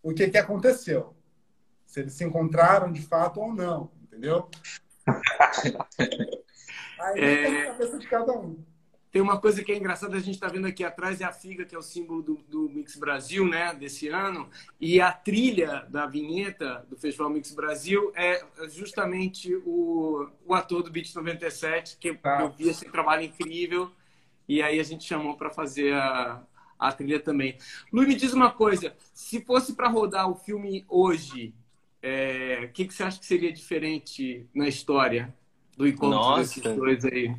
o 0.00 0.14
que, 0.14 0.28
que 0.28 0.38
aconteceu. 0.38 1.12
Se 1.84 1.98
eles 1.98 2.12
se 2.12 2.24
encontraram 2.24 2.92
de 2.92 3.02
fato 3.02 3.40
ou 3.40 3.52
não, 3.52 3.90
entendeu? 4.04 4.48
Aí 7.00 7.20
é... 7.20 7.62
a 7.62 7.72
cabeça 7.72 7.98
de 7.98 8.06
cada 8.06 8.32
um. 8.32 8.64
Tem 9.10 9.20
uma 9.20 9.40
coisa 9.40 9.62
que 9.62 9.72
é 9.72 9.76
engraçada, 9.76 10.16
a 10.16 10.20
gente 10.20 10.36
está 10.36 10.46
vendo 10.46 10.68
aqui 10.68 10.84
atrás, 10.84 11.20
é 11.20 11.24
a 11.24 11.32
FIGA, 11.32 11.64
que 11.64 11.74
é 11.74 11.78
o 11.78 11.82
símbolo 11.82 12.22
do, 12.22 12.36
do, 12.48 12.70
Mix 12.70 12.94
Brasil, 12.96 13.46
né, 13.46 13.74
desse 13.74 14.06
ano. 14.08 14.48
E 14.80 15.00
a 15.00 15.12
trilha 15.12 15.84
da 15.90 16.06
vinheta 16.06 16.86
do 16.88 16.96
Festival 16.96 17.28
Mix 17.28 17.52
Brasil 17.52 18.12
é 18.14 18.42
justamente 18.68 19.52
o, 19.66 20.30
o 20.46 20.54
ator 20.54 20.84
do 20.84 20.90
Beat 20.92 21.12
97, 21.12 21.98
que 21.98 22.14
tá. 22.14 22.40
eu 22.40 22.52
vi 22.52 22.68
esse 22.68 22.84
trabalho 22.86 23.24
incrível. 23.24 23.92
E 24.52 24.60
aí 24.60 24.78
a 24.78 24.82
gente 24.82 25.04
chamou 25.04 25.34
para 25.34 25.48
fazer 25.48 25.94
a, 25.94 26.42
a 26.78 26.92
trilha 26.92 27.18
também. 27.18 27.56
Lu, 27.90 28.02
me 28.02 28.14
diz 28.14 28.34
uma 28.34 28.50
coisa: 28.50 28.94
se 29.14 29.40
fosse 29.40 29.72
para 29.72 29.88
rodar 29.88 30.30
o 30.30 30.34
filme 30.34 30.84
hoje, 30.90 31.54
é, 32.02 32.60
o 32.64 32.68
que, 32.68 32.84
que 32.84 32.92
você 32.92 33.02
acha 33.02 33.18
que 33.18 33.24
seria 33.24 33.50
diferente 33.50 34.46
na 34.54 34.68
história 34.68 35.34
do 35.74 35.88
encontro 35.88 36.18
Nossa. 36.18 36.40
desses 36.42 36.76
dois 36.76 37.02
aí? 37.06 37.34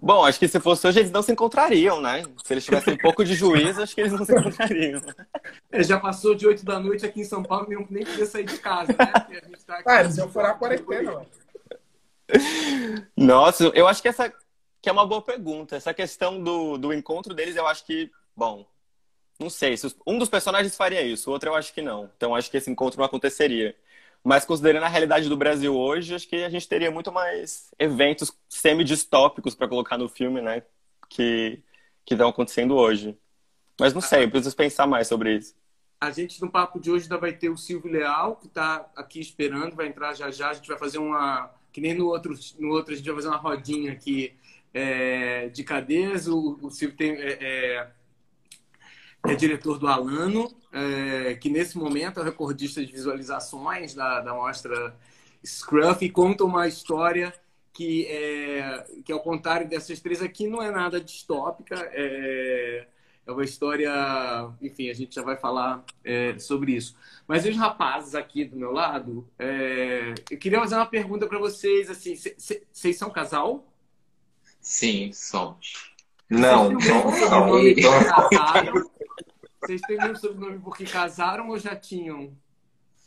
Bom, 0.00 0.24
acho 0.24 0.38
que 0.38 0.48
se 0.48 0.58
fosse 0.58 0.86
hoje 0.86 1.00
eles 1.00 1.10
não 1.10 1.20
se 1.20 1.32
encontrariam, 1.32 2.00
né? 2.00 2.22
Se 2.42 2.54
eles 2.54 2.64
tivessem 2.64 2.94
um 2.94 2.98
pouco 2.98 3.22
de 3.22 3.34
juízo, 3.34 3.82
acho 3.82 3.94
que 3.94 4.00
eles 4.00 4.12
não 4.12 4.24
se 4.24 4.32
encontrariam. 4.32 5.02
É, 5.70 5.82
já 5.82 6.00
passou 6.00 6.34
de 6.34 6.46
8 6.46 6.64
da 6.64 6.80
noite 6.80 7.04
aqui 7.04 7.20
em 7.20 7.24
São 7.24 7.42
Paulo, 7.42 7.66
nem, 7.68 7.86
nem 7.90 8.04
podia 8.04 8.24
sair 8.24 8.46
de 8.46 8.56
casa, 8.56 8.92
né? 8.92 9.12
A 9.14 9.46
gente 9.46 9.64
tá 9.66 9.74
aqui, 9.74 9.90
ah, 9.90 10.00
eles 10.00 10.16
iam 10.16 10.30
furar 10.30 10.52
a 10.52 10.54
quarentena, 10.54 11.26
Nossa, 13.16 13.64
eu 13.74 13.86
acho 13.86 14.00
que 14.00 14.08
essa 14.08 14.32
que 14.88 14.90
é 14.90 14.92
uma 14.92 15.06
boa 15.06 15.20
pergunta. 15.20 15.76
Essa 15.76 15.92
questão 15.92 16.42
do, 16.42 16.78
do 16.78 16.94
encontro 16.94 17.34
deles, 17.34 17.56
eu 17.56 17.66
acho 17.66 17.84
que, 17.84 18.10
bom, 18.34 18.66
não 19.38 19.50
sei, 19.50 19.76
se 19.76 19.94
um 20.06 20.18
dos 20.18 20.30
personagens 20.30 20.74
faria 20.74 21.02
isso, 21.02 21.28
o 21.28 21.32
outro 21.34 21.50
eu 21.50 21.54
acho 21.54 21.74
que 21.74 21.82
não. 21.82 22.10
Então 22.16 22.34
acho 22.34 22.50
que 22.50 22.56
esse 22.56 22.70
encontro 22.70 22.98
não 22.98 23.04
aconteceria. 23.04 23.76
Mas 24.24 24.46
considerando 24.46 24.84
a 24.84 24.88
realidade 24.88 25.28
do 25.28 25.36
Brasil 25.36 25.76
hoje, 25.76 26.14
acho 26.14 26.26
que 26.26 26.36
a 26.36 26.48
gente 26.48 26.66
teria 26.66 26.90
muito 26.90 27.12
mais 27.12 27.70
eventos 27.78 28.32
semi-distópicos 28.48 29.54
para 29.54 29.68
colocar 29.68 29.98
no 29.98 30.08
filme, 30.08 30.40
né? 30.40 30.62
Que 31.06 31.62
que 32.06 32.14
estão 32.14 32.30
acontecendo 32.30 32.74
hoje. 32.74 33.14
Mas 33.78 33.92
não 33.92 34.00
sei, 34.00 34.24
eu 34.24 34.30
preciso 34.30 34.56
pensar 34.56 34.86
mais 34.86 35.06
sobre 35.06 35.36
isso. 35.36 35.54
A 36.00 36.10
gente, 36.10 36.40
no 36.40 36.50
papo 36.50 36.80
de 36.80 36.90
hoje, 36.90 37.04
ainda 37.04 37.18
vai 37.18 37.34
ter 37.34 37.50
o 37.50 37.58
Silvio 37.58 37.92
Leal, 37.92 38.36
que 38.36 38.46
está 38.46 38.90
aqui 38.96 39.20
esperando, 39.20 39.76
vai 39.76 39.88
entrar 39.88 40.14
já 40.14 40.30
já. 40.30 40.48
A 40.48 40.54
gente 40.54 40.66
vai 40.66 40.78
fazer 40.78 40.96
uma. 40.96 41.50
Que 41.70 41.82
nem 41.82 41.92
no 41.92 42.06
outro, 42.06 42.34
no 42.58 42.70
outro 42.70 42.94
a 42.94 42.96
gente 42.96 43.04
vai 43.04 43.16
fazer 43.16 43.28
uma 43.28 43.36
rodinha 43.36 43.92
aqui 43.92 44.34
é, 44.72 45.48
de 45.48 45.64
cadeias. 45.64 46.28
O, 46.28 46.58
o 46.62 46.70
Silvio 46.70 46.96
tem. 46.96 47.12
É, 47.12 47.38
é, 47.40 47.90
é 49.26 49.34
diretor 49.34 49.78
do 49.78 49.88
Alano, 49.88 50.48
é, 50.72 51.34
que 51.34 51.50
nesse 51.50 51.76
momento 51.76 52.20
é 52.20 52.22
recordista 52.22 52.84
de 52.84 52.92
visualizações 52.92 53.94
da, 53.94 54.20
da 54.20 54.32
mostra 54.32 54.96
Scruff 55.44 56.04
e 56.04 56.10
conta 56.10 56.44
uma 56.44 56.66
história 56.68 57.34
que, 57.72 58.06
é, 58.06 58.86
que, 59.04 59.12
ao 59.12 59.20
contrário 59.20 59.68
dessas 59.68 60.00
três 60.00 60.22
aqui, 60.22 60.48
não 60.48 60.62
é 60.62 60.70
nada 60.70 61.00
distópica, 61.00 61.76
é, 61.92 62.86
é 63.24 63.32
uma 63.32 63.44
história. 63.44 63.92
Enfim, 64.60 64.90
a 64.90 64.94
gente 64.94 65.14
já 65.14 65.22
vai 65.22 65.36
falar 65.36 65.84
é, 66.04 66.36
sobre 66.38 66.72
isso. 66.72 66.96
Mas 67.26 67.44
os 67.46 67.56
rapazes 67.56 68.14
aqui 68.14 68.44
do 68.44 68.56
meu 68.56 68.72
lado, 68.72 69.28
é, 69.38 70.14
eu 70.30 70.38
queria 70.38 70.58
fazer 70.58 70.74
uma 70.74 70.86
pergunta 70.86 71.26
para 71.26 71.38
vocês: 71.38 71.88
assim, 71.88 72.16
vocês 72.72 72.96
são 72.96 73.10
casal? 73.10 73.67
Sim, 74.68 75.14
somos. 75.14 75.94
Não, 76.28 76.70
não, 76.70 76.78
não. 76.78 77.62
não. 77.62 78.90
Vocês 79.62 79.80
têm 79.80 79.96
meu 79.96 80.14
sobrenome 80.14 80.58
porque 80.58 80.84
casaram 80.84 81.48
ou 81.48 81.58
já 81.58 81.74
tinham? 81.74 82.36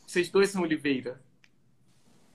Vocês 0.08 0.28
dois 0.30 0.50
são 0.50 0.63
Oliveira? 0.63 1.21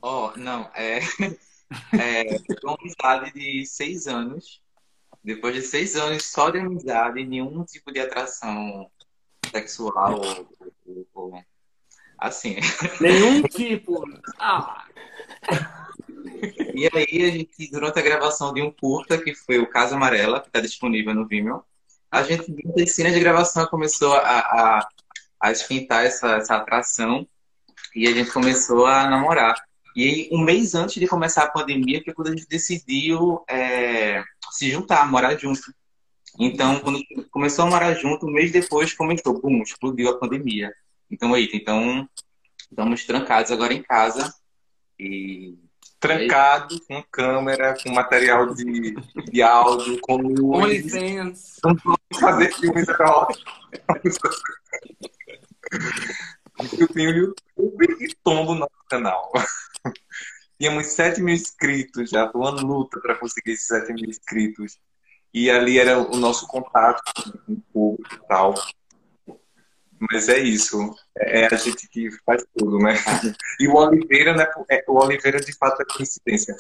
Oh, 0.01 0.31
não. 0.37 0.71
É, 0.77 1.01
é 1.99 2.37
uma 2.63 2.79
amizade 2.81 3.33
de 3.33 3.67
seis 3.67 4.07
anos. 4.07 4.63
Depois 5.25 5.57
de 5.57 5.63
seis 5.63 5.97
anos 5.97 6.25
só 6.25 6.49
de 6.51 6.61
amizade, 6.61 7.27
nenhum 7.27 7.65
tipo 7.65 7.91
de 7.91 7.99
atração 7.99 8.89
sexual 9.51 10.21
ou, 10.21 11.05
ou 11.13 11.45
assim. 12.17 12.59
Nenhum 13.01 13.43
tipo. 13.43 14.05
Ah. 14.39 14.87
E 16.77 16.87
aí, 16.93 17.25
a 17.25 17.31
gente, 17.31 17.71
durante 17.71 17.99
a 17.99 18.03
gravação 18.03 18.53
de 18.53 18.61
um 18.61 18.71
curta, 18.71 19.17
que 19.17 19.35
foi 19.35 19.59
o 19.59 19.67
Casa 19.67 19.97
Amarela, 19.97 20.43
que 20.43 20.49
está 20.49 20.61
disponível 20.61 21.15
no 21.15 21.27
Vimeo, 21.27 21.65
a 22.11 22.23
gente, 22.23 22.55
das 22.77 22.95
cenas 22.95 23.15
de 23.15 23.21
gravação, 23.21 23.67
começou 23.67 24.13
a, 24.13 24.21
a, 24.21 24.89
a 25.41 25.51
esquentar 25.51 26.05
essa, 26.05 26.37
essa 26.37 26.57
atração 26.57 27.27
e 27.95 28.07
a 28.07 28.13
gente 28.13 28.31
começou 28.31 28.85
a 28.85 29.09
namorar. 29.09 29.55
E 29.97 30.05
aí, 30.05 30.29
um 30.31 30.39
mês 30.39 30.75
antes 30.75 30.97
de 30.97 31.09
começar 31.09 31.45
a 31.45 31.51
pandemia, 31.51 32.03
que 32.03 32.11
é 32.11 32.13
quando 32.13 32.29
a 32.29 32.37
gente 32.37 32.47
decidiu 32.47 33.43
é, 33.49 34.23
se 34.51 34.71
juntar, 34.71 35.11
morar 35.11 35.35
junto. 35.39 35.73
Então, 36.39 36.81
quando 36.81 37.03
começou 37.31 37.65
a 37.65 37.71
morar 37.71 37.95
junto, 37.95 38.27
um 38.27 38.33
mês 38.33 38.53
depois 38.53 38.93
começou, 38.93 39.41
bum, 39.41 39.63
explodiu 39.63 40.11
a 40.11 40.19
pandemia. 40.19 40.71
Então, 41.11 41.35
eita, 41.35 41.57
então 41.57 42.07
estamos 42.71 43.07
trancados 43.07 43.51
agora 43.51 43.73
em 43.73 43.83
casa 43.83 44.31
e 45.01 45.57
trancado, 45.99 46.81
com 46.87 47.03
câmera, 47.11 47.77
com 47.83 47.93
material 47.93 48.55
de, 48.55 48.95
de 49.31 49.43
áudio, 49.43 50.01
com 50.01 50.17
luz. 50.17 50.41
OnlyFans. 50.41 51.57
Não 51.65 51.77
podemos 51.77 52.21
fazer 52.21 52.55
filmes 52.55 52.89
eróticos. 52.89 53.47
Eu 56.79 56.89
tenho 56.89 57.11
YouTube 57.11 57.97
e 58.01 58.15
tombo 58.23 58.55
no 58.55 58.69
canal. 58.89 59.33
Tínhamos 60.59 60.87
7 60.87 61.21
mil 61.21 61.35
inscritos 61.35 62.09
já, 62.09 62.31
foi 62.31 62.41
uma 62.41 62.51
luta 62.51 62.99
para 63.01 63.15
conseguir 63.15 63.53
esses 63.53 63.67
7 63.67 63.93
mil 63.93 64.09
inscritos. 64.09 64.79
E 65.35 65.51
ali 65.51 65.79
era 65.79 65.99
o 65.99 66.17
nosso 66.17 66.47
contato 66.47 67.03
com 67.45 67.53
o 67.53 67.61
público 67.73 68.15
e 68.15 68.27
tal. 68.27 68.55
Mas 69.99 70.29
é 70.29 70.39
isso. 70.39 70.95
É 71.17 71.47
a 71.47 71.57
gente 71.57 71.89
que 71.89 72.11
faz 72.25 72.45
tudo, 72.57 72.79
né? 72.79 72.95
E 73.61 73.69
o 73.69 73.75
Oliveira, 73.75 74.35
né? 74.35 74.47
É, 74.71 74.85
o 74.87 74.95
Oliveira 75.03 75.41
de 75.41 75.53
fato 75.57 75.81
é 75.81 75.85
coincidência. 75.85 76.55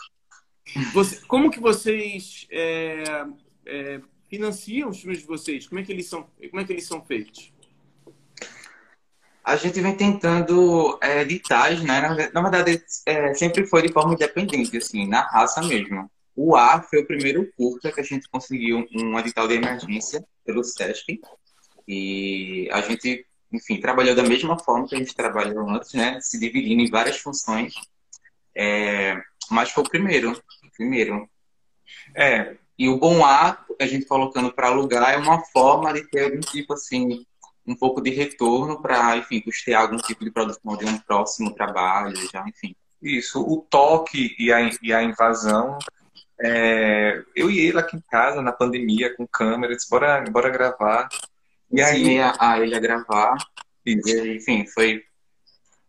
Você, 0.92 1.20
como 1.27 1.51
que 1.51 1.61
vocês 1.61 2.46
é, 2.51 3.25
é, 3.66 4.01
financiam 4.29 4.90
os 4.90 5.01
filmes 5.01 5.20
de 5.20 5.27
vocês? 5.27 5.66
Como 5.68 5.81
é 5.81 5.85
que 5.85 5.92
eles 5.92 6.07
são, 6.07 6.27
como 6.51 6.61
é 6.61 6.64
que 6.64 6.72
eles 6.72 6.87
são 6.87 7.05
feitos? 7.05 7.53
A 9.44 9.55
gente 9.55 9.81
vem 9.81 9.96
tentando 9.96 10.99
é, 11.01 11.22
editais, 11.22 11.81
né? 11.81 12.31
Na, 12.33 12.42
verdade, 12.42 12.83
é, 13.07 13.33
sempre 13.35 13.64
foi 13.66 13.83
de 13.83 13.92
forma 13.92 14.14
independente, 14.14 14.77
assim, 14.77 15.07
na 15.07 15.20
raça 15.20 15.62
mesmo. 15.62 16.11
O 16.35 16.57
A 16.57 16.83
foi 16.83 17.01
o 17.01 17.07
primeiro 17.07 17.51
curta 17.57 17.92
que 17.92 18.01
a 18.01 18.05
gente 18.05 18.29
conseguiu 18.29 18.87
um 18.94 19.18
edital 19.18 19.46
de 19.46 19.55
emergência 19.55 20.25
pelo 20.44 20.64
SESC. 20.64 21.20
E 21.88 22.68
a 22.72 22.81
gente, 22.81 23.26
enfim, 23.53 23.81
trabalhou 23.81 24.15
da 24.15 24.23
mesma 24.23 24.59
forma 24.59 24.89
que 24.89 24.95
a 24.95 24.99
gente 24.99 25.15
trabalhou 25.15 25.69
antes, 25.71 25.93
né? 25.95 26.21
Se 26.21 26.39
dividindo 26.39 26.83
em 26.83 26.91
várias 26.91 27.19
funções. 27.19 27.75
É, 28.55 29.17
mas 29.51 29.71
foi 29.71 29.85
o 29.85 29.89
primeiro. 29.89 30.41
Primeiro. 30.77 31.29
É, 32.15 32.57
e 32.79 32.89
o 32.89 32.99
bom 32.99 33.25
A, 33.25 33.65
a 33.81 33.87
gente 33.87 34.07
colocando 34.07 34.53
para 34.53 34.69
alugar, 34.69 35.15
é 35.15 35.17
uma 35.17 35.43
forma 35.47 35.93
de 35.93 36.03
ter 36.11 36.25
algum 36.25 36.41
tipo 36.41 36.75
assim 36.75 37.25
um 37.67 37.75
pouco 37.75 38.01
de 38.01 38.11
retorno 38.11 38.81
para, 38.81 39.17
enfim, 39.17 39.41
custear 39.41 39.83
algum 39.83 39.97
tipo 39.97 40.25
de 40.25 40.31
produção 40.31 40.77
de 40.77 40.85
um 40.85 40.99
próximo 40.99 41.53
trabalho, 41.53 42.17
já, 42.31 42.45
enfim. 42.47 42.77
Isso, 43.03 43.41
o 43.41 43.61
toque 43.69 44.35
e 44.39 44.53
a, 44.53 44.71
e 44.83 44.93
a 44.93 45.03
invasão. 45.03 45.77
É, 46.41 47.23
eu 47.35 47.51
e 47.51 47.59
ele 47.59 47.79
aqui 47.79 47.97
em 47.97 48.03
casa, 48.09 48.41
na 48.41 48.53
pandemia, 48.53 49.15
com 49.17 49.27
câmera, 49.27 49.75
disse, 49.75 49.89
bora, 49.91 50.23
bora 50.31 50.49
gravar. 50.49 51.09
E 51.71 51.81
aí 51.81 52.21
a, 52.21 52.35
a 52.39 52.61
ele 52.61 52.75
a 52.75 52.81
gravar. 52.81 53.37
Isso. 53.85 54.09
E, 54.09 54.37
enfim, 54.37 54.67
foi. 54.67 55.03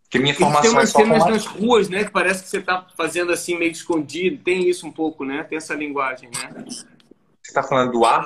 Que 0.09 0.19
minha 0.19 0.33
formação 0.33 0.61
tem 0.61 0.71
umas 0.71 0.89
é 0.89 0.93
cenas 0.93 1.25
nas 1.25 1.45
ruas, 1.45 1.89
né? 1.89 2.05
Que 2.05 2.11
parece 2.11 2.43
que 2.43 2.49
você 2.49 2.61
tá 2.61 2.87
fazendo 2.95 3.31
assim 3.31 3.57
meio 3.57 3.71
escondido. 3.71 4.43
Tem 4.43 4.67
isso 4.67 4.87
um 4.87 4.91
pouco, 4.91 5.25
né? 5.25 5.43
Tem 5.43 5.57
essa 5.57 5.73
linguagem, 5.75 6.29
né? 6.29 6.65
Você 7.43 7.53
tá 7.53 7.61
falando 7.61 7.91
do 7.91 8.05
ar? 8.05 8.25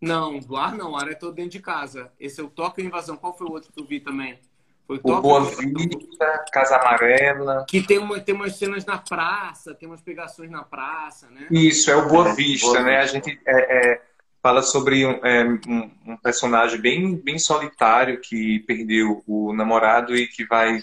Não, 0.00 0.38
do 0.38 0.56
ar 0.56 0.74
não, 0.74 0.92
o 0.92 0.96
ar 0.96 1.08
é 1.10 1.14
todo 1.14 1.34
dentro 1.34 1.52
de 1.52 1.60
casa. 1.60 2.12
Esse 2.20 2.40
é 2.40 2.44
o 2.44 2.48
Toque 2.48 2.82
e 2.82 2.84
Invasão. 2.84 3.16
Qual 3.16 3.36
foi 3.36 3.46
o 3.46 3.52
outro 3.52 3.72
que 3.72 3.80
eu 3.80 3.86
vi 3.86 4.00
também? 4.00 4.38
Foi 4.86 5.00
o, 5.02 5.20
Boa 5.22 5.40
Vista, 5.44 6.44
Casa 6.52 6.76
Amarela. 6.76 7.64
Que 7.66 7.82
tem, 7.82 7.98
uma, 7.98 8.20
tem 8.20 8.34
umas 8.34 8.56
cenas 8.56 8.84
na 8.84 8.98
praça, 8.98 9.74
tem 9.74 9.88
umas 9.88 10.02
pegações 10.02 10.50
na 10.50 10.62
praça, 10.62 11.26
né? 11.30 11.46
Isso, 11.50 11.90
é 11.90 11.96
o 11.96 12.06
Boa 12.06 12.34
Vista, 12.34 12.66
Boa 12.66 12.82
né? 12.82 13.00
Vista. 13.00 13.16
A 13.16 13.20
gente 13.20 13.40
é, 13.46 13.92
é, 13.92 14.02
fala 14.44 14.62
sobre 14.62 15.06
um, 15.06 15.12
é, 15.24 15.42
um, 15.42 15.90
um, 16.06 16.16
personagem 16.18 16.78
bem, 16.78 17.16
bem 17.16 17.38
solitário 17.38 18.20
que 18.20 18.58
perdeu 18.66 19.24
o 19.26 19.54
namorado 19.54 20.14
e 20.14 20.28
que 20.28 20.44
vai 20.44 20.82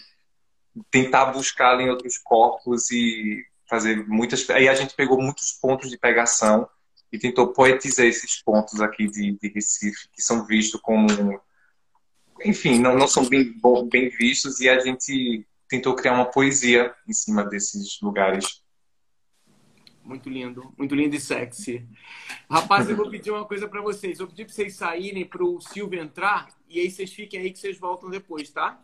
tentar 0.90 1.26
buscá-lo 1.26 1.80
em 1.80 1.90
outros 1.92 2.18
corpos 2.18 2.90
e 2.90 3.46
fazer 3.70 4.04
muitas. 4.08 4.50
Aí 4.50 4.68
a 4.68 4.74
gente 4.74 4.96
pegou 4.96 5.22
muitos 5.22 5.52
pontos 5.62 5.92
de 5.92 5.98
pegação 6.00 6.68
e 7.12 7.20
tentou 7.20 7.54
poetizar 7.54 8.08
esses 8.08 8.42
pontos 8.42 8.82
aqui 8.82 9.08
de, 9.08 9.38
de 9.40 9.50
Recife, 9.50 10.10
que 10.12 10.24
são 10.24 10.44
vistos 10.44 10.82
como. 10.82 11.08
Enfim, 12.44 12.80
não, 12.80 12.98
não 12.98 13.08
são 13.08 13.30
bem, 13.30 13.54
bem 13.92 14.10
vistos, 14.10 14.60
e 14.60 14.68
a 14.68 14.80
gente 14.80 15.46
tentou 15.70 15.94
criar 15.94 16.14
uma 16.14 16.26
poesia 16.26 16.92
em 17.08 17.14
cima 17.14 17.44
desses 17.44 18.00
lugares. 18.02 18.61
Muito 20.12 20.30
lindo, 20.30 20.74
muito 20.78 20.94
lindo 20.94 21.16
e 21.16 21.22
sexy. 21.22 21.88
Rapaz, 22.50 22.90
eu 22.90 22.98
vou 22.98 23.10
pedir 23.10 23.32
uma 23.32 23.46
coisa 23.46 23.66
para 23.66 23.80
vocês. 23.80 24.20
Eu 24.20 24.26
vou 24.26 24.36
pedir 24.36 24.44
para 24.44 24.54
vocês 24.54 24.76
saírem 24.76 25.24
para 25.24 25.42
o 25.42 25.62
Silvio 25.62 26.02
entrar 26.02 26.50
e 26.68 26.82
aí 26.82 26.92
vocês 26.92 27.14
fiquem 27.14 27.40
aí 27.40 27.50
que 27.50 27.58
vocês 27.58 27.80
voltam 27.80 28.10
depois, 28.10 28.50
tá? 28.50 28.78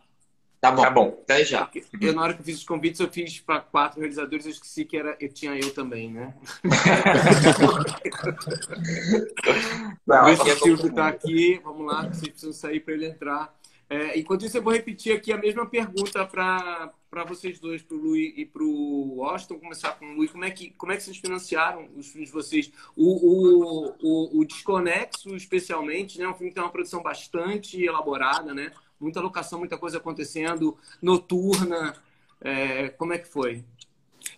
Tá 0.62 0.72
bom. 0.72 0.82
Tá 0.82 0.90
bom. 0.90 1.20
Até 1.24 1.44
já. 1.44 1.70
Eu, 2.00 2.14
na 2.14 2.22
hora 2.22 2.34
que 2.34 2.40
eu 2.40 2.46
fiz 2.46 2.60
os 2.60 2.64
convites, 2.64 3.02
eu 3.02 3.10
fiz 3.10 3.42
para 3.42 3.60
quatro 3.60 4.00
realizadores, 4.00 4.46
eu 4.46 4.54
esqueci 4.54 4.86
que 4.86 4.96
era, 4.96 5.18
eu 5.20 5.28
tinha 5.28 5.54
eu 5.54 5.74
também, 5.74 6.14
né? 6.14 6.34
Não, 10.08 10.32
o 10.32 10.56
Silvio 10.60 10.88
está 10.88 11.10
aqui. 11.10 11.60
Vamos 11.62 11.88
lá, 11.88 12.08
vocês 12.08 12.30
precisam 12.30 12.54
sair 12.54 12.80
para 12.80 12.94
ele 12.94 13.08
entrar. 13.08 13.54
É, 13.90 14.18
enquanto 14.18 14.46
isso, 14.46 14.58
eu 14.58 14.64
vou 14.64 14.72
repetir 14.72 15.14
aqui 15.14 15.34
a 15.34 15.38
mesma 15.38 15.66
pergunta 15.66 16.26
para 16.26 16.90
vocês 17.28 17.60
dois, 17.60 17.82
para 17.82 17.96
o 17.96 18.00
Luiz 18.00 18.34
e 18.38 18.46
para 18.46 18.64
o 18.64 19.24
Austin. 19.24 19.60
Começar 19.60 19.92
com 19.94 20.06
o 20.06 20.14
Luiz. 20.16 20.32
Como 20.32 20.46
é, 20.46 20.52
que, 20.52 20.72
como 20.72 20.92
é 20.92 20.98
que 20.98 21.04
vocês 21.04 21.18
financiaram 21.18 21.88
os 21.96 22.08
filmes 22.08 22.30
de 22.30 22.34
vocês? 22.34 22.72
O, 22.96 23.06
o, 23.06 23.96
o, 24.02 24.40
o 24.40 24.46
Desconexo, 24.46 25.36
especialmente, 25.36 26.20
né? 26.20 26.28
um 26.28 26.34
filme 26.34 26.50
que 26.50 26.56
tem 26.56 26.64
uma 26.64 26.72
produção 26.72 27.02
bastante 27.02 27.84
elaborada, 27.84 28.54
né? 28.54 28.72
muita 29.00 29.22
locação, 29.22 29.60
muita 29.60 29.78
coisa 29.78 29.98
acontecendo, 29.98 30.78
noturna. 31.02 31.96
É, 32.42 32.90
como 32.90 33.14
é 33.14 33.18
que 33.18 33.28
foi? 33.28 33.64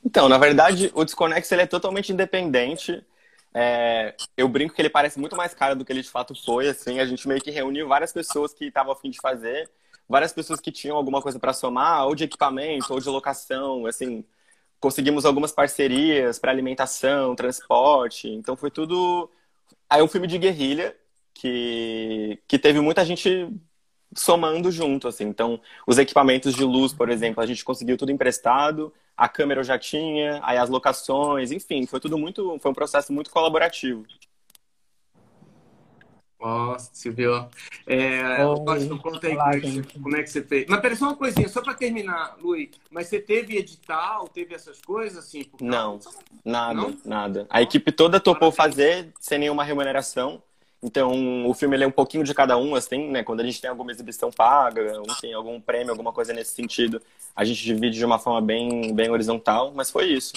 Então, 0.05 0.29
na 0.29 0.37
verdade, 0.37 0.91
o 0.93 1.03
Desconexo 1.03 1.53
ele 1.53 1.63
é 1.63 1.67
totalmente 1.67 2.11
independente. 2.11 3.03
É, 3.53 4.15
eu 4.37 4.47
brinco 4.47 4.75
que 4.75 4.81
ele 4.81 4.89
parece 4.89 5.19
muito 5.19 5.35
mais 5.35 5.53
caro 5.53 5.75
do 5.75 5.83
que 5.83 5.91
ele 5.91 6.01
de 6.01 6.09
fato 6.09 6.33
foi. 6.45 6.69
Assim, 6.69 6.99
a 6.99 7.05
gente 7.05 7.27
meio 7.27 7.41
que 7.41 7.51
reuniu 7.51 7.87
várias 7.87 8.13
pessoas 8.13 8.53
que 8.53 8.65
estavam 8.65 8.93
a 8.93 8.95
fim 8.95 9.09
de 9.09 9.19
fazer, 9.19 9.69
várias 10.09 10.33
pessoas 10.33 10.59
que 10.59 10.71
tinham 10.71 10.97
alguma 10.97 11.21
coisa 11.21 11.39
para 11.39 11.53
somar, 11.53 12.07
ou 12.07 12.15
de 12.15 12.25
equipamento, 12.25 12.93
ou 12.93 12.99
de 12.99 13.09
locação. 13.09 13.85
Assim, 13.85 14.25
conseguimos 14.79 15.25
algumas 15.25 15.51
parcerias 15.51 16.39
para 16.39 16.51
alimentação, 16.51 17.35
transporte. 17.35 18.27
Então, 18.29 18.57
foi 18.57 18.71
tudo. 18.71 19.29
Aí, 19.89 20.01
um 20.01 20.07
filme 20.07 20.27
de 20.27 20.37
guerrilha 20.37 20.95
que, 21.33 22.41
que 22.47 22.59
teve 22.59 22.81
muita 22.81 23.05
gente 23.05 23.47
somando 24.15 24.71
junto, 24.71 25.07
assim. 25.07 25.25
Então, 25.25 25.61
os 25.87 25.97
equipamentos 25.97 26.55
de 26.55 26.63
luz, 26.63 26.93
por 26.93 27.09
exemplo, 27.09 27.41
a 27.43 27.45
gente 27.45 27.63
conseguiu 27.63 27.97
tudo 27.97 28.11
emprestado, 28.11 28.93
a 29.15 29.29
câmera 29.29 29.61
eu 29.61 29.63
já 29.63 29.77
tinha, 29.77 30.39
aí 30.43 30.57
as 30.57 30.69
locações, 30.69 31.51
enfim, 31.51 31.85
foi 31.85 31.99
tudo 31.99 32.17
muito, 32.17 32.57
foi 32.59 32.71
um 32.71 32.73
processo 32.73 33.13
muito 33.13 33.29
colaborativo. 33.29 34.05
Nossa, 36.39 36.89
Silvio. 36.93 37.49
É, 37.85 38.45
Oi, 38.45 38.87
conta 38.99 39.27
aí 39.27 39.33
Olá, 39.33 39.51
como, 39.51 39.55
é 39.55 39.59
que, 39.59 39.99
como, 39.99 40.15
é 40.15 40.23
que, 40.23 40.29
você 40.29 40.41
fez. 40.41 40.65
Mas 40.69 40.79
pera 40.79 40.95
só 40.95 41.05
uma 41.07 41.15
coisinha, 41.15 41.49
só 41.49 41.61
para 41.61 41.73
terminar, 41.73 42.37
Luiz. 42.41 42.69
Mas 42.89 43.07
você 43.07 43.19
teve 43.19 43.57
edital, 43.57 44.27
teve 44.29 44.55
essas 44.55 44.79
coisas 44.81 45.25
assim? 45.25 45.45
Não, 45.59 45.99
nada, 46.45 46.73
não? 46.73 46.97
nada. 47.03 47.45
A 47.49 47.61
equipe 47.61 47.91
toda 47.91 48.21
topou 48.21 48.51
fazer 48.51 49.11
sem 49.19 49.37
nenhuma 49.37 49.65
remuneração. 49.65 50.41
Então, 50.81 51.45
o 51.45 51.53
filme 51.53 51.75
ele 51.75 51.83
é 51.83 51.87
um 51.87 51.91
pouquinho 51.91 52.23
de 52.23 52.33
cada 52.33 52.57
um, 52.57 52.73
assim, 52.73 53.09
né? 53.09 53.21
Quando 53.21 53.41
a 53.41 53.43
gente 53.43 53.59
tem 53.59 53.69
alguma 53.69 53.91
exibição 53.91 54.31
paga, 54.31 54.93
tem 55.19 55.33
algum 55.33 55.59
prêmio, 55.59 55.91
alguma 55.91 56.13
coisa 56.13 56.31
nesse 56.31 56.55
sentido, 56.55 57.01
a 57.35 57.43
gente 57.43 57.61
divide 57.61 57.97
de 57.97 58.05
uma 58.05 58.17
forma 58.17 58.41
bem, 58.41 58.95
bem 58.95 59.09
horizontal, 59.09 59.73
mas 59.75 59.91
foi 59.91 60.05
isso. 60.05 60.31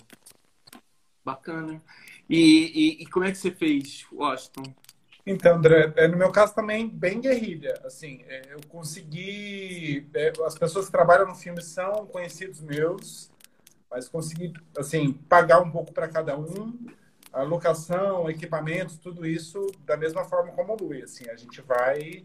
Bacana. 1.25 1.81
E, 2.29 2.99
e, 2.99 3.03
e 3.03 3.07
como 3.07 3.25
é 3.25 3.31
que 3.31 3.38
você 3.38 3.53
fez, 3.53 4.05
Washington? 4.12 4.75
Então, 5.24 5.56
André, 5.56 5.92
é, 5.96 6.08
no 6.08 6.16
meu 6.16 6.32
caso 6.32 6.54
também 6.54 6.88
bem 6.88 7.20
guerrilha. 7.20 7.74
Assim, 7.85 8.22
é, 8.26 8.42
eu 8.50 8.61
consegui. 8.68 10.08
É, 10.14 10.32
as 10.44 10.58
pessoas 10.58 10.87
que 10.87 10.92
trabalham 10.92 11.26
no 11.26 11.35
filme 11.35 11.62
são 11.62 12.06
conhecidos 12.06 12.61
meus, 12.61 13.30
mas 13.90 14.08
consegui 14.08 14.52
assim 14.76 15.12
pagar 15.12 15.61
um 15.61 15.70
pouco 15.70 15.92
para 15.92 16.08
cada 16.08 16.37
um 16.37 16.76
a 17.32 17.42
locação, 17.42 18.28
equipamentos, 18.28 18.98
tudo 18.98 19.24
isso 19.24 19.66
da 19.87 19.96
mesma 19.96 20.24
forma 20.24 20.52
como 20.52 20.74
o 20.74 20.76
Luiz. 20.76 21.04
Assim, 21.04 21.30
a 21.30 21.37
gente 21.37 21.62
vai 21.62 22.22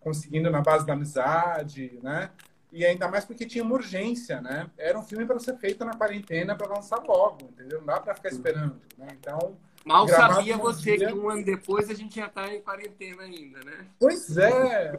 conseguindo 0.00 0.50
na 0.50 0.62
base 0.62 0.86
da 0.86 0.94
amizade, 0.94 1.98
né? 2.02 2.30
E 2.72 2.84
ainda 2.84 3.08
mais 3.08 3.24
porque 3.24 3.44
tinha 3.44 3.64
uma 3.64 3.74
urgência, 3.74 4.40
né? 4.40 4.70
Era 4.78 4.98
um 4.98 5.02
filme 5.02 5.26
para 5.26 5.38
ser 5.38 5.56
feito 5.56 5.84
na 5.84 5.94
quarentena 5.94 6.54
para 6.54 6.74
lançar 6.74 7.02
logo, 7.02 7.46
entendeu? 7.50 7.80
Não 7.80 7.86
dá 7.86 8.00
para 8.00 8.14
ficar 8.14 8.28
esperando, 8.28 8.80
né? 8.96 9.08
Então, 9.12 9.56
Mal 9.86 10.08
sabia 10.08 10.56
você 10.56 10.96
dia... 10.96 11.06
que 11.06 11.14
um 11.14 11.30
ano 11.30 11.44
depois 11.44 11.88
a 11.88 11.94
gente 11.94 12.16
ia 12.16 12.26
estar 12.26 12.52
em 12.52 12.60
quarentena 12.60 13.22
ainda, 13.22 13.60
né? 13.60 13.86
Pois 14.00 14.36
é, 14.36 14.98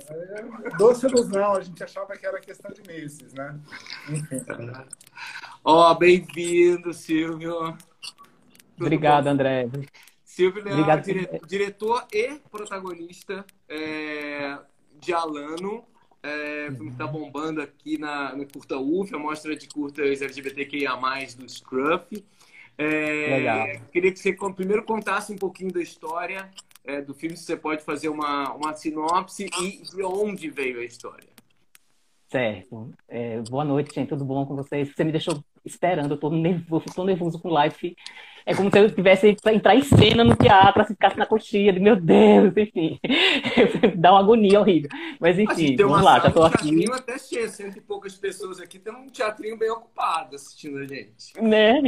doce 0.78 1.06
ilusão, 1.06 1.56
a 1.56 1.62
gente 1.62 1.84
achava 1.84 2.16
que 2.16 2.26
era 2.26 2.40
questão 2.40 2.72
de 2.72 2.82
meses, 2.88 3.34
né? 3.34 3.60
Enfim. 4.10 4.46
Ó, 5.62 5.92
oh, 5.92 5.96
bem-vindo, 5.96 6.94
Silvio. 6.94 7.78
Tudo 8.78 8.86
Obrigado, 8.86 9.26
bom? 9.26 9.32
André. 9.32 9.70
Silvio 10.24 10.64
Leal, 10.64 10.78
Obrigado. 10.78 11.04
Dire... 11.04 11.42
diretor 11.46 12.08
e 12.14 12.40
protagonista 12.50 13.46
é, 13.68 14.58
de 15.02 15.12
Alano, 15.12 15.84
é, 16.24 16.68
filme 16.72 16.86
que 16.86 16.94
está 16.94 17.06
bombando 17.06 17.62
aqui 17.62 17.98
na, 17.98 18.34
no 18.34 18.48
Curta 18.48 18.78
UF, 18.78 19.14
a 19.14 19.20
mostra 19.20 19.54
de 19.54 19.68
curtas 19.68 20.22
LGBTQIA+, 20.22 20.96
do 21.38 21.50
Scruff. 21.50 22.24
É. 22.78 23.82
Queria 23.92 24.12
que 24.12 24.20
você 24.20 24.34
primeiro 24.34 24.84
contasse 24.84 25.34
um 25.34 25.38
pouquinho 25.38 25.72
da 25.72 25.82
história 25.82 26.50
é, 26.84 27.02
do 27.02 27.14
filme, 27.14 27.36
se 27.36 27.44
você 27.44 27.58
pode 27.58 27.84
fazer 27.84 28.08
uma, 28.10 28.54
uma 28.54 28.74
sinopse 28.74 29.50
e 29.62 29.82
de 29.82 30.04
onde 30.04 30.50
veio 30.50 30.80
a 30.80 30.86
história. 30.86 31.28
Certo. 32.28 32.92
É, 33.08 33.42
boa 33.42 33.66
noite, 33.66 33.94
gente. 33.94 34.10
Tudo 34.10 34.26
bom 34.26 34.46
com 34.46 34.56
vocês? 34.56 34.94
Você 34.94 35.04
me 35.04 35.12
deixou 35.12 35.44
esperando. 35.68 36.12
Eu 36.12 36.18
tô 36.18 36.30
nervoso, 36.30 36.86
tô 36.96 37.04
nervoso 37.04 37.40
com 37.40 37.50
live 37.50 37.96
é 38.48 38.56
como 38.56 38.72
se 38.72 38.80
eu 38.80 38.90
tivesse 38.90 39.36
que 39.36 39.50
entrar 39.50 39.76
em 39.76 39.84
cena 39.84 40.24
no 40.24 40.34
teatro, 40.34 40.82
assim, 40.82 40.94
ficasse 40.94 41.18
na 41.18 41.26
coxinha, 41.26 41.74
de 41.74 41.82
meu 41.82 41.98
Deus, 41.98 42.56
enfim. 42.56 42.98
Dá 43.98 44.12
uma 44.12 44.22
agonia 44.22 44.62
horrível. 44.62 44.90
Mas 45.20 45.38
enfim, 45.38 45.76
vamos 45.76 46.02
lá, 46.02 46.18
já 46.22 46.32
tô 46.32 46.44
aqui. 46.44 46.90
Um 46.90 46.94
até 46.94 47.18
cheio, 47.18 47.50
cento 47.50 47.78
e 47.78 47.82
poucas 47.82 48.16
pessoas 48.16 48.62
aqui, 48.62 48.80
tem 48.80 48.94
um 48.94 49.08
teatrinho 49.08 49.58
bem 49.58 49.70
ocupado 49.70 50.38
assistindo 50.38 50.78
a 50.78 50.86
gente. 50.86 51.42
Né? 51.42 51.82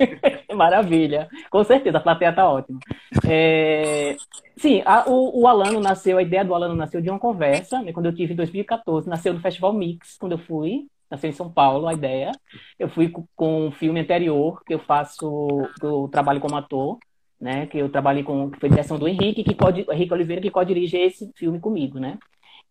Maravilha. 0.56 1.28
Com 1.50 1.62
certeza, 1.62 1.98
a 1.98 2.00
plateia 2.00 2.32
tá 2.32 2.48
ótima. 2.48 2.80
É... 3.28 4.16
Sim, 4.56 4.80
a, 4.86 5.04
o, 5.06 5.42
o, 5.42 5.46
Alano 5.46 5.80
nasceu, 5.80 6.16
a 6.16 6.22
ideia 6.22 6.42
do 6.42 6.54
Alano 6.54 6.74
nasceu 6.74 7.02
de 7.02 7.10
uma 7.10 7.18
conversa, 7.18 7.82
né, 7.82 7.92
quando 7.92 8.06
eu 8.06 8.14
tive 8.14 8.32
em 8.32 8.36
2014, 8.36 9.06
nasceu 9.06 9.34
no 9.34 9.40
Festival 9.40 9.74
Mix, 9.74 10.16
quando 10.18 10.32
eu 10.32 10.38
fui, 10.38 10.86
nasceu 11.10 11.30
em 11.30 11.32
São 11.32 11.50
Paulo, 11.50 11.86
a 11.86 11.94
ideia. 11.94 12.32
Eu 12.78 12.88
fui 12.88 13.12
com 13.34 13.66
um 13.66 13.70
filme 13.72 14.00
anterior, 14.00 14.62
que 14.64 14.74
eu 14.74 14.78
faço, 14.78 15.46
que 15.78 15.86
eu 15.86 16.08
trabalho 16.10 16.40
como 16.40 16.56
ator, 16.56 16.98
né? 17.40 17.66
Que 17.66 17.78
eu 17.78 17.88
trabalhei 17.88 18.22
com, 18.22 18.50
que 18.50 18.60
foi 18.60 18.68
direção 18.68 18.98
do 18.98 19.08
Henrique, 19.08 19.44
que 19.44 19.54
pode, 19.54 19.86
Henrique 19.90 20.12
Oliveira, 20.12 20.42
que 20.42 20.50
co-dirige 20.50 20.96
esse 20.96 21.30
filme 21.36 21.60
comigo, 21.60 21.98
né? 21.98 22.18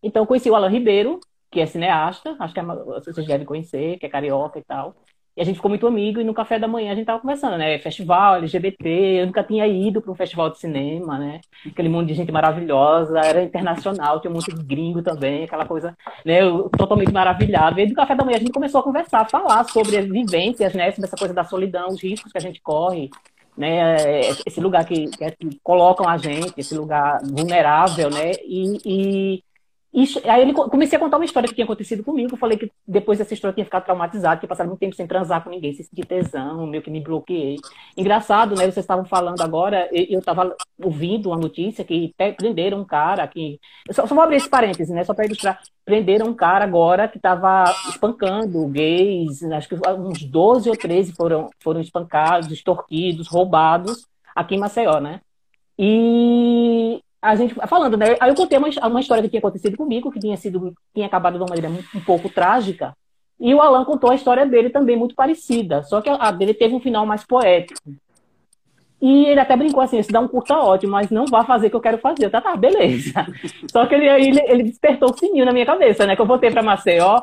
Então, 0.02 0.26
conheci 0.26 0.50
o 0.50 0.54
Alan 0.54 0.68
Ribeiro, 0.68 1.20
que 1.50 1.60
é 1.60 1.66
cineasta, 1.66 2.36
acho 2.38 2.52
que 2.52 2.60
é, 2.60 2.64
vocês 2.64 3.26
devem 3.26 3.46
conhecer, 3.46 3.98
que 3.98 4.06
é 4.06 4.08
carioca 4.08 4.58
e 4.58 4.64
tal. 4.64 4.94
E 5.36 5.42
a 5.42 5.44
gente 5.44 5.56
ficou 5.56 5.68
muito 5.68 5.86
amigo 5.86 6.18
e 6.18 6.24
no 6.24 6.32
café 6.32 6.58
da 6.58 6.66
manhã 6.66 6.92
a 6.92 6.94
gente 6.94 7.04
tava 7.04 7.20
conversando, 7.20 7.58
né? 7.58 7.78
Festival, 7.78 8.36
LGBT, 8.36 8.88
eu 8.88 9.26
nunca 9.26 9.44
tinha 9.44 9.66
ido 9.66 10.00
para 10.00 10.10
um 10.10 10.14
festival 10.14 10.48
de 10.48 10.58
cinema, 10.58 11.18
né? 11.18 11.40
Aquele 11.66 11.90
mundo 11.90 12.06
de 12.06 12.14
gente 12.14 12.32
maravilhosa, 12.32 13.18
era 13.20 13.42
internacional, 13.42 14.18
tinha 14.18 14.30
um 14.30 14.34
monte 14.34 14.54
de 14.54 14.64
gringo 14.64 15.02
também, 15.02 15.44
aquela 15.44 15.66
coisa, 15.66 15.94
né? 16.24 16.40
Eu, 16.40 16.70
totalmente 16.70 17.12
maravilhado. 17.12 17.78
E 17.78 17.86
do 17.86 17.94
café 17.94 18.14
da 18.14 18.24
manhã 18.24 18.36
a 18.36 18.40
gente 18.40 18.52
começou 18.52 18.80
a 18.80 18.84
conversar, 18.84 19.20
a 19.20 19.28
falar 19.28 19.64
sobre 19.64 19.98
as 19.98 20.06
vivências, 20.06 20.72
né? 20.72 20.90
Sobre 20.92 21.06
essa 21.06 21.16
coisa 21.16 21.34
da 21.34 21.44
solidão, 21.44 21.88
os 21.88 22.02
riscos 22.02 22.32
que 22.32 22.38
a 22.38 22.40
gente 22.40 22.62
corre, 22.62 23.10
né? 23.56 24.20
Esse 24.46 24.58
lugar 24.58 24.86
que, 24.86 25.06
que 25.08 25.60
colocam 25.62 26.08
a 26.08 26.16
gente, 26.16 26.54
esse 26.56 26.74
lugar 26.74 27.20
vulnerável, 27.22 28.08
né? 28.08 28.32
E, 28.42 28.78
e 28.86 29.44
e 29.96 30.06
aí 30.28 30.42
ele 30.42 30.52
comecei 30.52 30.98
a 30.98 31.00
contar 31.00 31.16
uma 31.16 31.24
história 31.24 31.48
que 31.48 31.54
tinha 31.54 31.64
acontecido 31.64 32.04
comigo. 32.04 32.34
Eu 32.34 32.36
falei 32.36 32.58
que 32.58 32.70
depois 32.86 33.18
dessa 33.18 33.32
história 33.32 33.52
eu 33.52 33.54
tinha 33.54 33.64
ficado 33.64 33.84
traumatizado, 33.84 34.40
tinha 34.40 34.48
passado 34.48 34.66
muito 34.66 34.78
tempo 34.78 34.94
sem 34.94 35.06
transar 35.06 35.42
com 35.42 35.48
ninguém, 35.48 35.72
sem 35.72 35.86
tesão, 36.04 36.66
meio 36.66 36.82
que 36.82 36.90
me 36.90 37.00
bloqueei. 37.00 37.56
Engraçado, 37.96 38.50
né? 38.54 38.64
Vocês 38.64 38.76
estavam 38.76 39.06
falando 39.06 39.40
agora, 39.40 39.88
eu 39.90 40.18
estava 40.18 40.54
ouvindo 40.84 41.30
uma 41.30 41.38
notícia 41.38 41.82
que 41.82 42.14
prenderam 42.36 42.80
um 42.80 42.84
cara 42.84 43.26
que. 43.26 43.58
Só, 43.90 44.06
só 44.06 44.14
vou 44.14 44.22
abrir 44.22 44.36
esse 44.36 44.50
parêntese, 44.50 44.92
né? 44.92 45.02
Só 45.02 45.14
para 45.14 45.24
ilustrar. 45.24 45.58
Prenderam 45.82 46.26
um 46.26 46.34
cara 46.34 46.66
agora 46.66 47.08
que 47.08 47.16
estava 47.16 47.64
espancando 47.88 48.68
gays, 48.68 49.42
acho 49.44 49.66
que 49.66 49.76
uns 49.76 50.22
12 50.22 50.68
ou 50.68 50.76
13 50.76 51.14
foram, 51.14 51.48
foram 51.60 51.80
espancados, 51.80 52.52
extorquidos, 52.52 53.28
roubados 53.28 54.06
aqui 54.34 54.56
em 54.56 54.58
Maceió, 54.58 55.00
né? 55.00 55.22
E 55.78 57.00
a 57.26 57.34
gente 57.34 57.54
falando, 57.66 57.96
né? 57.96 58.16
Aí 58.20 58.30
eu 58.30 58.34
contei 58.34 58.58
uma, 58.58 58.68
uma 58.88 59.00
história 59.00 59.22
que 59.22 59.28
tinha 59.28 59.40
acontecido 59.40 59.76
comigo, 59.76 60.10
que 60.10 60.20
tinha 60.20 60.36
sido 60.36 60.74
tinha 60.94 61.06
acabado 61.06 61.34
de 61.34 61.42
uma 61.42 61.48
maneira 61.48 61.68
um 61.94 62.00
pouco 62.00 62.28
trágica. 62.28 62.94
E 63.38 63.54
o 63.54 63.60
Alan 63.60 63.84
contou 63.84 64.10
a 64.10 64.14
história 64.14 64.46
dele 64.46 64.70
também 64.70 64.96
muito 64.96 65.14
parecida, 65.14 65.82
só 65.82 66.00
que 66.00 66.08
a 66.08 66.30
dele 66.30 66.54
teve 66.54 66.74
um 66.74 66.80
final 66.80 67.04
mais 67.04 67.24
poético. 67.24 67.80
E 69.00 69.26
ele 69.26 69.40
até 69.40 69.54
brincou 69.56 69.82
assim, 69.82 70.02
se 70.02 70.10
dá 70.10 70.20
um 70.20 70.28
curta 70.28 70.56
ótimo, 70.56 70.92
mas 70.92 71.10
não 71.10 71.26
vá 71.26 71.44
fazer 71.44 71.66
o 71.66 71.70
que 71.70 71.76
eu 71.76 71.80
quero 71.80 71.98
fazer. 71.98 72.30
Tá, 72.30 72.40
tá, 72.40 72.56
beleza. 72.56 73.12
Só 73.70 73.86
que 73.86 73.94
ele, 73.94 74.08
ele, 74.08 74.40
ele 74.46 74.62
despertou 74.62 75.10
o 75.10 75.18
sininho 75.18 75.44
na 75.44 75.52
minha 75.52 75.66
cabeça, 75.66 76.06
né? 76.06 76.16
Que 76.16 76.22
eu 76.22 76.26
voltei 76.26 76.50
para 76.50 76.62
Maceió 76.62 77.22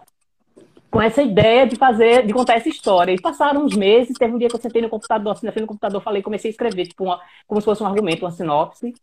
com 0.94 1.02
essa 1.02 1.24
ideia 1.24 1.66
de 1.66 1.76
fazer, 1.76 2.24
de 2.24 2.32
contar 2.32 2.54
essa 2.54 2.70
história. 2.70 3.12
E 3.12 3.20
passaram 3.20 3.66
uns 3.66 3.76
meses, 3.76 4.16
teve 4.16 4.32
um 4.32 4.38
dia 4.38 4.48
que 4.48 4.56
eu 4.56 4.62
sentei 4.62 4.80
no 4.80 4.90
computador, 4.90 5.34
assim, 5.34 5.48
na 5.48 5.52
frente 5.52 5.66
do 5.66 5.70
computador, 5.70 6.00
falei, 6.04 6.22
comecei 6.22 6.50
a 6.50 6.52
escrever, 6.52 6.86
tipo, 6.86 7.06
uma, 7.06 7.20
como 7.48 7.60
se 7.60 7.66
fosse 7.66 7.82
um 7.82 7.88
argumento, 7.88 8.24
uma 8.24 8.32
sinopse. 8.32 8.94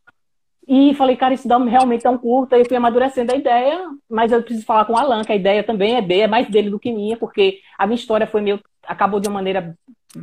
E 0.72 0.94
falei, 0.94 1.16
cara, 1.16 1.34
isso 1.34 1.48
dá, 1.48 1.58
realmente 1.58 2.06
é 2.06 2.10
um 2.10 2.16
curta. 2.16 2.56
Eu 2.56 2.64
fui 2.64 2.76
amadurecendo 2.76 3.32
a 3.32 3.36
ideia, 3.36 3.90
mas 4.08 4.30
eu 4.30 4.40
preciso 4.40 4.64
falar 4.64 4.84
com 4.84 4.92
o 4.92 4.96
Alan, 4.96 5.24
que 5.24 5.32
a 5.32 5.34
ideia 5.36 5.64
também 5.64 5.96
é 5.96 6.00
dele, 6.00 6.20
é 6.20 6.28
mais 6.28 6.48
dele 6.48 6.70
do 6.70 6.78
que 6.78 6.92
minha, 6.92 7.16
porque 7.16 7.58
a 7.76 7.88
minha 7.88 7.96
história 7.96 8.24
foi 8.24 8.40
meio. 8.40 8.62
acabou 8.86 9.18
de 9.18 9.26
uma 9.26 9.34
maneira 9.34 9.76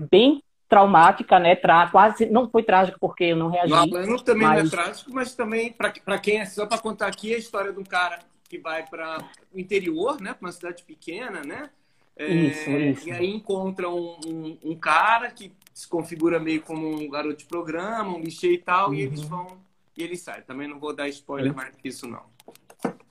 bem 0.09 0.41
traumática, 0.69 1.37
né? 1.37 1.53
Tra, 1.57 1.87
quase 1.87 2.27
não 2.27 2.49
foi 2.49 2.63
trágica 2.63 2.97
porque 2.97 3.25
eu 3.25 3.35
não 3.35 3.49
reagi. 3.49 3.73
O 3.73 3.75
Alan 3.75 4.15
também 4.19 4.47
mas... 4.47 4.57
não 4.59 4.67
é 4.67 4.83
trágico, 4.83 5.11
mas 5.13 5.35
também, 5.35 5.73
para 5.73 6.17
quem 6.17 6.39
é 6.39 6.45
só 6.45 6.65
para 6.65 6.77
contar 6.77 7.07
aqui 7.07 7.35
a 7.35 7.37
história 7.37 7.73
de 7.73 7.79
um 7.79 7.83
cara 7.83 8.19
que 8.47 8.57
vai 8.57 8.85
para 8.87 9.17
o 9.53 9.59
interior, 9.59 10.21
né? 10.21 10.33
Para 10.33 10.47
uma 10.47 10.53
cidade 10.53 10.81
pequena, 10.83 11.41
né? 11.41 11.69
É, 12.15 12.25
isso, 12.25 12.69
isso. 12.69 13.09
E 13.09 13.11
aí 13.11 13.29
encontra 13.29 13.89
um, 13.89 14.17
um, 14.25 14.57
um, 14.63 14.75
cara 14.77 15.29
que 15.29 15.51
se 15.73 15.85
configura 15.89 16.39
meio 16.39 16.61
como 16.61 16.87
um 16.87 17.09
garoto 17.09 17.35
de 17.35 17.45
programa, 17.45 18.15
um 18.15 18.21
bicho 18.21 18.45
e 18.45 18.57
tal, 18.57 18.87
uhum. 18.87 18.93
e 18.93 19.01
eles 19.01 19.21
vão 19.23 19.66
e 19.97 20.03
ele 20.03 20.15
sai. 20.15 20.41
Também 20.41 20.67
não 20.67 20.79
vou 20.79 20.95
dar 20.95 21.07
spoiler 21.09 21.53
mais 21.55 21.75
que 21.75 21.87
isso, 21.87 22.07
não. 22.07 22.23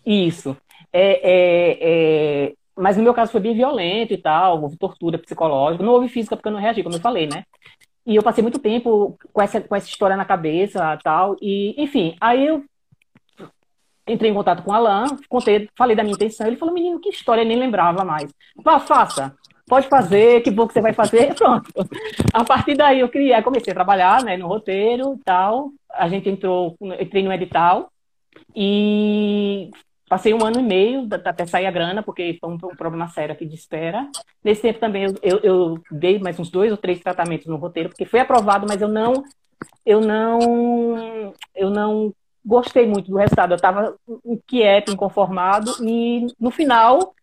Isso. 0.04 0.56
É, 0.92 1.20
é, 1.22 1.78
é... 1.80 2.52
Mas 2.76 2.96
no 2.96 3.02
meu 3.02 3.14
caso 3.14 3.32
foi 3.32 3.40
bem 3.40 3.54
violento 3.54 4.12
e 4.12 4.18
tal, 4.18 4.62
houve 4.62 4.76
tortura 4.76 5.18
psicológica, 5.18 5.82
não 5.82 5.92
houve 5.92 6.08
física 6.08 6.36
porque 6.36 6.48
eu 6.48 6.52
não 6.52 6.60
reagi, 6.60 6.82
como 6.82 6.94
eu 6.94 7.00
falei, 7.00 7.26
né? 7.26 7.44
E 8.06 8.14
eu 8.14 8.22
passei 8.22 8.42
muito 8.42 8.58
tempo 8.58 9.18
com 9.32 9.42
essa, 9.42 9.60
com 9.60 9.74
essa 9.74 9.88
história 9.88 10.16
na 10.16 10.24
cabeça 10.24 10.96
tal. 11.02 11.36
E, 11.42 11.74
enfim, 11.82 12.16
aí 12.20 12.46
eu 12.46 12.64
entrei 14.06 14.30
em 14.30 14.34
contato 14.34 14.62
com 14.62 14.70
o 14.70 14.74
Alan, 14.74 15.06
contei, 15.28 15.68
falei 15.76 15.96
da 15.96 16.04
minha 16.04 16.14
intenção. 16.14 16.46
Ele 16.46 16.56
falou, 16.56 16.72
menino, 16.72 17.00
que 17.00 17.08
história, 17.08 17.42
eu 17.42 17.46
nem 17.46 17.58
lembrava 17.58 18.04
mais. 18.04 18.32
Vá, 18.62 18.78
faça. 18.78 19.34
Pode 19.68 19.88
fazer, 19.88 20.42
que 20.42 20.50
bom 20.50 20.66
que 20.66 20.72
você 20.72 20.80
vai 20.80 20.92
fazer. 20.92 21.34
Pronto. 21.36 21.70
A 22.32 22.44
partir 22.44 22.76
daí 22.76 23.00
eu 23.00 23.08
criei, 23.08 23.40
comecei 23.42 23.72
a 23.72 23.74
trabalhar 23.74 24.22
né, 24.22 24.36
no 24.36 24.46
roteiro 24.46 25.14
e 25.14 25.24
tal 25.24 25.72
a 25.98 26.08
gente 26.08 26.28
entrou, 26.28 26.76
entrei 27.00 27.22
no 27.22 27.32
edital 27.32 27.90
e 28.54 29.70
passei 30.08 30.32
um 30.32 30.44
ano 30.44 30.60
e 30.60 30.62
meio 30.62 31.08
até 31.24 31.46
sair 31.46 31.66
a 31.66 31.70
grana, 31.70 32.02
porque 32.02 32.36
foi 32.40 32.50
um, 32.50 32.58
problema 32.58 33.08
sério 33.08 33.32
aqui 33.32 33.44
de 33.44 33.54
espera. 33.54 34.08
Nesse 34.44 34.62
tempo 34.62 34.78
também 34.78 35.04
eu, 35.04 35.14
eu, 35.22 35.38
eu, 35.38 35.82
dei 35.90 36.18
mais 36.18 36.38
uns 36.38 36.50
dois 36.50 36.70
ou 36.70 36.76
três 36.76 37.00
tratamentos 37.00 37.46
no 37.46 37.56
roteiro, 37.56 37.88
porque 37.88 38.04
foi 38.04 38.20
aprovado, 38.20 38.66
mas 38.68 38.80
eu 38.80 38.88
não, 38.88 39.24
eu 39.84 40.00
não, 40.00 41.32
eu 41.54 41.70
não 41.70 42.12
gostei 42.44 42.86
muito 42.86 43.10
do 43.10 43.16
resultado. 43.16 43.52
Eu 43.52 43.56
estava 43.56 43.96
inquieto, 44.24 44.92
inconformado 44.92 45.72
e 45.82 46.26
no 46.38 46.50
final 46.50 47.14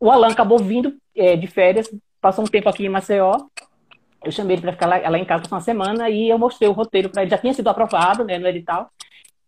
o 0.00 0.10
Alan 0.10 0.28
acabou 0.28 0.58
vindo 0.58 0.94
é, 1.16 1.36
de 1.36 1.46
férias, 1.46 1.90
passou 2.20 2.44
um 2.44 2.48
tempo 2.48 2.68
aqui 2.68 2.86
em 2.86 2.88
Maceió 2.88 3.46
eu 4.26 4.32
chamei 4.32 4.56
ele 4.56 4.62
para 4.62 4.72
ficar 4.72 4.86
lá, 4.86 5.08
lá, 5.08 5.18
em 5.18 5.24
casa 5.24 5.44
uma 5.50 5.60
semana 5.60 6.10
e 6.10 6.28
eu 6.28 6.38
mostrei 6.38 6.68
o 6.68 6.72
roteiro 6.72 7.08
para 7.08 7.22
ele. 7.22 7.30
Já 7.30 7.38
tinha 7.38 7.54
sido 7.54 7.68
aprovado 7.68 8.24
né, 8.24 8.38
no 8.38 8.48
edital. 8.48 8.90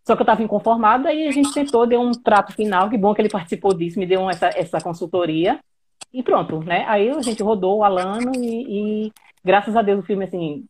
Só 0.07 0.15
que 0.15 0.23
eu 0.23 0.25
estava 0.25 0.43
inconformada 0.43 1.13
e 1.13 1.27
a 1.27 1.31
gente 1.31 1.53
tentou, 1.53 1.87
deu 1.87 2.01
um 2.01 2.13
trato 2.13 2.53
final. 2.53 2.89
Que 2.89 2.97
bom 2.97 3.13
que 3.13 3.21
ele 3.21 3.29
participou 3.29 3.75
disso, 3.75 3.99
me 3.99 4.07
deu 4.07 4.31
essa, 4.31 4.47
essa 4.55 4.81
consultoria. 4.81 5.59
E 6.13 6.23
pronto, 6.23 6.61
né? 6.61 6.85
Aí 6.89 7.11
a 7.11 7.21
gente 7.21 7.43
rodou 7.43 7.79
o 7.79 7.85
Alano 7.85 8.33
e, 8.37 9.07
e 9.07 9.13
graças 9.45 9.77
a 9.77 9.83
Deus 9.83 10.01
o 10.01 10.07
filme, 10.07 10.25
assim, 10.25 10.65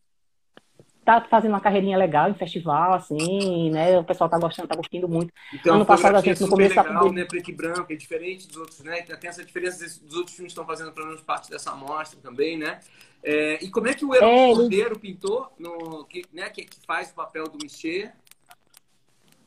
tá 1.09 1.27
fazendo 1.29 1.51
uma 1.51 1.59
carreirinha 1.59 1.97
legal 1.97 2.29
em 2.29 2.33
festival, 2.33 2.93
assim, 2.93 3.71
né? 3.71 3.97
O 3.97 4.03
pessoal 4.03 4.29
tá 4.29 4.37
gostando, 4.37 4.67
tá 4.67 4.75
gostando 4.75 5.07
muito. 5.07 5.33
Então, 5.53 5.75
ano 5.75 5.85
passado 5.85 6.15
a 6.15 6.21
gente 6.21 6.41
no 6.41 6.49
começo 6.49 6.75
legal, 6.75 7.11
né? 7.11 7.25
Preto 7.25 7.49
e 7.49 7.53
branco, 7.53 7.91
é 7.91 7.95
diferente 7.95 8.47
dos 8.47 8.57
outros, 8.57 8.79
né? 8.81 9.01
Tem 9.01 9.29
essa 9.29 9.43
diferença 9.43 9.79
dos 10.03 10.15
outros 10.15 10.35
filmes 10.35 10.53
que 10.53 10.59
estão 10.59 10.65
fazendo 10.65 10.91
pelo 10.91 11.07
menos 11.07 11.21
parte 11.21 11.49
dessa 11.49 11.71
amostra 11.71 12.19
também, 12.21 12.57
né? 12.57 12.79
É, 13.23 13.63
e 13.63 13.69
como 13.69 13.87
é 13.87 13.93
que 13.93 14.05
o 14.05 14.15
Herói 14.15 14.29
é, 14.29 14.55
Cordeiro, 14.55 14.99
pintor, 14.99 15.51
no, 15.59 16.05
que, 16.05 16.23
né, 16.31 16.49
que, 16.49 16.63
que, 16.63 16.77
faz 16.85 17.11
o 17.11 17.15
papel 17.15 17.45
do 17.45 17.57
Michê? 17.61 18.11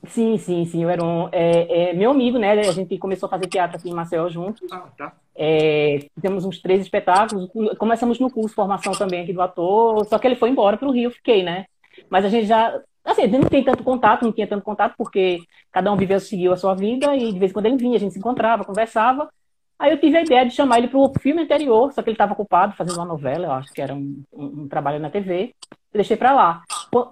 Sim, 0.09 0.37
sim, 0.37 0.65
sim. 0.65 0.85
O 0.85 0.91
Heron 0.91 1.29
é, 1.31 1.91
é, 1.91 1.93
meu 1.93 2.11
amigo, 2.11 2.39
né? 2.39 2.53
A 2.53 2.73
gente 2.73 2.99
começou 2.99 3.27
a 3.27 3.31
fazer 3.31 3.47
teatro 3.47 3.77
aqui 3.77 3.89
em 3.89 3.95
Maceió 3.95 4.29
juntos. 4.29 4.71
Ah, 4.73 4.89
tá. 4.99 5.13
É, 5.35 6.07
fizemos 6.15 6.45
uns 6.45 6.61
três 6.61 6.81
espetáculos. 6.81 7.49
Começamos 7.79 8.19
no 8.19 8.31
curso 8.31 8.49
de 8.49 8.55
formação 8.55 8.93
também 8.93 9.23
aqui 9.23 9.33
do 9.33 9.41
ator. 9.41 10.05
Só 10.07 10.19
que 10.19 10.27
ele 10.27 10.37
foi 10.37 10.51
embora 10.51 10.77
para 10.77 10.89
o 10.89 10.93
Rio, 10.93 11.11
fiquei, 11.11 11.43
né? 11.43 11.67
Mas 12.11 12.25
a 12.25 12.29
gente 12.29 12.47
já. 12.47 12.81
Assim, 13.05 13.23
a 13.23 13.27
gente 13.27 13.41
não 13.41 13.49
tem 13.49 13.65
tanto 13.65 13.83
contato, 13.83 14.23
não 14.23 14.33
tinha 14.33 14.47
tanto 14.47 14.65
contato, 14.65 14.95
porque 14.97 15.41
cada 15.73 15.93
um 15.93 15.97
viveu, 15.97 16.21
seguiu 16.21 16.53
a 16.53 16.57
sua 16.57 16.75
vida, 16.75 17.17
e 17.17 17.33
de 17.33 17.39
vez 17.39 17.51
em 17.51 17.55
quando 17.55 17.67
ele 17.67 17.77
vinha, 17.77 17.97
a 17.97 17.99
gente 17.99 18.13
se 18.13 18.19
encontrava, 18.19 18.65
conversava. 18.65 19.29
Aí 19.77 19.91
eu 19.91 19.99
tive 19.99 20.17
a 20.17 20.23
ideia 20.23 20.47
de 20.47 20.55
chamar 20.55 20.79
ele 20.79 20.87
para 20.87 20.99
o 20.99 21.13
filme 21.21 21.43
anterior, 21.43 21.93
só 21.93 22.01
que 22.01 22.11
ele 22.11 22.15
estava 22.15 22.33
ocupado 22.35 22.77
fazendo 22.77 22.99
uma 22.99 23.05
novela, 23.05 23.47
eu 23.47 23.53
acho 23.53 23.73
que 23.73 23.83
era 23.83 23.93
um, 23.93 24.23
um, 24.33 24.63
um 24.63 24.69
trabalho 24.69 25.01
na 25.01 25.11
TV. 25.11 25.53
Eu 25.93 25.99
deixei 25.99 26.17
para 26.17 26.33
lá. 26.33 26.63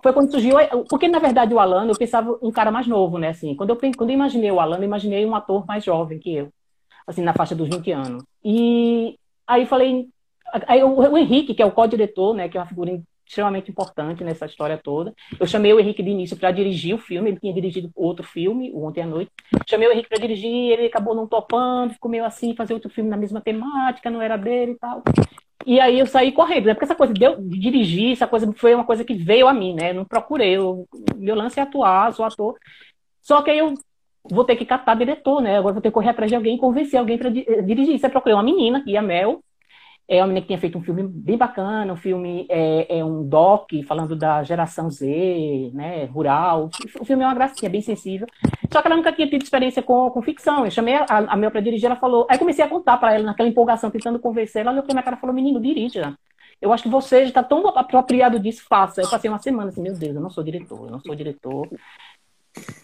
Foi 0.03 0.13
quando 0.13 0.31
surgiu, 0.31 0.57
porque 0.91 1.09
na 1.09 1.19
verdade 1.19 1.55
o 1.55 1.59
Alan, 1.59 1.87
eu 1.87 1.97
pensava 1.97 2.39
um 2.43 2.53
cara 2.53 2.71
mais 2.71 2.87
novo, 2.87 3.17
né? 3.17 3.29
Assim, 3.29 3.55
quando 3.55 3.71
eu, 3.71 3.77
quando 3.97 4.11
eu 4.11 4.15
imaginei 4.15 4.51
o 4.51 4.61
Alan, 4.61 4.77
eu 4.77 4.85
imaginei 4.85 5.25
um 5.25 5.35
ator 5.35 5.65
mais 5.67 5.83
jovem 5.83 6.19
que 6.19 6.35
eu, 6.35 6.53
assim, 7.07 7.23
na 7.23 7.33
faixa 7.33 7.55
dos 7.55 7.69
20 7.69 7.91
anos. 7.91 8.23
E 8.45 9.19
aí 9.47 9.65
falei, 9.65 10.07
aí 10.67 10.85
o, 10.85 11.17
Henrique, 11.17 11.55
que 11.55 11.63
é 11.63 11.67
o 11.67 11.73
co-diretor, 11.73 12.35
né, 12.35 12.47
que 12.47 12.59
é 12.59 12.61
uma 12.61 12.67
figura 12.67 13.01
extremamente 13.27 13.71
importante 13.71 14.23
nessa 14.23 14.45
história 14.45 14.77
toda. 14.77 15.15
Eu 15.39 15.47
chamei 15.47 15.73
o 15.73 15.81
Henrique 15.81 16.03
de 16.03 16.11
início 16.11 16.37
para 16.37 16.51
dirigir 16.51 16.95
o 16.95 16.99
filme, 16.99 17.31
ele 17.31 17.41
tinha 17.41 17.55
dirigido 17.55 17.91
outro 17.95 18.25
filme, 18.25 18.73
Ontem 18.75 19.03
à 19.03 19.07
Noite. 19.07 19.31
Chamei 19.67 19.89
o 19.89 19.93
Henrique 19.93 20.09
para 20.09 20.19
dirigir, 20.19 20.73
ele 20.73 20.87
acabou 20.87 21.15
não 21.15 21.27
topando, 21.27 21.95
ficou 21.95 22.11
meio 22.11 22.25
assim, 22.25 22.55
fazer 22.55 22.75
outro 22.75 22.91
filme 22.91 23.09
na 23.09 23.17
mesma 23.17 23.41
temática, 23.41 24.11
não 24.11 24.21
era 24.21 24.37
dele 24.37 24.73
e 24.73 24.79
tal. 24.79 25.03
E 25.71 25.79
aí 25.79 26.01
eu 26.01 26.07
saí 26.07 26.33
correndo, 26.33 26.67
né? 26.67 26.75
Porque 26.75 26.85
essa 26.85 26.97
coisa 26.97 27.15
de, 27.15 27.25
eu, 27.25 27.41
de 27.41 27.57
dirigir, 27.57 28.11
essa 28.11 28.27
coisa 28.27 28.53
foi 28.57 28.75
uma 28.75 28.85
coisa 28.85 29.05
que 29.05 29.15
veio 29.15 29.47
a 29.47 29.55
mim, 29.55 29.73
né? 29.73 29.91
Eu 29.91 29.95
não 29.95 30.05
procurei, 30.05 30.57
eu, 30.57 30.85
meu 31.15 31.37
lance 31.37 31.61
é 31.61 31.63
atuar, 31.63 32.13
sou 32.13 32.25
ator. 32.25 32.59
Só 33.23 33.41
que 33.41 33.53
aí 33.53 33.59
eu 33.59 33.75
vou 34.29 34.45
ter 34.45 34.57
que 34.57 34.65
catar 34.65 34.97
diretor, 34.97 35.41
né? 35.41 35.59
Agora 35.59 35.75
vou 35.75 35.81
ter 35.81 35.91
que 35.91 35.95
correr 35.95 36.09
atrás 36.09 36.29
de 36.29 36.35
alguém, 36.35 36.59
convencer 36.59 36.99
alguém 36.99 37.17
para 37.17 37.31
dirigir. 37.31 37.97
Você 38.01 38.09
procurei 38.09 38.35
uma 38.35 38.43
menina, 38.43 38.83
que 38.83 38.97
a 38.97 39.03
Mel, 39.03 39.45
é 40.11 40.21
uma 40.21 40.27
menina 40.27 40.41
que 40.41 40.49
tinha 40.49 40.59
feito 40.59 40.77
um 40.77 40.83
filme 40.83 41.05
bem 41.07 41.39
bacana, 41.39 41.93
um 41.93 41.97
filme 41.97 42.45
é, 42.51 42.99
é 42.99 43.05
um 43.05 43.23
doc 43.29 43.71
falando 43.87 44.17
da 44.17 44.43
geração 44.43 44.91
Z, 44.91 45.71
né, 45.73 46.07
rural. 46.07 46.69
O 47.01 47.05
filme 47.05 47.23
é 47.23 47.27
uma 47.29 47.35
gracinha, 47.35 47.71
bem 47.71 47.81
sensível. 47.81 48.27
Só 48.73 48.83
que 48.83 48.89
ela 48.89 48.97
nunca 48.97 49.13
tinha 49.13 49.31
tido 49.31 49.43
experiência 49.43 49.81
com, 49.81 50.11
com 50.11 50.21
ficção. 50.21 50.65
Eu 50.65 50.71
chamei 50.73 50.95
a, 50.95 51.07
a 51.09 51.37
Mel 51.37 51.53
para 51.53 51.61
dirigir, 51.61 51.87
ela 51.87 51.95
falou. 51.95 52.27
Aí 52.29 52.37
comecei 52.37 52.65
a 52.65 52.69
contar 52.69 52.97
para 52.99 53.15
ela, 53.15 53.23
naquela 53.23 53.49
empolgação, 53.49 53.89
tentando 53.89 54.19
convencer. 54.19 54.63
Ela 54.63 54.73
olhou 54.73 54.83
para 54.83 54.95
minha 54.95 55.03
cara 55.05 55.17
e 55.17 55.21
falou: 55.21 55.35
Menino, 55.35 55.61
dirija. 55.61 56.19
Eu 56.61 56.73
acho 56.73 56.83
que 56.83 56.89
você 56.89 57.23
já 57.23 57.29
está 57.29 57.43
tão 57.45 57.67
apropriado 57.69 58.39
disso, 58.39 58.65
faça. 58.69 59.01
Eu 59.01 59.09
passei 59.09 59.31
uma 59.31 59.39
semana 59.39 59.71
assim: 59.71 59.81
Meu 59.81 59.95
Deus, 59.95 60.17
eu 60.17 60.21
não 60.21 60.29
sou 60.29 60.43
diretor, 60.43 60.87
eu 60.87 60.91
não 60.91 61.01
sou 61.01 61.15
diretor. 61.15 61.69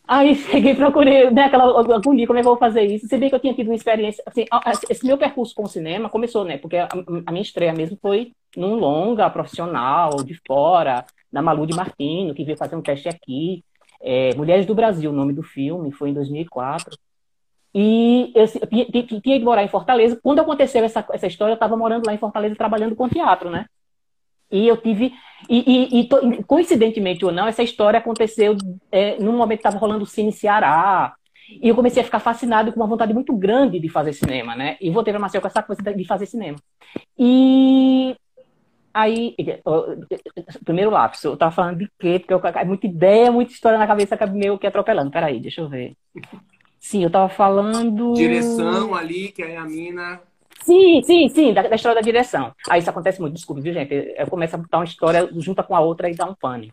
Aí 0.07 0.35
cheguei 0.50 0.74
procurei, 0.74 1.31
né, 1.31 1.44
aquela 1.44 1.81
agonia, 1.81 2.26
como 2.26 2.38
é 2.38 2.42
que 2.42 2.48
eu 2.48 2.52
vou 2.52 2.59
fazer 2.59 2.83
isso? 2.83 3.09
Se 3.09 3.18
bem 3.18 3.29
que 3.29 3.35
eu 3.35 3.40
tinha 3.40 3.55
tido 3.55 3.68
uma 3.68 3.74
experiência, 3.74 4.22
assim, 4.26 4.44
esse 4.88 5.05
meu 5.05 5.18
percurso 5.18 5.55
com 5.55 5.64
o 5.64 5.68
cinema 5.68 6.09
começou, 6.09 6.44
né, 6.44 6.59
porque 6.59 6.76
a, 6.76 6.88
a 7.26 7.33
minha 7.33 7.42
estreia 7.42 7.72
mesmo 7.72 7.98
foi 8.00 8.33
num 8.57 8.74
longa 8.76 9.29
profissional, 9.29 10.22
de 10.22 10.40
fora, 10.46 11.05
da 11.33 11.42
Malu 11.42 11.66
de 11.66 11.76
Martino, 11.76 12.35
que 12.35 12.44
veio 12.44 12.57
fazer 12.57 12.76
um 12.76 12.83
teste 12.83 13.09
aqui, 13.09 13.64
é, 14.00 14.35
Mulheres 14.37 14.66
do 14.66 14.74
Brasil, 14.74 15.11
o 15.11 15.14
nome 15.14 15.33
do 15.33 15.42
filme, 15.42 15.90
foi 15.90 16.11
em 16.11 16.14
2004. 16.14 16.96
E 17.74 18.33
eu, 18.35 18.44
eu, 18.72 19.20
tinha 19.20 19.38
que 19.38 19.44
morar 19.44 19.62
em 19.62 19.68
Fortaleza. 19.68 20.18
Quando 20.22 20.40
aconteceu 20.40 20.83
essa, 20.83 21.05
essa 21.12 21.26
história, 21.26 21.52
eu 21.52 21.57
estava 21.57 21.76
morando 21.76 22.07
lá 22.07 22.14
em 22.14 22.18
Fortaleza 22.18 22.55
trabalhando 22.55 22.96
com 22.96 23.09
teatro, 23.09 23.50
né? 23.50 23.66
E 24.57 24.69
eu 24.69 24.77
tive. 24.77 25.12
E, 25.49 25.59
e, 25.66 26.01
e 26.01 26.09
to, 26.09 26.45
coincidentemente 26.47 27.25
ou 27.25 27.31
não, 27.31 27.47
essa 27.47 27.62
história 27.62 27.99
aconteceu 27.99 28.57
é, 28.90 29.19
num 29.21 29.37
momento 29.37 29.61
que 29.61 29.69
estava 29.69 29.79
rolando 29.79 30.05
o 30.05 30.07
Cine 30.07 30.33
Ceará. 30.33 31.14
E 31.49 31.69
eu 31.69 31.77
comecei 31.77 32.03
a 32.03 32.05
ficar 32.05 32.19
fascinado 32.19 32.73
com 32.73 32.81
uma 32.81 32.88
vontade 32.88 33.14
muito 33.14 33.37
grande 33.37 33.79
de 33.79 33.88
fazer 33.88 34.12
cinema, 34.12 34.57
né? 34.57 34.77
E 34.81 34.90
voltei 34.90 35.12
para 35.12 35.21
Maceió 35.21 35.40
com 35.40 35.47
essa 35.47 35.62
coisa 35.62 35.83
de 35.83 36.05
fazer 36.05 36.27
cinema. 36.27 36.59
E 37.16 38.16
aí, 38.92 39.37
primeiro 40.64 40.90
lápis, 40.90 41.23
eu 41.23 41.35
estava 41.35 41.53
falando 41.53 41.79
de 41.79 41.90
quê? 42.01 42.19
Porque 42.19 42.35
eu, 42.35 42.40
muita 42.66 42.87
ideia, 42.87 43.31
muita 43.31 43.53
história 43.53 43.79
na 43.79 43.87
cabeça 43.87 44.16
acabei 44.16 44.40
meio 44.40 44.59
que 44.59 44.66
atropelando. 44.66 45.11
Peraí, 45.11 45.38
deixa 45.38 45.61
eu 45.61 45.69
ver. 45.69 45.92
Sim, 46.81 47.03
eu 47.03 47.09
estava 47.09 47.29
falando. 47.29 48.14
Direção 48.14 48.95
ali, 48.95 49.29
que 49.29 49.42
é 49.42 49.57
a 49.57 49.64
mina 49.64 50.21
Sim, 50.66 51.00
sim, 51.02 51.29
sim, 51.29 51.52
da, 51.55 51.62
da, 51.62 51.76
história 51.76 51.94
da 51.94 52.00
direção. 52.00 52.52
Aí 52.68 52.81
isso 52.81 52.90
acontece 52.90 53.20
muito, 53.20 53.35
desculpe, 53.35 53.61
viu, 53.62 53.72
gente? 53.72 53.94
Eu 54.16 54.26
começo 54.26 54.57
a 54.57 54.59
botar 54.59 54.79
uma 54.79 54.85
história 54.85 55.29
junta 55.38 55.62
com 55.62 55.76
a 55.76 55.81
outra 55.81 56.11
e 56.11 56.14
dá 56.14 56.26
um 56.26 56.35
pane. 56.35 56.72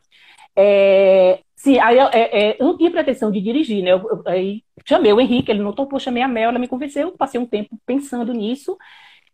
É, 0.55 1.39
sim, 1.55 1.79
aí 1.79 1.97
eu, 1.99 2.07
é, 2.07 2.53
é, 2.53 2.57
eu 2.59 2.65
não 2.67 2.77
tinha 2.77 2.89
pretensão 2.91 3.31
de 3.31 3.39
dirigir, 3.39 3.83
né? 3.83 3.91
Eu, 3.91 3.99
eu, 4.09 4.23
aí 4.25 4.63
chamei 4.85 5.13
o 5.13 5.21
Henrique, 5.21 5.51
ele 5.51 5.61
não 5.61 5.73
topou, 5.73 5.99
chamei 5.99 6.23
a 6.23 6.27
Mel, 6.27 6.49
ela 6.49 6.59
me 6.59 6.67
convenceu, 6.67 7.11
passei 7.17 7.39
um 7.39 7.45
tempo 7.45 7.77
pensando 7.85 8.33
nisso. 8.33 8.75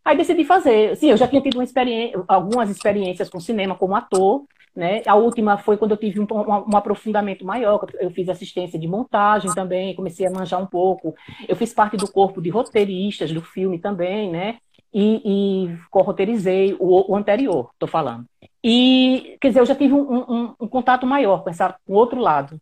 Aí 0.04 0.18
decidi 0.18 0.44
fazer. 0.44 0.98
Sim, 0.98 1.12
eu 1.12 1.18
já 1.18 1.28
tinha 1.28 1.42
tido 1.42 1.62
experiência, 1.64 2.22
algumas 2.28 2.70
experiências 2.70 3.30
com 3.30 3.40
cinema 3.40 3.76
como 3.76 3.96
ator, 3.96 4.44
né? 4.80 5.02
A 5.06 5.14
última 5.14 5.58
foi 5.58 5.76
quando 5.76 5.92
eu 5.92 5.98
tive 5.98 6.22
um, 6.22 6.28
um, 6.32 6.74
um, 6.74 6.78
aprofundamento 6.78 7.46
maior, 7.46 7.86
eu 8.00 8.10
fiz 8.12 8.30
assistência 8.30 8.80
de 8.80 8.88
montagem 8.88 9.54
também, 9.54 9.94
comecei 9.94 10.26
a 10.26 10.32
manjar 10.32 10.62
um 10.62 10.66
pouco. 10.66 11.14
Eu 11.50 11.56
fiz 11.58 11.74
parte 11.74 11.98
do 11.98 12.10
corpo 12.10 12.42
de 12.42 12.50
roteiristas 12.50 13.30
do 13.34 13.42
filme 13.42 13.78
também, 13.78 14.32
né? 14.32 14.58
E, 14.94 15.22
e 15.26 15.78
corroteirizei 15.92 16.78
o, 16.80 17.12
o 17.12 17.16
anterior, 17.16 17.72
estou 17.74 17.90
falando. 17.90 18.26
E, 18.64 19.38
quer 19.42 19.50
dizer, 19.50 19.60
eu 19.60 19.66
já 19.66 19.76
tive 19.76 19.94
um, 19.94 20.00
um, 20.00 20.56
um 20.62 20.68
contato 20.68 21.06
maior 21.06 21.44
com, 21.44 21.50
essa, 21.50 21.76
com 21.86 21.94
o 21.94 21.98
outro 21.98 22.20
lado. 22.22 22.60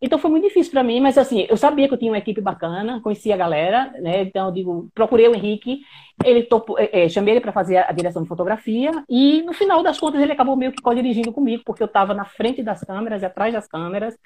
Então 0.00 0.18
foi 0.18 0.30
muito 0.30 0.44
difícil 0.44 0.70
para 0.70 0.84
mim, 0.84 1.00
mas 1.00 1.18
assim, 1.18 1.46
eu 1.48 1.56
sabia 1.56 1.88
que 1.88 1.94
eu 1.94 1.98
tinha 1.98 2.12
uma 2.12 2.18
equipe 2.18 2.40
bacana, 2.40 3.00
conhecia 3.00 3.34
a 3.34 3.36
galera, 3.36 3.92
né? 4.00 4.22
Então 4.22 4.46
eu 4.46 4.52
digo, 4.52 4.88
procurei 4.94 5.26
o 5.26 5.34
Henrique, 5.34 5.80
ele 6.24 6.44
topou, 6.44 6.78
é, 6.78 7.04
é, 7.04 7.08
chamei 7.08 7.34
ele 7.34 7.40
para 7.40 7.52
fazer 7.52 7.78
a 7.78 7.90
direção 7.90 8.22
de 8.22 8.28
fotografia 8.28 8.92
e 9.08 9.42
no 9.42 9.52
final 9.52 9.82
das 9.82 9.98
contas 9.98 10.20
ele 10.20 10.32
acabou 10.32 10.56
meio 10.56 10.72
que 10.72 10.80
co-dirigindo 10.80 11.32
comigo, 11.32 11.62
porque 11.66 11.82
eu 11.82 11.86
estava 11.86 12.14
na 12.14 12.24
frente 12.24 12.62
das 12.62 12.80
câmeras 12.82 13.24
atrás 13.24 13.52
das 13.52 13.66
câmeras, 13.66 14.16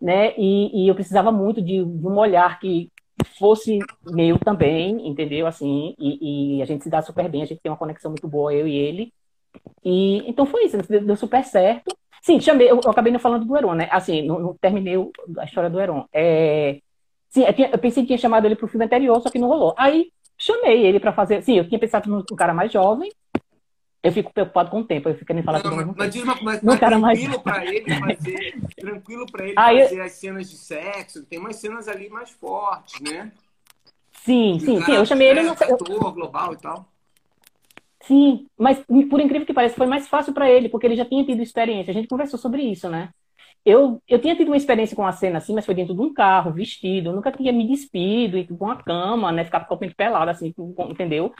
né? 0.00 0.34
E, 0.36 0.84
e 0.84 0.88
eu 0.88 0.94
precisava 0.96 1.30
muito 1.30 1.62
de, 1.62 1.84
de 1.84 2.06
um 2.06 2.18
olhar 2.18 2.58
que 2.58 2.90
fosse 3.38 3.78
meu 4.04 4.38
também, 4.38 5.06
entendeu? 5.06 5.46
Assim, 5.46 5.94
e, 5.98 6.58
e, 6.58 6.62
a 6.62 6.64
gente 6.64 6.84
se 6.84 6.90
dá 6.90 7.02
super 7.02 7.28
bem, 7.28 7.42
a 7.42 7.46
gente 7.46 7.60
tem 7.60 7.70
uma 7.70 7.78
conexão 7.78 8.10
muito 8.10 8.26
boa, 8.28 8.52
eu 8.52 8.66
e 8.66 8.74
ele. 8.74 9.12
E 9.84 10.18
então 10.28 10.46
foi 10.46 10.64
isso, 10.64 10.76
deu 10.78 11.16
super 11.16 11.44
certo. 11.44 11.96
Sim, 12.22 12.40
chamei, 12.40 12.70
eu, 12.70 12.80
eu 12.84 12.90
acabei 12.90 13.12
não 13.12 13.18
falando 13.18 13.46
do 13.46 13.56
Heron, 13.56 13.74
né? 13.74 13.88
Assim, 13.90 14.26
não, 14.26 14.38
não 14.38 14.54
terminei 14.54 14.94
a 15.38 15.44
história 15.44 15.70
do 15.70 15.80
Heron. 15.80 16.06
É, 16.12 16.80
sim, 17.28 17.44
eu, 17.44 17.52
tinha, 17.52 17.70
eu, 17.70 17.78
pensei 17.78 18.02
que 18.02 18.08
tinha 18.08 18.18
chamado 18.18 18.44
ele 18.46 18.56
pro 18.56 18.68
filme 18.68 18.84
anterior, 18.84 19.20
só 19.20 19.30
que 19.30 19.38
não 19.38 19.48
rolou. 19.48 19.74
Aí 19.76 20.12
chamei 20.38 20.84
ele 20.84 21.00
para 21.00 21.12
fazer. 21.12 21.42
Sim, 21.42 21.58
eu 21.58 21.68
tinha 21.68 21.78
pensado 21.78 22.10
num, 22.10 22.36
cara 22.36 22.52
mais 22.52 22.72
jovem. 22.72 23.10
Eu 24.02 24.12
fico 24.12 24.32
preocupado 24.32 24.70
com 24.70 24.80
o 24.80 24.84
tempo, 24.84 25.10
eu 25.10 25.14
fico 25.14 25.26
querendo 25.26 25.44
falar 25.44 25.62
não, 25.62 25.76
mas, 25.76 25.86
mas, 25.94 26.14
diz 26.14 26.22
uma, 26.22 26.34
mas, 26.40 26.62
mas 26.62 26.80
cara 26.80 26.98
tranquilo 26.98 27.32
mais... 27.32 27.42
para 27.42 27.66
ele 27.66 27.84
fazer, 28.00 28.60
tranquilo 28.74 29.26
para 29.30 29.44
ele 29.44 29.54
Aí, 29.58 29.82
fazer 29.82 30.00
as 30.00 30.12
cenas 30.12 30.50
de 30.50 30.56
sexo. 30.56 31.24
Tem 31.26 31.38
umas 31.38 31.56
cenas 31.56 31.86
ali 31.86 32.08
mais 32.08 32.30
fortes, 32.30 32.98
né? 33.00 33.30
Sim, 34.24 34.58
sim, 34.60 34.82
sim. 34.82 34.92
Eu 34.92 35.04
chamei 35.04 35.28
ele. 35.28 35.42
Não, 35.42 35.52
ator, 35.52 36.12
global 36.12 36.54
e 36.54 36.56
tal. 36.56 36.86
Sim, 38.02 38.46
mas 38.58 38.78
por 39.10 39.20
incrível 39.20 39.46
que 39.46 39.52
pareça, 39.52 39.76
foi 39.76 39.86
mais 39.86 40.08
fácil 40.08 40.32
para 40.32 40.50
ele, 40.50 40.68
porque 40.68 40.86
ele 40.86 40.96
já 40.96 41.04
tinha 41.04 41.24
tido 41.24 41.42
experiência. 41.42 41.90
A 41.90 41.94
gente 41.94 42.08
conversou 42.08 42.38
sobre 42.38 42.62
isso, 42.62 42.88
né? 42.88 43.10
Eu, 43.64 44.02
eu 44.08 44.20
tinha 44.20 44.36
tido 44.36 44.48
uma 44.48 44.56
experiência 44.56 44.96
com 44.96 45.06
a 45.06 45.12
cena 45.12 45.38
assim, 45.38 45.54
mas 45.54 45.66
foi 45.66 45.74
dentro 45.74 45.94
de 45.94 46.00
um 46.02 46.12
carro, 46.14 46.52
vestido. 46.52 47.10
Eu 47.10 47.14
nunca 47.16 47.32
tinha 47.32 47.52
me 47.52 47.66
despido 47.68 48.38
com 48.58 48.70
a 48.70 48.82
cama, 48.82 49.32
né? 49.32 49.44
Ficar 49.44 49.60
completamente 49.62 49.96
pelado, 49.96 50.30
assim, 50.30 50.54
entendeu? 50.90 51.32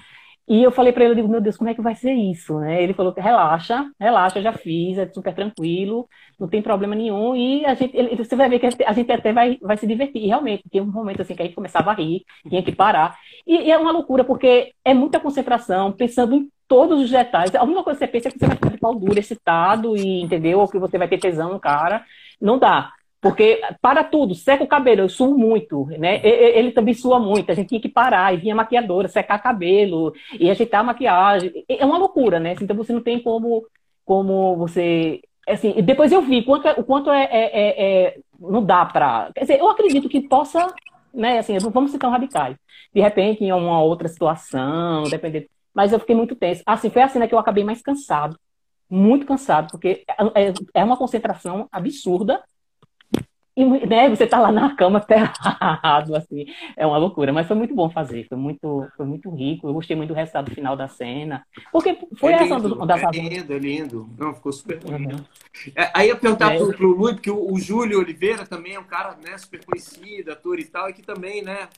E 0.49 0.63
eu 0.63 0.73
falei 0.73 0.93
para 0.93 1.05
ele, 1.05 1.13
eu 1.13 1.17
digo, 1.17 1.29
meu 1.29 1.41
Deus, 1.41 1.57
como 1.57 1.71
é 1.71 1.75
que 1.75 1.81
vai 1.81 1.95
ser 1.95 2.13
isso, 2.13 2.59
né? 2.59 2.83
Ele 2.83 2.93
falou 2.93 3.15
relaxa, 3.17 3.89
relaxa, 4.01 4.43
já 4.43 4.53
fiz, 4.53 4.99
é 4.99 5.07
super 5.09 5.33
tranquilo, 5.33 6.09
não 6.39 6.49
tem 6.49 6.61
problema 6.61 6.95
nenhum. 6.95 7.37
E 7.37 7.65
a 7.65 7.75
gente, 7.75 7.97
ele, 7.97 8.17
você 8.17 8.35
vai 8.35 8.49
ver 8.49 8.59
que 8.59 8.67
a 8.85 8.93
gente 8.93 9.13
até 9.13 9.33
vai, 9.33 9.59
vai 9.63 9.77
se 9.77 9.87
divertir. 9.87 10.25
E 10.25 10.27
realmente, 10.27 10.65
tem 10.69 10.81
um 10.81 10.87
momento 10.87 11.23
assim 11.23 11.35
que 11.37 11.43
a 11.43 11.45
gente 11.45 11.55
começava 11.55 11.91
a 11.91 11.95
rir, 11.95 12.25
tinha 12.49 12.63
que 12.63 12.73
parar. 12.73 13.17
E, 13.47 13.67
e 13.67 13.71
é 13.71 13.79
uma 13.79 13.93
loucura, 13.93 14.25
porque 14.25 14.73
é 14.85 14.93
muita 14.93 15.21
concentração, 15.21 15.93
pensando 15.93 16.35
em 16.35 16.49
todos 16.67 17.01
os 17.01 17.11
detalhes. 17.11 17.55
A 17.55 17.65
única 17.65 17.83
coisa 17.83 17.99
que 17.99 18.07
você 18.07 18.11
pensa 18.13 18.29
é 18.29 18.31
que 18.33 18.39
você 18.39 18.47
vai 18.47 18.57
ficar 18.57 18.71
de 18.71 18.79
pau 18.79 18.95
duro, 18.95 19.19
excitado, 19.19 19.97
e 19.97 20.23
entendeu? 20.23 20.61
Ou 20.61 20.69
que 20.69 20.79
você 20.79 20.99
vai 20.99 21.09
ter 21.09 21.19
tesão 21.19 21.53
no 21.53 21.61
cara. 21.61 22.05
Não 22.41 22.59
dá. 22.59 22.93
Porque 23.21 23.61
para 23.83 24.03
tudo, 24.03 24.35
seca 24.35 24.65
o 24.65 24.69
cabelo, 24.69 25.03
eu 25.03 25.09
suo 25.09 25.37
muito, 25.37 25.87
né? 25.99 26.21
Ele 26.25 26.73
também 26.73 26.95
sua 26.95 27.19
muito, 27.21 27.51
a 27.51 27.55
gente 27.55 27.69
tinha 27.69 27.81
que 27.81 27.89
parar, 27.89 28.33
e 28.33 28.39
vinha 28.39 28.55
maquiadora, 28.55 29.09
secar 29.09 29.39
cabelo, 29.43 30.15
e 30.39 30.51
ajeitar 30.51 30.81
a 30.81 30.85
maquiagem. 30.85 31.65
É 31.69 31.85
uma 31.85 31.99
loucura, 31.99 32.41
né? 32.41 32.55
Então 32.61 32.75
você 32.75 32.93
não 32.93 33.03
tem 33.03 33.21
como, 33.23 33.67
como 34.05 34.57
você. 34.57 35.21
Assim, 35.47 35.73
depois 35.83 36.13
eu 36.13 36.23
vi 36.23 36.43
quanto, 36.43 36.67
é, 36.69 36.73
o 36.79 36.85
quanto 36.85 37.11
é, 37.11 37.25
é, 37.25 37.51
é, 37.53 38.07
é 38.07 38.19
não 38.39 38.65
dá 38.65 38.87
para. 38.87 39.31
Quer 39.35 39.43
dizer, 39.43 39.61
eu 39.61 39.69
acredito 39.69 40.09
que 40.09 40.23
possa, 40.23 40.73
né? 41.13 41.39
Assim, 41.39 41.59
vamos 41.59 41.91
ser 41.91 41.99
tão 41.99 42.11
radicais. 42.11 42.57
De 42.95 43.01
repente, 43.01 43.45
em 43.45 43.53
uma 43.53 43.83
outra 43.83 44.09
situação, 44.09 45.05
dependendo 45.05 45.47
mas 45.75 45.93
eu 45.93 46.01
fiquei 46.01 46.15
muito 46.15 46.35
tenso. 46.35 46.63
Assim, 46.67 46.91
foi 46.91 47.03
a 47.03 47.09
cena 47.09 47.29
que 47.29 47.35
eu 47.35 47.39
acabei 47.39 47.65
mais 47.65 47.81
cansado. 47.83 48.39
Muito 48.89 49.25
cansado, 49.25 49.71
porque 49.71 50.05
é, 50.35 50.53
é 50.75 50.85
uma 50.85 50.97
concentração 50.97 51.69
absurda. 51.71 52.43
E 53.57 53.65
né, 53.65 54.09
você 54.09 54.27
tá 54.27 54.39
lá 54.39 54.53
na 54.53 54.75
cama 54.77 54.99
aterrado, 55.01 56.15
assim, 56.15 56.47
é 56.77 56.87
uma 56.87 56.97
loucura, 56.97 57.33
mas 57.33 57.47
foi 57.47 57.57
muito 57.57 57.75
bom 57.75 57.91
fazer, 57.91 58.27
foi 58.29 58.39
muito, 58.39 58.87
foi 58.97 59.07
muito 59.07 59.29
rico, 59.31 59.69
eu 59.69 59.75
gostei 59.75 59.97
muito 59.97 60.11
do 60.11 60.15
resultado 60.15 60.51
final 60.53 60.77
da 60.77 60.87
cena, 60.87 61.45
porque 61.73 61.99
foi 62.17 62.33
é 62.33 62.37
essa 62.37 62.57
lindo, 62.57 62.69
do, 62.69 62.87
das 62.87 63.03
é 63.03 63.11
lindo, 63.11 63.53
é 63.53 63.59
lindo, 63.59 64.11
não, 64.17 64.35
ficou 64.35 64.53
super 64.53 64.79
bonito. 64.79 65.17
Uhum. 65.17 65.73
É, 65.75 65.91
aí 65.95 66.09
eu 66.09 66.17
perguntar 66.17 66.55
é. 66.55 66.59
pro, 66.59 66.73
pro 66.73 66.89
Lui, 66.91 67.15
porque 67.15 67.31
o, 67.31 67.53
o, 67.53 67.59
Júlio 67.59 67.99
Oliveira 67.99 68.47
também 68.47 68.75
é 68.75 68.81
um 68.81 68.85
cara, 68.85 69.17
né, 69.25 69.37
super 69.37 69.65
conhecido, 69.65 70.33
ator 70.33 70.59
e 70.59 70.65
tal, 70.65 70.89
e 70.89 70.93
que 70.93 71.03
também, 71.03 71.43
né, 71.43 71.69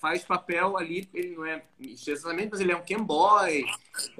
faz 0.00 0.24
papel 0.24 0.76
ali, 0.76 1.08
ele 1.12 1.34
não 1.34 1.44
é 1.44 1.62
exatamente, 1.80 2.50
mas 2.52 2.60
ele 2.60 2.72
é 2.72 2.76
um 2.76 2.82
Ken 2.82 3.02
Boy, 3.02 3.64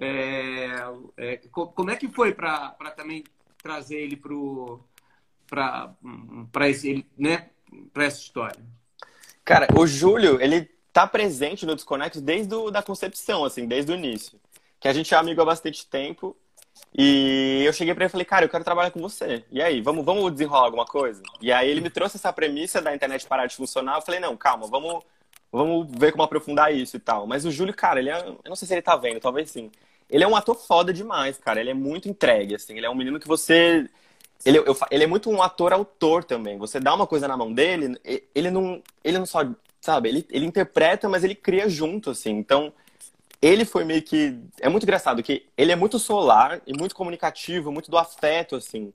é, 0.01 0.68
é 1.16 1.40
como 1.53 1.90
é 1.90 1.96
que 1.96 2.09
foi 2.09 2.34
para 2.34 2.74
também 2.96 3.22
trazer 3.62 4.01
ele 4.01 4.16
pro 4.16 4.80
para 5.49 6.68
esse, 6.68 7.05
né, 7.16 7.49
essa 7.96 8.20
história? 8.20 8.61
Cara, 9.44 9.66
o 9.74 9.86
Júlio, 9.86 10.40
ele 10.40 10.70
tá 10.92 11.07
presente 11.07 11.64
no 11.64 11.74
Desconexo 11.74 12.20
desde 12.20 12.55
a 12.55 12.70
da 12.70 12.82
concepção, 12.82 13.44
assim, 13.44 13.66
desde 13.66 13.90
o 13.90 13.94
início. 13.94 14.38
Que 14.78 14.88
a 14.88 14.92
gente 14.92 15.12
é 15.14 15.16
amigo 15.16 15.40
há 15.40 15.44
bastante 15.44 15.86
tempo. 15.86 16.36
E 16.96 17.62
eu 17.66 17.72
cheguei 17.72 17.94
para 17.94 18.05
ele 18.05 18.09
e 18.09 18.12
falei, 18.12 18.24
cara, 18.24 18.44
eu 18.44 18.49
quero 18.49 18.64
trabalhar 18.64 18.90
com 18.90 19.01
você. 19.01 19.44
E 19.51 19.61
aí, 19.61 19.80
vamos, 19.80 20.05
vamos 20.05 20.32
desenrolar 20.32 20.66
alguma 20.66 20.84
coisa? 20.84 21.22
E 21.40 21.53
aí 21.53 21.68
ele 21.68 21.80
me 21.80 21.90
trouxe 21.90 22.16
essa 22.16 22.32
premissa 22.32 22.80
da 22.80 22.94
internet 22.94 23.26
parar 23.26 23.46
de 23.46 23.57
funcionar. 23.57 23.96
Eu 23.96 24.03
falei, 24.03 24.20
não, 24.20 24.36
calma, 24.36 24.66
vamos, 24.66 25.03
vamos 25.51 25.88
ver 25.99 26.12
como 26.12 26.22
aprofundar 26.22 26.74
isso 26.74 26.96
e 26.96 27.01
tal. 27.01 27.26
Mas 27.26 27.44
o 27.44 27.51
Júlio, 27.51 27.74
cara, 27.74 28.01
ele 28.01 28.11
é, 28.11 28.18
eu 28.18 28.49
não 28.49 28.57
sei 28.57 28.68
se 28.68 28.74
ele 28.74 28.82
tá 28.82 28.96
vendo, 28.96 29.20
talvez 29.20 29.51
sim. 29.51 29.70
Ele 30.11 30.24
é 30.24 30.28
um 30.28 30.36
ator 30.36 30.55
foda 30.55 30.92
demais, 30.92 31.36
cara. 31.38 31.61
Ele 31.61 31.70
é 31.70 31.74
muito 31.74 32.09
entregue, 32.09 32.55
assim. 32.55 32.76
Ele 32.76 32.86
é 32.86 32.90
um 32.90 32.94
menino 32.94 33.20
que 33.20 33.28
você 33.28 33.88
ele, 34.45 34.59
eu, 34.59 34.76
ele 34.91 35.05
é 35.05 35.07
muito 35.07 35.30
um 35.30 35.43
ator-autor 35.43 36.24
também. 36.24 36.59
Você 36.59 36.78
dá 36.78 36.95
uma 36.95 37.07
coisa 37.07 37.26
na 37.26 37.36
mão 37.36 37.53
dele, 37.53 37.99
ele 38.34 38.51
não, 38.51 38.82
ele 39.03 39.18
não 39.18 39.26
só, 39.26 39.41
sabe, 39.80 40.09
ele, 40.09 40.26
ele 40.30 40.47
interpreta, 40.47 41.09
mas 41.09 41.24
ele 41.24 41.34
cria 41.34 41.68
junto, 41.68 42.11
assim. 42.11 42.30
Então, 42.30 42.72
ele 43.41 43.64
foi 43.64 43.84
meio 43.84 44.03
que. 44.03 44.39
É 44.61 44.68
muito 44.68 44.82
engraçado 44.82 45.22
que 45.22 45.47
ele 45.57 45.72
é 45.72 45.76
muito 45.76 45.99
solar 45.99 46.61
e 46.66 46.76
muito 46.76 46.95
comunicativo, 46.95 47.72
muito 47.72 47.91
do 47.91 47.99
afeto, 47.99 48.57
assim. 48.57 48.93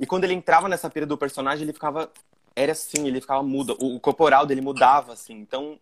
E 0.00 0.06
quando 0.06 0.24
ele 0.24 0.34
entrava 0.34 0.68
nessa 0.68 0.90
pira 0.90 1.06
do 1.06 1.18
personagem, 1.18 1.64
ele 1.64 1.72
ficava. 1.72 2.10
Era 2.54 2.72
assim, 2.72 3.06
ele 3.06 3.20
ficava 3.20 3.42
mudo. 3.42 3.76
O, 3.80 3.96
o 3.96 4.00
corporal 4.00 4.46
dele 4.46 4.60
mudava, 4.60 5.12
assim. 5.12 5.34
Então, 5.34 5.78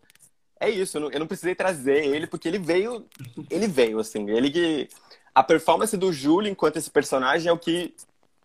é 0.59 0.69
isso. 0.69 0.97
Eu 0.97 1.03
não, 1.03 1.11
eu 1.11 1.21
não 1.21 1.27
precisei 1.27 1.55
trazer 1.55 2.05
ele, 2.05 2.27
porque 2.27 2.49
ele 2.49 2.59
veio. 2.59 3.07
Ele 3.49 3.67
veio, 3.69 3.99
assim. 3.99 4.29
Ele 4.31 4.51
que. 4.51 4.89
A 5.33 5.45
performance 5.45 5.97
do 5.97 6.13
Júlio 6.13 6.51
enquanto 6.51 6.77
esse 6.77 6.91
personagem 6.91 7.49
é 7.49 7.53
o 7.53 7.59
que 7.59 7.95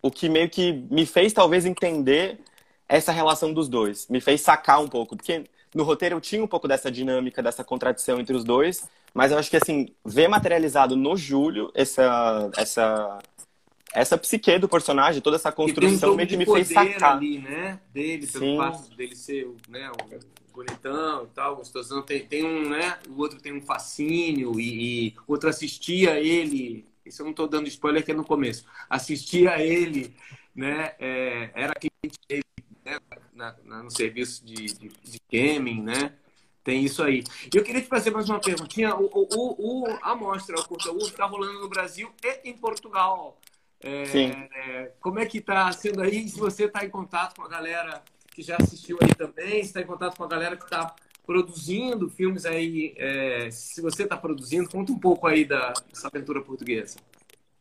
o 0.06 0.10
que 0.10 0.28
meio 0.28 0.48
que 0.48 0.72
me 0.90 1.04
fez 1.04 1.32
talvez 1.32 1.64
entender 1.64 2.38
essa 2.88 3.12
relação 3.12 3.52
dos 3.52 3.68
dois, 3.68 4.06
me 4.08 4.20
fez 4.20 4.40
sacar 4.40 4.80
um 4.80 4.88
pouco, 4.88 5.16
porque 5.16 5.44
no 5.74 5.82
roteiro 5.82 6.16
eu 6.16 6.20
tinha 6.20 6.42
um 6.42 6.46
pouco 6.46 6.68
dessa 6.68 6.90
dinâmica, 6.90 7.42
dessa 7.42 7.64
contradição 7.64 8.20
entre 8.20 8.36
os 8.36 8.44
dois, 8.44 8.88
mas 9.12 9.32
eu 9.32 9.38
acho 9.38 9.50
que 9.50 9.56
assim, 9.56 9.88
ver 10.04 10.28
materializado 10.28 10.96
no 10.96 11.16
Júlio 11.16 11.70
essa 11.74 12.50
essa 12.56 13.18
essa 13.92 14.18
psique 14.18 14.58
do 14.58 14.68
personagem, 14.68 15.22
toda 15.22 15.36
essa 15.36 15.50
construção 15.50 16.12
um 16.12 16.16
meio 16.16 16.28
que 16.28 16.36
me 16.36 16.44
fez 16.44 16.68
sacar 16.68 17.16
ali, 17.16 17.38
né? 17.38 17.80
Dele, 17.92 18.26
pelo 18.26 18.44
Sim. 18.44 18.56
fato 18.58 18.94
dele 18.94 19.16
ser, 19.16 19.48
né, 19.68 19.90
um 19.90 20.52
bonitão 20.52 21.24
e 21.24 21.28
tal, 21.34 21.56
gostosão, 21.56 22.02
tem, 22.02 22.26
tem 22.26 22.44
um, 22.44 22.68
né? 22.68 22.98
O 23.08 23.20
outro 23.20 23.40
tem 23.40 23.54
um 23.54 23.62
fascínio 23.62 24.60
e, 24.60 25.08
e 25.08 25.14
outro 25.26 25.48
assistia 25.48 26.20
ele 26.20 26.86
isso 27.06 27.22
eu 27.22 27.24
não 27.24 27.30
estou 27.30 27.48
dando 27.48 27.68
spoiler 27.68 28.04
que 28.04 28.12
é 28.12 28.14
no 28.14 28.24
começo, 28.24 28.66
assistia 28.88 29.62
ele, 29.62 30.14
né, 30.54 30.94
é, 30.98 31.50
era 31.54 31.74
cliente 31.74 32.18
dele 32.28 32.44
né, 32.84 32.98
na, 33.34 33.54
na, 33.64 33.82
no 33.82 33.90
serviço 33.90 34.44
de, 34.44 34.66
de, 34.66 34.88
de 34.88 35.20
gaming, 35.30 35.82
né, 35.82 36.12
tem 36.66 36.84
isso 36.84 37.00
aí. 37.00 37.22
Eu 37.54 37.62
queria 37.62 37.80
te 37.80 37.86
fazer 37.86 38.10
mais 38.10 38.28
uma 38.28 38.40
perguntinha. 38.40 38.92
O, 38.96 39.04
o, 39.04 39.84
o, 39.84 39.98
a 40.02 40.16
mostra, 40.16 40.58
o 40.58 40.66
Curta 40.66 40.90
U, 40.90 40.98
está 40.98 41.24
rolando 41.24 41.60
no 41.60 41.68
Brasil 41.68 42.12
e 42.24 42.50
em 42.50 42.54
Portugal. 42.54 43.38
É, 43.80 44.04
Sim. 44.06 44.32
É, 44.52 44.90
como 45.00 45.20
é 45.20 45.26
que 45.26 45.38
está 45.38 45.70
sendo 45.70 46.02
aí? 46.02 46.28
Se 46.28 46.40
você 46.40 46.64
está 46.64 46.84
em 46.84 46.90
contato 46.90 47.36
com 47.36 47.42
a 47.42 47.48
galera 47.48 48.02
que 48.34 48.42
já 48.42 48.56
assistiu 48.56 48.98
aí 49.00 49.14
também, 49.14 49.62
se 49.62 49.68
está 49.68 49.80
em 49.80 49.86
contato 49.86 50.16
com 50.16 50.24
a 50.24 50.28
galera 50.28 50.56
que 50.56 50.64
está 50.64 50.92
produzindo 51.26 52.08
filmes 52.08 52.46
aí. 52.46 52.94
É, 52.96 53.50
se 53.50 53.80
você 53.80 54.04
está 54.04 54.16
produzindo, 54.16 54.68
conta 54.68 54.92
um 54.92 54.98
pouco 54.98 55.26
aí 55.26 55.44
da, 55.44 55.72
dessa 55.88 56.06
aventura 56.06 56.40
portuguesa. 56.40 56.96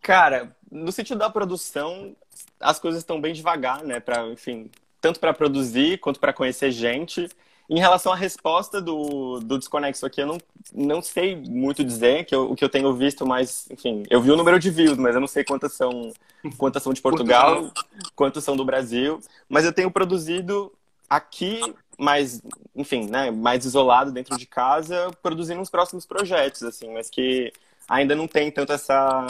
Cara, 0.01 0.55
no 0.71 0.91
sentido 0.91 1.17
da 1.17 1.29
produção, 1.29 2.15
as 2.59 2.79
coisas 2.79 3.01
estão 3.01 3.19
bem 3.19 3.33
devagar, 3.33 3.83
né? 3.83 3.99
Para, 3.99 4.27
enfim, 4.27 4.69
tanto 5.01 5.19
para 5.19 5.33
produzir 5.33 5.97
quanto 5.97 6.19
para 6.19 6.31
conhecer 6.31 6.69
gente. 6.71 7.27
Em 7.67 7.79
relação 7.79 8.13
à 8.13 8.15
resposta 8.15 8.79
do, 8.79 9.39
do 9.39 9.57
Desconexo 9.57 10.05
aqui, 10.05 10.21
eu 10.21 10.27
não, 10.27 10.37
não 10.71 11.01
sei 11.01 11.35
muito 11.35 11.83
dizer, 11.83 12.23
que 12.25 12.35
eu, 12.35 12.51
o 12.51 12.55
que 12.55 12.63
eu 12.63 12.69
tenho 12.69 12.93
visto, 12.93 13.25
mas, 13.25 13.67
enfim, 13.71 14.03
eu 14.07 14.21
vi 14.21 14.29
o 14.29 14.35
número 14.35 14.59
de 14.59 14.69
views, 14.69 14.97
mas 14.99 15.15
eu 15.15 15.21
não 15.21 15.27
sei 15.27 15.43
quantas 15.43 15.73
são, 15.73 16.13
quantas 16.59 16.83
são 16.83 16.93
de 16.93 17.01
Portugal, 17.01 17.63
Portugal. 17.63 17.85
quantas 18.15 18.43
são 18.43 18.55
do 18.55 18.63
Brasil. 18.63 19.19
Mas 19.49 19.65
eu 19.65 19.73
tenho 19.73 19.89
produzido 19.89 20.71
aqui 21.09 21.59
mais, 21.97 22.41
enfim, 22.75 23.07
né, 23.09 23.31
mais 23.31 23.65
isolado 23.65 24.11
dentro 24.11 24.37
de 24.37 24.45
casa, 24.45 25.11
produzindo 25.21 25.61
uns 25.61 25.69
próximos 25.69 26.05
projetos, 26.05 26.63
assim, 26.63 26.93
mas 26.93 27.09
que 27.09 27.51
ainda 27.87 28.15
não 28.15 28.27
tem 28.27 28.51
tanto 28.51 28.73
essa 28.73 29.25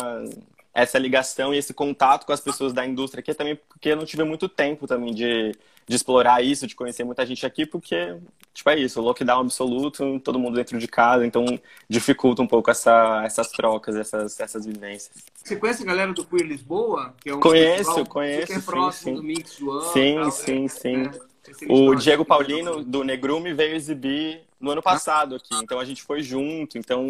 essa 0.75 0.99
ligação 0.99 1.53
e 1.53 1.57
esse 1.57 1.73
contato 1.73 2.25
com 2.25 2.33
as 2.33 2.41
pessoas 2.41 2.73
da 2.73 2.85
indústria 2.85 3.21
aqui, 3.21 3.33
também 3.33 3.55
porque 3.55 3.89
eu 3.89 3.95
não 3.95 4.03
tive 4.03 4.25
muito 4.25 4.49
tempo 4.49 4.85
também 4.85 5.13
de, 5.13 5.53
de 5.87 5.95
explorar 5.95 6.43
isso, 6.43 6.67
de 6.67 6.75
conhecer 6.75 7.05
muita 7.05 7.25
gente 7.25 7.45
aqui, 7.45 7.65
porque, 7.65 8.17
tipo, 8.53 8.69
é 8.69 8.77
isso, 8.77 8.99
lockdown 8.99 9.39
absoluto, 9.39 10.19
todo 10.19 10.37
mundo 10.37 10.55
dentro 10.55 10.77
de 10.77 10.85
casa, 10.85 11.25
então 11.25 11.45
dificulta 11.87 12.41
um 12.41 12.47
pouco 12.47 12.69
essa, 12.69 13.23
essas 13.23 13.49
trocas, 13.51 13.95
essas, 13.95 14.37
essas 14.37 14.65
vivências. 14.65 15.15
Você 15.41 15.55
conhece 15.55 15.83
a 15.83 15.85
galera 15.85 16.11
do 16.11 16.25
Queer 16.25 16.45
Lisboa? 16.45 17.15
Que 17.21 17.29
é 17.29 17.35
um 17.35 17.39
conheço, 17.39 17.77
festival, 17.77 18.05
conheço, 18.07 18.47
que 18.47 18.53
é 18.53 18.59
próximo 18.59 18.91
sim, 18.91 19.15
sim. 19.15 19.15
do 19.15 19.23
Mix 19.23 19.61
ano. 19.61 19.81
Sim, 19.93 20.15
tal, 20.15 20.31
sim, 20.31 20.61
né? 20.61 20.67
sim. 20.67 21.05
É. 21.05 21.24
O 21.69 21.95
Diego 21.95 22.25
Paulino, 22.25 22.83
do 22.83 23.03
Negrume, 23.03 23.53
veio 23.53 23.75
exibir 23.75 24.41
no 24.59 24.71
ano 24.71 24.81
passado 24.81 25.35
aqui. 25.35 25.55
Então 25.55 25.79
a 25.79 25.85
gente 25.85 26.01
foi 26.01 26.21
junto. 26.21 26.77
Então, 26.77 27.07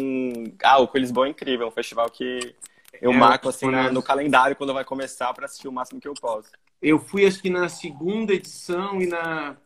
ah, 0.62 0.78
o 0.78 0.88
Colisboa 0.88 1.26
é 1.26 1.30
incrível. 1.30 1.66
É 1.66 1.68
um 1.68 1.72
festival 1.72 2.10
que 2.10 2.54
eu 3.00 3.12
é, 3.12 3.16
marco 3.16 3.48
assim 3.48 3.70
na, 3.70 3.90
no 3.90 4.02
calendário 4.02 4.56
quando 4.56 4.72
vai 4.72 4.84
começar 4.84 5.32
para 5.34 5.46
assistir 5.46 5.68
o 5.68 5.72
máximo 5.72 6.00
que 6.00 6.08
eu 6.08 6.14
posso. 6.14 6.50
Eu 6.80 6.98
fui 6.98 7.26
acho 7.26 7.40
que 7.40 7.50
na 7.50 7.68
segunda 7.68 8.34
edição 8.34 9.00
e 9.00 9.06
na 9.06 9.56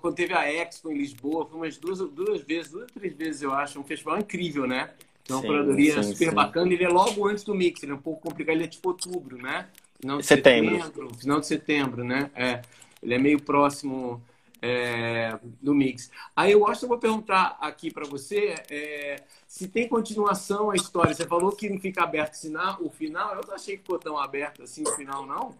quando 0.00 0.14
teve 0.14 0.32
a 0.32 0.50
Expo 0.50 0.90
em 0.90 0.98
Lisboa, 0.98 1.46
fui 1.46 1.58
umas 1.58 1.76
duas, 1.76 1.98
duas 1.98 2.40
vezes, 2.42 2.70
duas 2.70 2.90
três 2.92 3.14
vezes 3.14 3.42
eu 3.42 3.52
acho, 3.52 3.78
um 3.80 3.84
festival 3.84 4.18
incrível, 4.18 4.66
né? 4.66 4.90
É 5.28 5.32
uma 5.32 5.42
curadoria 5.42 6.02
super 6.02 6.28
sim. 6.28 6.34
bacana. 6.34 6.72
Ele 6.72 6.84
é 6.84 6.88
logo 6.88 7.26
antes 7.26 7.42
do 7.42 7.54
Mix, 7.54 7.82
ele 7.82 7.92
é 7.92 7.94
um 7.94 7.98
pouco 7.98 8.22
complicado, 8.22 8.54
ele 8.54 8.64
é 8.64 8.68
tipo 8.68 8.88
outubro, 8.88 9.36
né? 9.36 9.66
Final 10.00 10.18
de 10.18 10.26
setembro. 10.26 10.76
setembro. 10.76 11.14
Final 11.18 11.40
de 11.40 11.46
setembro, 11.46 12.04
né? 12.04 12.30
É. 12.34 12.62
Ele 13.06 13.14
é 13.14 13.18
meio 13.18 13.40
próximo 13.40 14.20
é, 14.60 15.38
do 15.62 15.72
mix. 15.72 16.10
Aí 16.34 16.50
eu 16.50 16.66
acho 16.66 16.80
que 16.80 16.84
eu 16.86 16.88
vou 16.88 16.98
perguntar 16.98 17.56
aqui 17.60 17.88
para 17.88 18.04
você 18.04 18.56
é, 18.68 19.22
se 19.46 19.68
tem 19.68 19.88
continuação 19.88 20.72
a 20.72 20.74
história. 20.74 21.14
Você 21.14 21.24
falou 21.24 21.52
que 21.52 21.70
não 21.70 21.78
fica 21.78 22.02
aberto 22.02 22.34
o 22.80 22.90
final. 22.90 23.34
Eu 23.34 23.46
não 23.46 23.54
achei 23.54 23.76
que 23.76 23.82
ficou 23.82 23.98
tão 24.00 24.18
aberto 24.18 24.64
assim 24.64 24.82
o 24.82 24.90
final, 24.96 25.24
não. 25.24 25.54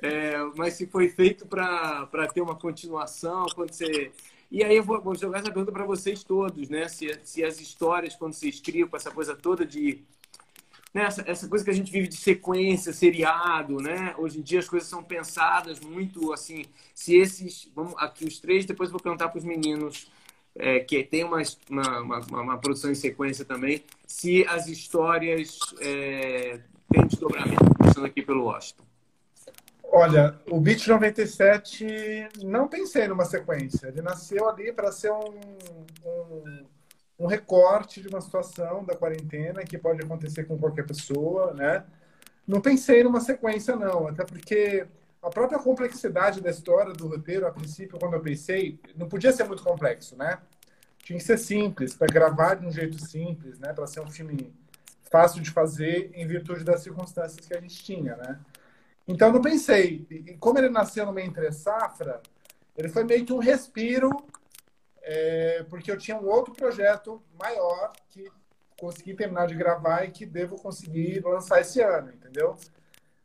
É, 0.00 0.36
mas 0.56 0.74
se 0.74 0.86
foi 0.86 1.08
feito 1.08 1.44
para 1.44 2.06
ter 2.32 2.40
uma 2.40 2.54
continuação, 2.54 3.46
quando 3.52 3.72
você. 3.72 4.12
E 4.48 4.62
aí 4.62 4.76
eu 4.76 4.84
vou, 4.84 5.00
vou 5.00 5.16
jogar 5.16 5.38
essa 5.38 5.50
pergunta 5.50 5.72
para 5.72 5.84
vocês 5.84 6.22
todos, 6.22 6.68
né? 6.68 6.86
Se, 6.86 7.18
se 7.24 7.42
as 7.42 7.60
histórias, 7.60 8.14
quando 8.14 8.32
vocês 8.32 8.60
criam 8.60 8.86
com 8.86 8.96
essa 8.96 9.10
coisa 9.10 9.34
toda 9.34 9.66
de 9.66 10.04
né, 10.92 11.04
essa, 11.04 11.24
essa 11.26 11.48
coisa 11.48 11.64
que 11.64 11.70
a 11.70 11.74
gente 11.74 11.90
vive 11.90 12.06
de 12.06 12.16
sequência, 12.16 12.92
seriado, 12.92 13.76
né? 13.76 14.14
Hoje 14.18 14.38
em 14.38 14.42
dia 14.42 14.58
as 14.58 14.68
coisas 14.68 14.88
são 14.88 15.02
pensadas 15.02 15.80
muito 15.80 16.32
assim. 16.32 16.66
Se 16.94 17.16
esses, 17.16 17.70
vamos 17.74 17.94
aqui 17.96 18.26
os 18.26 18.38
três, 18.38 18.66
depois 18.66 18.90
vou 18.90 19.00
perguntar 19.00 19.28
para 19.28 19.38
os 19.38 19.44
meninos 19.44 20.10
é, 20.54 20.80
que 20.80 21.02
tem 21.02 21.24
uma, 21.24 21.40
uma, 21.70 22.00
uma, 22.00 22.20
uma, 22.42 22.58
produção 22.58 22.90
em 22.90 22.94
sequência 22.94 23.44
também, 23.44 23.82
se 24.06 24.46
as 24.46 24.66
histórias 24.66 25.58
é, 25.80 26.60
têm 26.90 27.06
desdobramento, 27.06 27.74
começando 27.78 28.04
aqui 28.04 28.20
pelo 28.20 28.44
Washington. 28.44 28.84
Olha, 29.84 30.38
o 30.50 30.58
Beat 30.58 30.86
97 30.86 31.86
não 32.42 32.66
pensei 32.66 33.06
numa 33.06 33.26
sequência. 33.26 33.88
Ele 33.88 34.00
nasceu 34.00 34.48
ali 34.48 34.72
para 34.72 34.90
ser 34.90 35.12
um, 35.12 35.34
um 36.02 36.64
um 37.22 37.26
recorte 37.26 38.02
de 38.02 38.08
uma 38.08 38.20
situação 38.20 38.84
da 38.84 38.96
quarentena 38.96 39.62
que 39.62 39.78
pode 39.78 40.02
acontecer 40.02 40.42
com 40.42 40.58
qualquer 40.58 40.84
pessoa, 40.84 41.54
né? 41.54 41.84
Não 42.44 42.60
pensei 42.60 43.04
numa 43.04 43.20
sequência, 43.20 43.76
não, 43.76 44.08
até 44.08 44.24
porque 44.24 44.84
a 45.22 45.30
própria 45.30 45.60
complexidade 45.60 46.40
da 46.40 46.50
história 46.50 46.92
do 46.92 47.06
roteiro, 47.06 47.46
a 47.46 47.52
princípio, 47.52 47.96
quando 47.96 48.14
eu 48.14 48.20
pensei, 48.20 48.76
não 48.96 49.08
podia 49.08 49.32
ser 49.32 49.44
muito 49.44 49.62
complexo, 49.62 50.16
né? 50.16 50.40
Tinha 50.98 51.16
que 51.16 51.24
ser 51.24 51.38
simples, 51.38 51.94
para 51.94 52.08
gravar 52.08 52.56
de 52.56 52.66
um 52.66 52.72
jeito 52.72 52.98
simples, 52.98 53.56
né? 53.60 53.72
Para 53.72 53.86
ser 53.86 54.00
um 54.00 54.10
filme 54.10 54.52
fácil 55.08 55.40
de 55.40 55.50
fazer 55.52 56.10
em 56.14 56.26
virtude 56.26 56.64
das 56.64 56.82
circunstâncias 56.82 57.46
que 57.46 57.54
a 57.54 57.60
gente 57.60 57.84
tinha, 57.84 58.16
né? 58.16 58.40
Então, 59.06 59.32
não 59.32 59.40
pensei. 59.40 60.04
E 60.10 60.36
como 60.38 60.58
ele 60.58 60.70
nasceu 60.70 61.06
numa 61.06 61.22
entre-safra, 61.22 62.20
ele 62.76 62.88
foi 62.88 63.04
meio 63.04 63.24
que 63.24 63.32
um 63.32 63.38
respiro, 63.38 64.10
é, 65.02 65.64
porque 65.68 65.90
eu 65.90 65.98
tinha 65.98 66.16
um 66.16 66.26
outro 66.26 66.54
projeto 66.54 67.22
maior 67.38 67.92
que 68.08 68.30
consegui 68.78 69.14
terminar 69.14 69.46
de 69.46 69.54
gravar 69.54 70.04
e 70.04 70.10
que 70.10 70.26
devo 70.26 70.56
conseguir 70.56 71.22
lançar 71.24 71.60
esse 71.60 71.80
ano, 71.80 72.12
entendeu? 72.12 72.56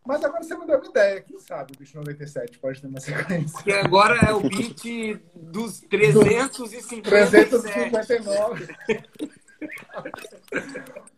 Mas 0.06 0.24
agora 0.24 0.42
você 0.42 0.56
me 0.56 0.66
deu 0.66 0.78
uma 0.78 0.88
ideia, 0.88 1.22
quem 1.22 1.38
sabe 1.38 1.74
o 1.74 1.78
Bicho 1.78 1.98
97 1.98 2.60
pode 2.60 2.80
ter 2.80 2.88
uma 2.88 3.00
sequência. 3.00 3.62
Que 3.62 3.74
agora 3.74 4.16
é 4.26 4.34
o 4.34 4.40
beat 4.40 5.20
dos 5.36 5.82
357. 5.82 7.02
359. 7.02 8.68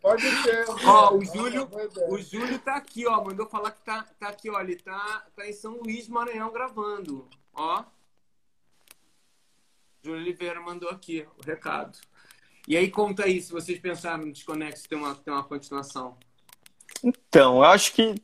Pode 0.00 0.22
ser. 0.22 0.64
Ó, 0.86 1.14
o 1.14 1.24
Júlio, 1.24 1.68
o 2.08 2.18
Júlio 2.18 2.58
tá 2.58 2.76
aqui, 2.76 3.06
ó. 3.06 3.22
Mandou 3.22 3.46
falar 3.46 3.70
que 3.70 3.84
tá, 3.84 4.06
tá 4.18 4.28
aqui, 4.28 4.50
ó. 4.50 4.60
Ele 4.60 4.76
tá, 4.76 5.26
tá 5.36 5.46
em 5.46 5.52
São 5.52 5.78
Luís, 5.78 6.08
Maranhão, 6.08 6.50
gravando. 6.50 7.28
Ó. 7.54 7.84
Júlio 10.02 10.20
Oliveira 10.20 10.60
mandou 10.60 10.88
aqui 10.88 11.26
o 11.38 11.46
recado. 11.46 11.98
E 12.66 12.76
aí, 12.76 12.90
conta 12.90 13.24
aí, 13.24 13.40
se 13.40 13.52
vocês 13.52 13.78
pensaram 13.78 14.26
no 14.26 14.32
Desconexo, 14.32 14.88
tem 14.88 14.98
uma, 14.98 15.14
tem 15.14 15.32
uma 15.32 15.44
continuação. 15.44 16.16
Então, 17.02 17.56
eu 17.56 17.64
acho 17.64 17.92
que. 17.92 18.14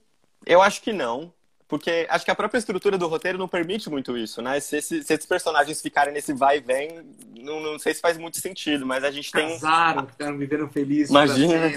Eu 0.45 0.63
acho 0.63 0.83
que 0.83 0.93
não. 0.93 1.33
Porque 1.69 2.07
acho 2.09 2.25
que 2.25 2.31
a 2.31 2.35
própria 2.35 2.59
estrutura 2.59 2.97
do 2.97 3.09
roteiro 3.09 3.37
não 3.37 3.49
permite 3.49 3.91
muito 3.91 4.17
isso, 4.17 4.41
né? 4.41 4.61
Se, 4.61 4.81
se, 4.81 5.03
se 5.03 5.13
esses 5.13 5.27
personagens 5.27 5.83
ficarem 5.83 6.15
nesse 6.15 6.33
vai 6.33 6.59
e 6.59 6.61
vem, 6.61 7.05
não, 7.41 7.61
não, 7.61 7.79
sei 7.79 7.93
se 7.93 8.01
faz 8.01 8.17
muito 8.17 8.39
sentido, 8.39 8.87
mas 8.87 9.03
a 9.03 9.11
gente 9.11 9.33
tem. 9.33 9.49
Casaram, 9.49 10.07
ficaram 10.07 10.39
vivendo 10.39 10.69
felizes. 10.69 11.11
Imagina. 11.11 11.73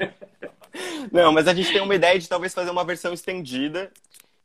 não, 1.12 1.30
mas 1.30 1.46
a 1.46 1.52
gente 1.52 1.70
tem 1.70 1.82
uma 1.82 1.94
ideia 1.94 2.18
de 2.18 2.26
talvez 2.26 2.54
fazer 2.54 2.70
uma 2.70 2.84
versão 2.84 3.12
estendida. 3.12 3.92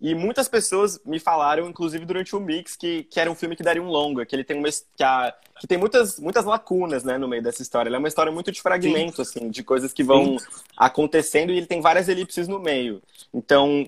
E 0.06 0.14
muitas 0.14 0.48
pessoas 0.48 1.02
me 1.04 1.20
falaram, 1.20 1.68
inclusive 1.68 2.06
durante 2.06 2.36
o 2.36 2.40
mix, 2.40 2.76
que, 2.76 3.06
que 3.06 3.20
era 3.20 3.32
um 3.32 3.34
filme 3.34 3.56
que 3.56 3.64
daria 3.64 3.82
um 3.82 3.90
longa, 3.90 4.24
que 4.24 4.36
ele 4.36 4.44
tem 4.44 4.56
uma 4.56 4.70
que, 4.70 5.04
a, 5.04 5.34
que 5.60 5.66
tem 5.66 5.80
muitas, 5.80 6.20
muitas 6.20 6.46
lacunas, 6.46 7.04
né, 7.04 7.18
no 7.18 7.28
meio 7.28 7.42
dessa 7.42 7.64
história. 7.64 7.90
Ele 7.90 7.96
é 7.96 7.98
uma 7.98 8.08
história 8.08 8.32
muito 8.32 8.52
de 8.52 8.62
fragmento, 8.62 9.16
Sim. 9.26 9.40
assim, 9.40 9.50
de 9.50 9.64
coisas 9.64 9.92
que 9.92 10.04
vão 10.04 10.38
Sim. 10.38 10.46
acontecendo 10.78 11.52
e 11.52 11.58
ele 11.58 11.66
tem 11.66 11.82
várias 11.82 12.08
elipses 12.08 12.48
no 12.48 12.60
meio. 12.60 13.02
Então, 13.34 13.88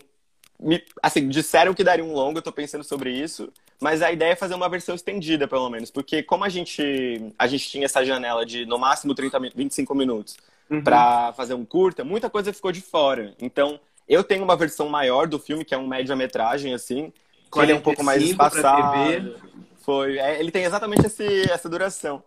me, 0.60 0.84
assim, 1.04 1.30
disseram 1.30 1.76
que 1.76 1.84
daria 1.84 2.04
um 2.04 2.14
longo, 2.14 2.40
eu 2.40 2.44
tô 2.44 2.52
pensando 2.52 2.84
sobre 2.84 3.12
isso, 3.12 3.54
mas 3.80 4.02
a 4.02 4.12
ideia 4.12 4.32
é 4.32 4.36
fazer 4.36 4.56
uma 4.56 4.68
versão 4.68 4.96
estendida, 4.96 5.48
pelo 5.48 5.70
menos, 5.70 5.92
porque 5.92 6.24
como 6.24 6.44
a 6.44 6.50
gente, 6.50 7.32
a 7.38 7.46
gente 7.46 7.70
tinha 7.70 7.86
essa 7.86 8.04
janela 8.04 8.44
de 8.44 8.66
no 8.66 8.80
máximo 8.80 9.14
30, 9.14 9.40
25 9.56 9.94
minutos 9.94 10.36
uhum. 10.68 10.82
para 10.82 11.32
fazer 11.34 11.54
um 11.54 11.64
curta, 11.64 12.04
muita 12.04 12.28
coisa 12.28 12.52
ficou 12.52 12.72
de 12.72 12.82
fora. 12.82 13.36
Então, 13.40 13.80
eu 14.08 14.24
tenho 14.24 14.44
uma 14.44 14.56
versão 14.56 14.90
maior 14.90 15.28
do 15.28 15.40
filme, 15.40 15.66
que 15.66 15.74
é 15.74 15.78
um 15.78 15.88
média-metragem, 15.88 16.74
assim, 16.74 17.12
que 17.52 17.60
ele 17.60 17.72
é 17.72 17.76
um 17.76 17.82
pouco 17.82 18.04
mais 18.04 18.22
espaçado. 18.24 19.36
Foi, 19.80 20.18
é, 20.18 20.40
ele 20.40 20.52
tem 20.52 20.64
exatamente 20.64 21.06
esse, 21.06 21.50
essa 21.50 21.70
duração. 21.70 22.22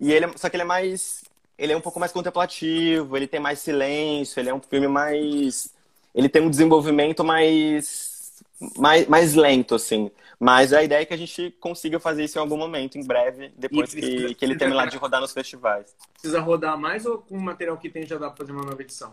E 0.00 0.12
ele, 0.12 0.26
só 0.36 0.48
que 0.48 0.56
ele 0.56 0.62
é 0.62 0.66
mais, 0.66 1.22
ele 1.56 1.72
é 1.72 1.76
um 1.76 1.80
pouco 1.80 2.00
mais 2.00 2.12
contemplativo, 2.12 3.16
ele 3.16 3.26
tem 3.26 3.38
mais 3.38 3.60
silêncio, 3.60 4.40
ele 4.40 4.48
é 4.48 4.54
um 4.54 4.60
filme 4.60 4.88
mais 4.88 5.72
ele 6.14 6.28
tem 6.28 6.40
um 6.40 6.48
desenvolvimento 6.48 7.24
mais, 7.24 8.32
mais, 8.78 9.06
mais 9.08 9.34
lento, 9.34 9.74
assim. 9.74 10.10
Mas 10.38 10.72
a 10.72 10.82
ideia 10.82 11.02
é 11.02 11.04
que 11.04 11.14
a 11.14 11.16
gente 11.16 11.50
consiga 11.60 11.98
fazer 11.98 12.24
isso 12.24 12.38
em 12.38 12.40
algum 12.40 12.56
momento, 12.56 12.96
em 12.96 13.04
breve, 13.04 13.52
depois 13.56 13.92
que, 13.92 14.34
que 14.34 14.44
ele 14.44 14.56
terminar 14.56 14.86
de 14.86 14.96
rodar 14.96 15.20
nos 15.20 15.32
festivais. 15.32 15.94
Precisa 16.12 16.40
rodar 16.40 16.78
mais 16.78 17.04
ou 17.04 17.18
com 17.18 17.36
o 17.36 17.40
material 17.40 17.76
que 17.76 17.88
tem 17.88 18.06
já 18.06 18.16
dá 18.16 18.28
para 18.28 18.36
fazer 18.36 18.52
uma 18.52 18.64
nova 18.64 18.80
edição? 18.80 19.12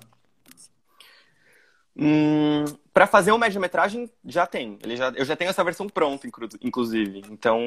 Hum, 1.95 2.65
para 2.93 3.05
fazer 3.05 3.31
uma 3.31 3.39
média-metragem, 3.39 4.09
já 4.25 4.47
tem. 4.47 4.79
Ele 4.83 4.95
já, 4.95 5.09
eu 5.09 5.25
já 5.25 5.35
tenho 5.35 5.49
essa 5.49 5.63
versão 5.63 5.87
pronta, 5.87 6.27
inclusive. 6.61 7.23
Então, 7.29 7.59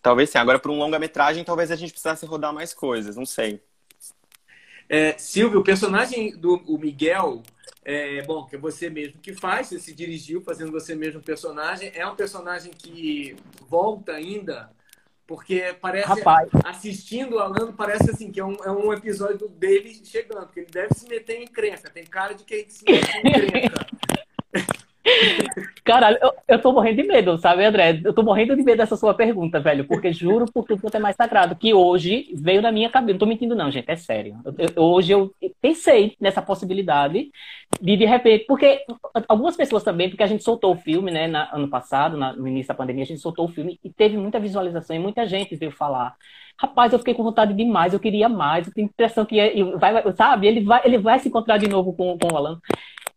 talvez 0.00 0.30
sim. 0.30 0.38
Agora, 0.38 0.58
para 0.58 0.70
um 0.70 0.78
longa-metragem, 0.78 1.44
talvez 1.44 1.70
a 1.70 1.76
gente 1.76 1.92
precisasse 1.92 2.24
rodar 2.26 2.52
mais 2.52 2.72
coisas, 2.72 3.16
não 3.16 3.26
sei. 3.26 3.62
É, 4.88 5.16
Silvio, 5.16 5.60
o 5.60 5.64
personagem 5.64 6.36
do 6.36 6.62
o 6.66 6.76
Miguel, 6.76 7.42
é, 7.84 8.22
bom, 8.22 8.44
que 8.44 8.56
é 8.56 8.58
você 8.58 8.90
mesmo 8.90 9.20
que 9.20 9.32
faz, 9.32 9.68
você 9.68 9.78
se 9.78 9.94
dirigiu 9.94 10.42
fazendo 10.42 10.70
você 10.70 10.94
mesmo 10.94 11.22
personagem. 11.22 11.90
É 11.94 12.06
um 12.06 12.14
personagem 12.14 12.72
que 12.72 13.36
volta 13.68 14.12
ainda, 14.12 14.70
porque 15.26 15.76
parece, 15.80 16.08
Rapaz. 16.08 16.48
assistindo 16.64 17.36
o 17.36 17.38
Alan, 17.38 17.72
parece 17.72 18.10
assim, 18.10 18.30
que 18.30 18.40
é 18.40 18.44
um, 18.44 18.56
é 18.64 18.70
um 18.70 18.92
episódio 18.92 19.48
dele 19.48 20.00
chegando, 20.04 20.48
que 20.48 20.60
ele 20.60 20.70
deve 20.70 20.94
se 20.94 21.08
meter 21.08 21.38
em 21.38 21.44
encrenca. 21.44 21.88
Tem 21.90 22.04
cara 22.04 22.34
de 22.34 22.44
que 22.44 22.66
se 22.68 22.84
mete 22.84 23.10
em 23.16 23.28
encrenca. 23.28 23.86
Caralho, 25.84 26.16
eu, 26.22 26.32
eu 26.46 26.60
tô 26.60 26.72
morrendo 26.72 27.02
de 27.02 27.08
medo, 27.08 27.36
sabe, 27.38 27.64
André? 27.64 28.00
Eu 28.04 28.12
tô 28.12 28.22
morrendo 28.22 28.54
de 28.54 28.62
medo 28.62 28.78
dessa 28.78 28.96
sua 28.96 29.14
pergunta, 29.14 29.58
velho, 29.58 29.84
porque 29.84 30.12
juro 30.12 30.46
por 30.52 30.64
tudo 30.64 30.88
que 30.88 30.96
é 30.96 31.00
mais 31.00 31.16
sagrado, 31.16 31.56
que 31.56 31.74
hoje 31.74 32.28
veio 32.34 32.62
na 32.62 32.70
minha 32.70 32.88
cabeça. 32.88 33.12
Não 33.14 33.18
tô 33.18 33.26
mentindo, 33.26 33.56
não, 33.56 33.70
gente, 33.70 33.90
é 33.90 33.96
sério. 33.96 34.36
Eu, 34.44 34.54
eu, 34.76 34.82
hoje 34.82 35.12
eu 35.12 35.34
pensei 35.60 36.16
nessa 36.20 36.40
possibilidade 36.40 37.30
de, 37.80 37.96
de 37.96 38.04
repente, 38.04 38.44
porque 38.46 38.84
algumas 39.28 39.56
pessoas 39.56 39.82
também, 39.82 40.08
porque 40.08 40.22
a 40.22 40.26
gente 40.26 40.44
soltou 40.44 40.72
o 40.72 40.76
filme, 40.76 41.10
né, 41.10 41.26
na, 41.26 41.52
ano 41.52 41.68
passado, 41.68 42.16
na, 42.16 42.32
no 42.32 42.46
início 42.46 42.68
da 42.68 42.74
pandemia, 42.74 43.02
a 43.02 43.06
gente 43.06 43.20
soltou 43.20 43.46
o 43.46 43.52
filme 43.52 43.78
e 43.82 43.90
teve 43.90 44.16
muita 44.16 44.38
visualização 44.38 44.94
e 44.94 45.00
muita 45.00 45.26
gente 45.26 45.56
veio 45.56 45.72
falar. 45.72 46.14
Rapaz, 46.56 46.92
eu 46.92 46.98
fiquei 46.98 47.14
com 47.14 47.24
vontade 47.24 47.54
demais, 47.54 47.92
eu 47.92 47.98
queria 47.98 48.28
mais, 48.28 48.66
eu 48.66 48.72
tenho 48.72 48.86
a 48.86 48.90
impressão 48.90 49.24
que 49.24 49.36
vai, 49.78 50.12
sabe, 50.12 50.46
ele 50.46 50.60
vai, 50.60 50.80
ele 50.84 50.98
vai 50.98 51.18
se 51.18 51.28
encontrar 51.28 51.56
de 51.58 51.68
novo 51.68 51.92
com, 51.92 52.16
com 52.16 52.32
o 52.32 52.36
Alan. 52.36 52.60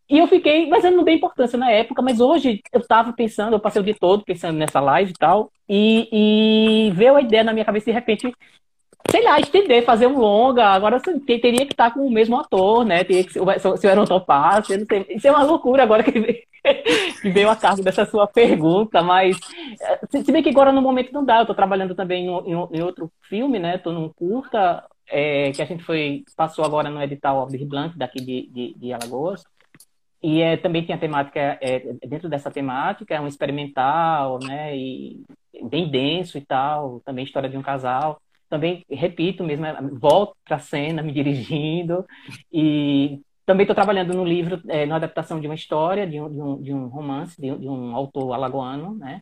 E 0.07 0.19
eu 0.19 0.27
fiquei, 0.27 0.67
mas 0.67 0.83
eu 0.83 0.91
não 0.91 1.03
dei 1.03 1.15
importância 1.15 1.57
na 1.57 1.71
época, 1.71 2.01
mas 2.01 2.19
hoje 2.19 2.61
eu 2.71 2.79
estava 2.79 3.11
pensando, 3.11 3.53
eu 3.53 3.59
passei 3.59 3.81
o 3.81 3.85
dia 3.85 3.95
todo 3.99 4.23
pensando 4.23 4.57
nessa 4.57 4.79
live 4.79 5.11
e 5.11 5.15
tal, 5.15 5.51
e, 5.67 6.89
e 6.89 6.91
veio 6.91 7.15
a 7.15 7.21
ideia 7.21 7.43
na 7.43 7.53
minha 7.53 7.65
cabeça 7.65 7.87
de 7.87 7.91
repente, 7.91 8.31
sei 9.09 9.23
lá, 9.23 9.39
estender, 9.39 9.83
fazer 9.83 10.05
um 10.05 10.19
longa, 10.19 10.63
agora 10.67 10.99
teria 10.99 11.65
que 11.65 11.73
estar 11.73 11.91
com 11.91 12.05
o 12.05 12.11
mesmo 12.11 12.37
ator, 12.37 12.85
né? 12.85 13.03
Teria 13.03 13.23
que 13.23 13.33
se 13.33 13.39
eu 13.39 13.89
era 13.89 13.99
um 13.99 14.05
topaz, 14.05 14.69
eu 14.69 14.77
não 14.79 14.85
sei. 14.85 15.05
Isso 15.09 15.27
é 15.27 15.31
uma 15.31 15.43
loucura 15.43 15.81
agora 15.81 16.03
que 16.03 16.11
veio, 16.11 16.37
que 17.21 17.29
veio 17.31 17.49
a 17.49 17.55
cargo 17.55 17.81
dessa 17.81 18.05
sua 18.05 18.27
pergunta, 18.27 19.01
mas 19.01 19.39
se 20.07 20.31
bem 20.31 20.43
que 20.43 20.49
agora 20.49 20.71
no 20.71 20.83
momento 20.83 21.11
não 21.11 21.25
dá, 21.25 21.37
eu 21.37 21.41
estou 21.41 21.55
trabalhando 21.55 21.95
também 21.95 22.27
em, 22.27 22.51
em, 22.51 22.81
outro 22.83 23.11
filme, 23.23 23.57
né? 23.57 23.77
Estou 23.77 23.91
num 23.91 24.09
curta, 24.09 24.83
é, 25.09 25.51
que 25.51 25.63
a 25.63 25.65
gente 25.65 25.83
foi, 25.83 26.23
passou 26.37 26.63
agora 26.63 26.91
no 26.91 27.01
edital 27.01 27.39
Aldir 27.39 27.65
Blanc, 27.65 27.97
daqui 27.97 28.19
de, 28.19 28.47
de, 28.51 28.75
de 28.77 28.93
Alagoas. 28.93 29.43
E 30.21 30.41
é, 30.41 30.57
também 30.57 30.85
a 30.91 30.97
temática, 30.97 31.39
é, 31.61 31.93
dentro 32.07 32.27
dessa 32.27 32.49
temática, 32.49 33.13
é 33.13 33.21
um 33.21 33.27
experimental, 33.27 34.39
né? 34.43 34.75
E 34.75 35.23
bem 35.69 35.89
denso 35.89 36.37
e 36.37 36.41
tal, 36.41 36.99
também 37.05 37.23
história 37.23 37.49
de 37.49 37.57
um 37.57 37.61
casal. 37.61 38.19
Também, 38.49 38.83
repito 38.89 39.43
mesmo, 39.43 39.65
é, 39.65 39.75
volto 39.93 40.35
para 40.43 40.57
a 40.57 40.59
cena, 40.59 41.01
me 41.01 41.11
dirigindo. 41.11 42.05
E 42.51 43.21
também 43.45 43.63
estou 43.63 43.75
trabalhando 43.75 44.13
no 44.13 44.25
livro, 44.25 44.61
é, 44.67 44.85
na 44.85 44.95
adaptação 44.95 45.39
de 45.39 45.47
uma 45.47 45.55
história, 45.55 46.07
de 46.07 46.19
um, 46.19 46.29
de 46.31 46.41
um, 46.41 46.61
de 46.61 46.73
um 46.73 46.87
romance, 46.87 47.39
de, 47.39 47.55
de, 47.55 47.67
um 47.67 47.95
autor 47.95 48.33
alagoano, 48.33 48.95
né? 48.95 49.21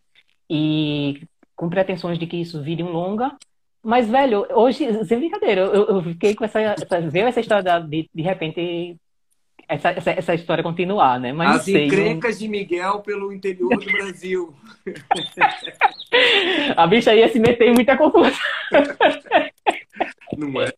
E 0.49 1.21
com 1.55 1.69
pretensões 1.69 2.17
de 2.17 2.27
que 2.27 2.37
isso 2.37 2.61
vire 2.61 2.83
um 2.83 2.91
longa. 2.91 3.35
Mas, 3.83 4.09
velho, 4.09 4.45
hoje, 4.51 5.03
sem 5.05 5.19
brincadeira, 5.19 5.61
eu, 5.61 5.87
eu 5.87 6.03
fiquei 6.03 6.33
com 6.35 6.45
essa, 6.45 6.59
essa, 6.61 7.01
veio 7.01 7.27
essa 7.27 7.41
história 7.41 7.79
de, 7.81 8.09
de 8.13 8.21
repente, 8.21 8.97
essa, 9.67 9.89
essa, 9.89 10.11
essa, 10.11 10.35
história 10.35 10.63
continuar, 10.63 11.19
né? 11.19 11.31
Mas 11.33 11.57
As 11.57 11.65
sei, 11.65 11.85
encrencas 11.85 12.35
não... 12.35 12.39
de 12.39 12.47
Miguel 12.47 12.99
pelo 12.99 13.31
interior 13.31 13.77
do 13.77 13.91
Brasil. 13.91 14.53
a 16.75 16.87
bicha 16.87 17.15
ia 17.15 17.29
se 17.29 17.39
meter 17.39 17.69
em 17.69 17.73
muita 17.73 17.97
confusão. 17.97 18.31
Não 20.37 20.61
é? 20.61 20.73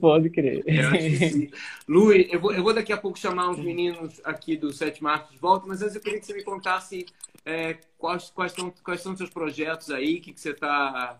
Pode 0.00 0.30
crer. 0.30 0.64
É, 0.66 1.50
Luiz, 1.88 2.32
eu 2.32 2.40
vou, 2.40 2.52
eu 2.52 2.62
vou 2.62 2.74
daqui 2.74 2.92
a 2.92 2.96
pouco 2.96 3.18
chamar 3.18 3.50
os 3.50 3.58
meninos 3.58 4.20
aqui 4.24 4.56
do 4.56 4.72
Sete 4.72 5.02
Marcos 5.02 5.32
de 5.32 5.38
volta, 5.38 5.66
mas 5.66 5.82
antes 5.82 5.96
eu 5.96 6.00
queria 6.00 6.20
que 6.20 6.26
você 6.26 6.34
me 6.34 6.44
contasse 6.44 7.04
é, 7.44 7.76
quais, 7.96 8.30
quais, 8.30 8.52
são, 8.52 8.72
quais 8.82 9.00
são 9.00 9.12
os 9.12 9.18
seus 9.18 9.30
projetos 9.30 9.90
aí, 9.90 10.18
o 10.18 10.20
que, 10.20 10.32
que 10.32 10.40
você 10.40 10.50
está 10.50 11.18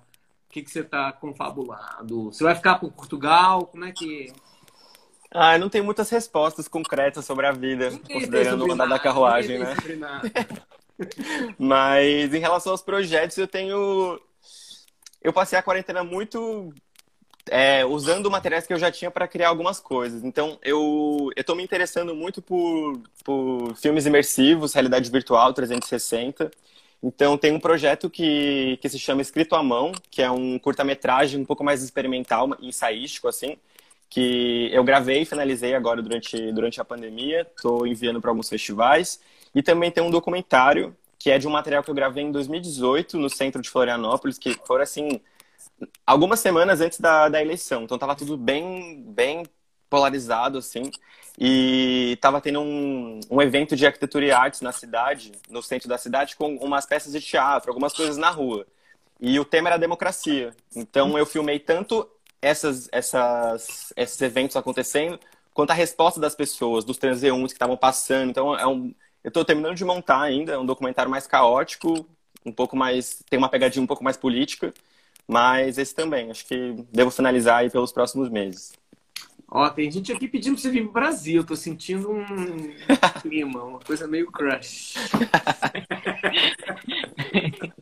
que, 0.49 0.63
que 0.63 0.71
você 0.71 0.83
tá 0.83 1.13
confabulado? 1.13 2.25
Você 2.33 2.43
vai 2.43 2.55
ficar 2.55 2.79
por 2.79 2.93
Portugal? 2.93 3.67
Como 3.67 3.85
é 3.85 3.93
que. 3.93 4.33
Ah, 5.31 5.59
não 5.59 5.69
tenho 5.69 5.85
muitas 5.85 6.09
respostas 6.11 6.67
concretas 6.69 7.25
sobre 7.25 7.47
a 7.47 7.53
vida, 7.53 7.91
considerando 8.11 8.67
o 8.67 8.73
andar 8.73 8.87
da 8.87 8.99
carruagem, 8.99 9.59
né? 9.59 9.75
Mas 11.59 12.33
em 12.35 12.39
relação 12.39 12.73
aos 12.73 12.83
projetos, 12.83 13.37
eu 13.37 13.47
tenho. 13.47 14.21
Eu 15.23 15.33
passei 15.33 15.59
a 15.59 15.63
quarentena 15.63 16.03
muito 16.05 16.73
é, 17.51 17.85
usando 17.85 18.31
materiais 18.31 18.67
que 18.67 18.73
eu 18.73 18.79
já 18.79 18.91
tinha 18.91 19.11
para 19.11 19.29
criar 19.29 19.49
algumas 19.49 19.81
coisas. 19.81 20.25
Então, 20.25 20.59
eu 20.63 21.31
estou 21.37 21.57
me 21.57 21.63
interessando 21.63 22.15
muito 22.15 22.41
por, 22.41 23.01
por 23.25 23.75
filmes 23.77 24.07
imersivos, 24.07 24.75
realidade 24.75 25.11
virtual 25.11 25.53
360. 25.53 26.51
Então, 27.03 27.39
tem 27.39 27.53
um 27.53 27.61
projeto 27.61 28.11
que, 28.11 28.79
que 28.81 28.89
se 28.89 28.99
chama 28.99 29.23
Escrito 29.23 29.55
à 29.55 29.63
Mão, 29.63 29.93
que 30.11 30.21
é 30.21 30.31
um 30.31 30.59
curta-metragem 30.59 31.41
um 31.41 31.45
pouco 31.45 31.63
mais 31.63 31.83
experimental, 31.83 32.57
ensaístico, 32.61 33.29
assim, 33.29 33.57
que 34.09 34.71
eu 34.73 34.83
gravei 34.83 35.23
e 35.23 35.27
finalizei 35.27 35.75
agora 35.75 36.03
durante, 36.03 36.53
durante 36.53 36.81
a 36.81 36.85
pandemia. 36.85 37.47
Estou 37.57 37.87
enviando 37.87 38.21
para 38.21 38.31
alguns 38.31 38.49
festivais. 38.49 39.21
E 39.55 39.63
também 39.63 39.91
tem 39.91 40.03
um 40.03 40.11
documentário 40.11 40.97
que 41.19 41.31
é 41.31 41.39
de 41.39 41.49
um 41.49 41.51
material 41.51 41.83
que 41.83 41.91
eu 41.91 41.95
gravei 41.95 42.25
em 42.25 42.31
2018 42.31 43.19
no 43.19 43.29
centro 43.29 43.61
de 43.61 43.69
Florianópolis, 43.69 44.39
que 44.39 44.55
foram 44.65 44.83
assim 44.83 45.21
algumas 46.07 46.41
semanas 46.41 46.81
antes 46.81 47.01
da, 47.01 47.29
da 47.29 47.41
eleição. 47.41 47.83
Então 47.83 47.99
tava 47.99 48.15
tudo 48.15 48.37
bem 48.37 49.03
bem 49.09 49.45
polarizado 49.91 50.59
assim. 50.59 50.91
E 51.41 52.19
tava 52.21 52.41
tendo 52.41 52.61
um, 52.61 53.21
um 53.31 53.41
evento 53.41 53.77
de 53.77 53.87
arquitetura 53.87 54.25
e 54.27 54.33
artes 54.33 54.61
na 54.61 54.73
cidade, 54.73 55.33
no 55.49 55.63
centro 55.63 55.89
da 55.89 55.97
cidade, 55.97 56.37
com 56.37 56.57
umas 56.57 56.85
peças 56.85 57.13
de 57.13 57.21
teatro, 57.21 57.71
algumas 57.71 57.93
coisas 57.93 58.17
na 58.17 58.31
rua. 58.31 58.67
E 59.21 59.39
o 59.39 59.45
tema 59.45 59.69
era 59.69 59.79
democracia. 59.79 60.55
Então 60.75 61.17
eu 61.19 61.27
filmei 61.27 61.59
tanto 61.59 62.09
essas, 62.41 62.89
essas, 62.93 63.93
esses 63.97 64.21
eventos 64.21 64.57
acontecendo, 64.57 65.19
quanto 65.53 65.71
a 65.71 65.75
resposta 65.75 66.21
das 66.21 66.35
pessoas, 66.35 66.85
dos 66.85 66.99
transeuntes 66.99 67.53
que 67.53 67.57
estavam 67.57 67.77
passando. 67.77 68.31
Então 68.31 68.57
é 68.57 68.67
um, 68.67 68.95
eu 69.23 69.29
estou 69.29 69.45
terminando 69.45 69.77
de 69.77 69.85
montar 69.85 70.23
ainda, 70.23 70.53
é 70.53 70.59
um 70.59 70.67
documentário 70.67 71.11
mais 71.11 71.27
caótico, 71.27 72.07
um 72.45 72.53
pouco 72.53 72.77
mais. 72.77 73.23
tem 73.29 73.39
uma 73.39 73.49
pegadinha 73.49 73.83
um 73.83 73.87
pouco 73.87 74.05
mais 74.05 74.17
política, 74.17 74.73
mas 75.27 75.79
esse 75.79 75.95
também, 75.95 76.31
acho 76.31 76.47
que 76.47 76.85
devo 76.93 77.11
finalizar 77.11 77.59
aí 77.59 77.71
pelos 77.71 77.93
próximos 77.93 78.29
meses. 78.29 78.73
Ó, 79.51 79.69
tem 79.71 79.91
gente 79.91 80.13
aqui 80.13 80.29
pedindo 80.29 80.55
pra 80.55 80.63
você 80.63 80.71
vir 80.71 80.85
pro 80.85 80.93
Brasil. 80.93 81.43
Tô 81.43 81.57
sentindo 81.57 82.11
um 82.11 82.25
clima, 83.23 83.65
uma 83.65 83.79
coisa 83.79 84.07
meio 84.07 84.31
crush. 84.31 84.95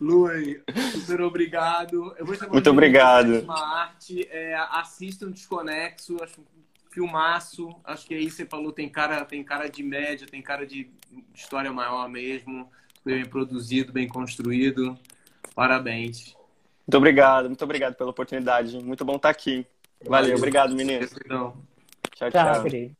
Lui, 0.00 0.62
super 0.92 1.20
obrigado. 1.20 2.14
Eu 2.18 2.26
vou 2.26 2.36
Muito 2.50 2.70
obrigado. 2.70 3.44
arte. 3.50 4.26
É, 4.30 4.54
assistam 4.70 5.30
Desconexo, 5.30 6.16
acho 6.22 6.40
um 6.40 6.44
filmaço. 6.90 7.74
Acho 7.84 8.06
que 8.06 8.14
aí 8.14 8.30
você 8.30 8.44
falou, 8.44 8.72
tem 8.72 8.88
cara, 8.88 9.24
tem 9.24 9.42
cara 9.44 9.68
de 9.68 9.82
média, 9.82 10.26
tem 10.26 10.42
cara 10.42 10.66
de 10.66 10.90
história 11.34 11.72
maior 11.72 12.08
mesmo. 12.08 12.70
Bem 13.04 13.24
produzido, 13.24 13.92
bem 13.92 14.08
construído. 14.08 14.98
Parabéns. 15.54 16.34
Muito 16.86 16.96
obrigado, 16.96 17.46
muito 17.46 17.62
obrigado 17.62 17.94
pela 17.94 18.10
oportunidade. 18.10 18.82
Muito 18.82 19.04
bom 19.04 19.16
estar 19.16 19.30
aqui. 19.30 19.66
Valeu, 20.04 20.36
obrigado, 20.36 20.74
menino. 20.74 21.06
Tchau, 21.06 21.56
tchau. 22.30 22.30
Tchau, 22.30 22.90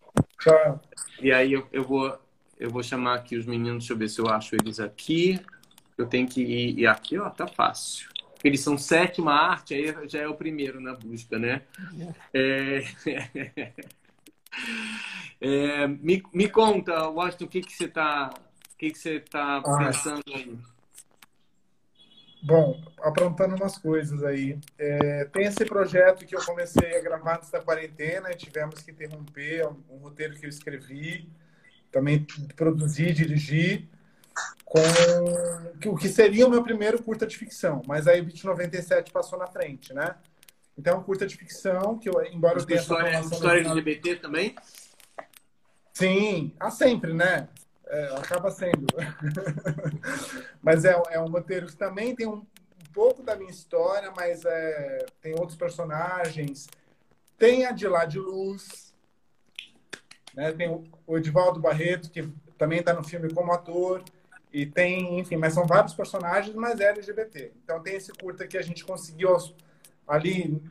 tchau. 0.41 0.81
E 1.21 1.33
aí 1.33 1.53
eu, 1.53 1.67
eu, 1.73 1.83
vou, 1.83 2.17
eu 2.59 2.71
vou 2.71 2.83
chamar 2.83 3.15
aqui 3.15 3.37
os 3.37 3.47
meninos, 3.47 3.85
deixa 3.85 3.93
eu 3.93 3.97
ver 3.97 4.09
se 4.09 4.21
eu 4.21 4.29
acho 4.29 4.55
eles 4.55 4.79
aqui. 4.79 5.41
Eu 6.03 6.09
tenho 6.09 6.29
que 6.29 6.43
ir. 6.43 6.79
E 6.79 6.87
aqui, 6.87 7.19
ó, 7.19 7.31
tá 7.31 7.47
fácil. 7.47 8.09
Eles 8.45 8.61
são 8.61 8.77
sétima 8.77 9.33
arte, 9.33 9.75
aí 9.75 10.09
já 10.09 10.21
é 10.21 10.29
o 10.29 10.35
primeiro 10.35 10.81
na 10.81 10.95
busca, 10.95 11.39
né? 11.39 11.63
É... 12.35 12.83
é... 15.41 15.87
me, 15.87 16.23
me 16.33 16.49
conta, 16.49 17.09
Washington, 17.09 17.45
o 17.45 17.49
que, 17.49 17.61
que 17.61 17.73
você 17.73 17.85
está 17.85 18.31
que 18.83 18.91
que 18.91 18.99
você 18.99 19.21
tá 19.21 19.63
ah. 19.65 19.79
pensando 19.79 20.23
aí? 20.35 20.59
Bom, 22.43 22.83
aprontando 23.01 23.55
umas 23.55 23.79
coisas 23.79 24.25
aí. 24.25 24.59
É, 24.77 25.25
tem 25.27 25.45
esse 25.45 25.65
projeto 25.65 26.27
que 26.27 26.35
eu 26.35 26.45
comecei 26.45 26.99
a 26.99 27.01
gravar 27.01 27.37
antes 27.37 27.49
da 27.49 27.61
quarentena 27.61 28.33
e 28.33 28.37
tivemos 28.37 28.83
que 28.83 28.91
interromper 28.91 29.69
um, 29.69 29.77
um 29.89 29.97
roteiro 29.99 30.35
que 30.35 30.47
eu 30.47 30.51
escrevi, 30.51 31.31
também 31.93 32.27
produzi, 32.57 33.13
dirigi, 33.13 33.89
com 34.65 35.91
o 35.91 35.97
que 35.97 36.09
seria 36.09 36.47
o 36.47 36.51
meu 36.51 36.63
primeiro 36.63 37.03
curta 37.03 37.27
de 37.27 37.37
ficção, 37.37 37.83
mas 37.87 38.07
aí 38.07 38.21
o 38.21 38.25
Beat 38.25 38.45
97 38.45 39.13
passou 39.13 39.39
na 39.39 39.47
frente, 39.47 39.93
né? 39.93 40.17
Então, 40.77 41.03
curta 41.03 41.27
de 41.27 41.37
ficção, 41.37 41.99
que 41.99 42.09
eu, 42.09 42.25
embora 42.25 42.59
eu 42.59 42.65
tenha 42.65 42.81
história, 42.81 43.21
história 43.21 43.61
LGBT 43.61 44.17
também? 44.17 44.55
Sim, 45.93 46.55
há 46.59 46.71
sempre, 46.71 47.13
né? 47.13 47.49
É, 47.87 48.17
acaba 48.17 48.51
sendo. 48.51 48.87
mas 50.63 50.85
é, 50.85 51.01
é 51.11 51.21
um 51.21 51.29
roteiro 51.29 51.67
que 51.67 51.77
também 51.77 52.17
tem 52.17 52.27
um, 52.27 52.37
um 52.37 52.93
pouco 52.93 53.23
da 53.23 53.37
minha 53.37 53.51
história, 53.51 54.11
mas 54.17 54.45
é, 54.47 55.05
tem 55.21 55.35
outros 55.35 55.59
personagens. 55.59 56.67
Tem 57.37 57.67
a 57.67 57.73
de 57.73 57.87
Lá 57.87 58.07
de 58.07 58.19
Luz, 58.19 58.95
né? 60.35 60.53
tem 60.53 60.69
o 61.07 61.19
Edivaldo 61.19 61.61
Barreto, 61.61 62.11
que 62.11 62.23
também 62.57 62.79
está 62.79 62.95
no 62.95 63.05
filme 63.05 63.33
como 63.33 63.53
ator. 63.53 64.03
E 64.53 64.67
tem, 64.67 65.19
enfim, 65.19 65.37
mas 65.37 65.55
são 65.55 65.67
vários 65.67 65.95
personagens, 65.95 66.55
mas 66.55 66.79
é 66.79 66.91
LGBT. 66.91 67.53
Então 67.65 67.83
tem 67.83 67.97
esse 67.97 68.13
curta 68.13 68.47
que 68.47 68.59
a 68.59 68.63
gente 68.63 68.85
conseguiu 68.85 69.35
ali, 70.07 70.63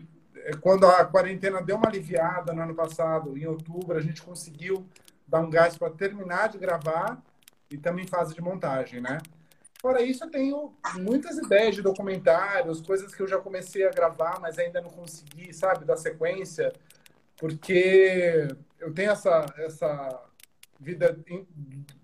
quando 0.61 0.85
a 0.85 1.03
quarentena 1.03 1.61
deu 1.61 1.77
uma 1.77 1.87
aliviada 1.87 2.53
no 2.53 2.61
ano 2.61 2.75
passado, 2.75 3.37
em 3.37 3.45
outubro, 3.47 3.97
a 3.97 4.01
gente 4.01 4.21
conseguiu 4.21 4.85
dar 5.27 5.39
um 5.39 5.49
gás 5.49 5.77
para 5.77 5.89
terminar 5.89 6.49
de 6.49 6.57
gravar 6.57 7.21
e 7.69 7.77
também 7.77 8.05
fase 8.05 8.35
de 8.35 8.41
montagem, 8.41 9.01
né? 9.01 9.17
Fora 9.81 10.01
isso, 10.01 10.23
eu 10.25 10.29
tenho 10.29 10.73
muitas 10.99 11.37
ideias 11.39 11.73
de 11.73 11.81
documentários, 11.81 12.81
coisas 12.81 13.15
que 13.15 13.21
eu 13.21 13.27
já 13.27 13.39
comecei 13.39 13.87
a 13.87 13.89
gravar, 13.89 14.39
mas 14.39 14.59
ainda 14.59 14.79
não 14.79 14.91
consegui, 14.91 15.51
sabe, 15.53 15.85
da 15.85 15.97
sequência, 15.97 16.71
porque 17.35 18.47
eu 18.79 18.93
tenho 18.93 19.09
essa, 19.09 19.43
essa 19.57 20.23
vida 20.81 21.15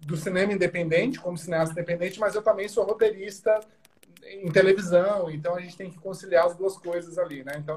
do 0.05 0.15
cinema 0.15 0.53
independente, 0.53 1.19
como 1.19 1.37
cineasta 1.37 1.73
independente, 1.73 2.19
mas 2.19 2.35
eu 2.35 2.43
também 2.43 2.67
sou 2.67 2.85
roteirista 2.85 3.59
em 4.23 4.51
televisão, 4.51 5.29
então 5.31 5.55
a 5.55 5.59
gente 5.59 5.75
tem 5.75 5.89
que 5.89 5.97
conciliar 5.97 6.45
as 6.45 6.55
duas 6.55 6.77
coisas 6.77 7.17
ali, 7.17 7.43
né? 7.43 7.53
Então, 7.57 7.75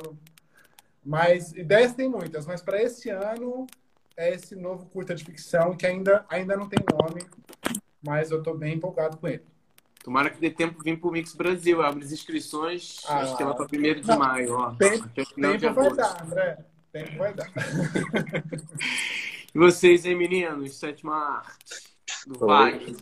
mas 1.04 1.52
ideias 1.52 1.94
tem 1.94 2.08
muitas, 2.08 2.46
mas 2.46 2.60
para 2.60 2.82
esse 2.82 3.08
ano 3.08 3.66
é 4.16 4.34
esse 4.34 4.54
novo 4.54 4.84
curta 4.86 5.14
de 5.14 5.24
ficção 5.24 5.74
que 5.74 5.86
ainda, 5.86 6.26
ainda 6.28 6.54
não 6.56 6.68
tem 6.68 6.78
nome, 6.92 7.22
mas 8.02 8.30
eu 8.30 8.38
estou 8.38 8.56
bem 8.56 8.74
empolgado 8.74 9.16
com 9.16 9.26
ele. 9.26 9.42
Tomara 10.04 10.28
que 10.30 10.40
dê 10.40 10.50
tempo 10.50 10.82
vir 10.82 10.98
para 10.98 11.08
o 11.08 11.12
Mix 11.12 11.34
Brasil. 11.34 11.82
Abre 11.82 12.04
as 12.04 12.12
inscrições, 12.12 13.00
ah, 13.06 13.20
acho 13.20 13.36
que 13.36 13.44
lá 13.44 13.54
para 13.54 13.66
1 13.66 13.68
de 13.68 14.06
não, 14.06 14.18
maio. 14.18 14.54
Ó. 14.54 14.74
Tempo, 14.74 15.08
tempo 15.08 15.74
vai 15.74 15.94
dar, 15.94 16.22
André. 16.24 16.58
Tempo 16.90 17.18
vai 17.18 17.34
dar. 17.34 17.52
e 19.54 19.58
vocês, 19.58 20.04
hein, 20.04 20.16
meninos? 20.16 20.78
Sétima 20.78 21.14
arte 21.38 21.90
do 22.26 22.38
Vale. 22.38 22.96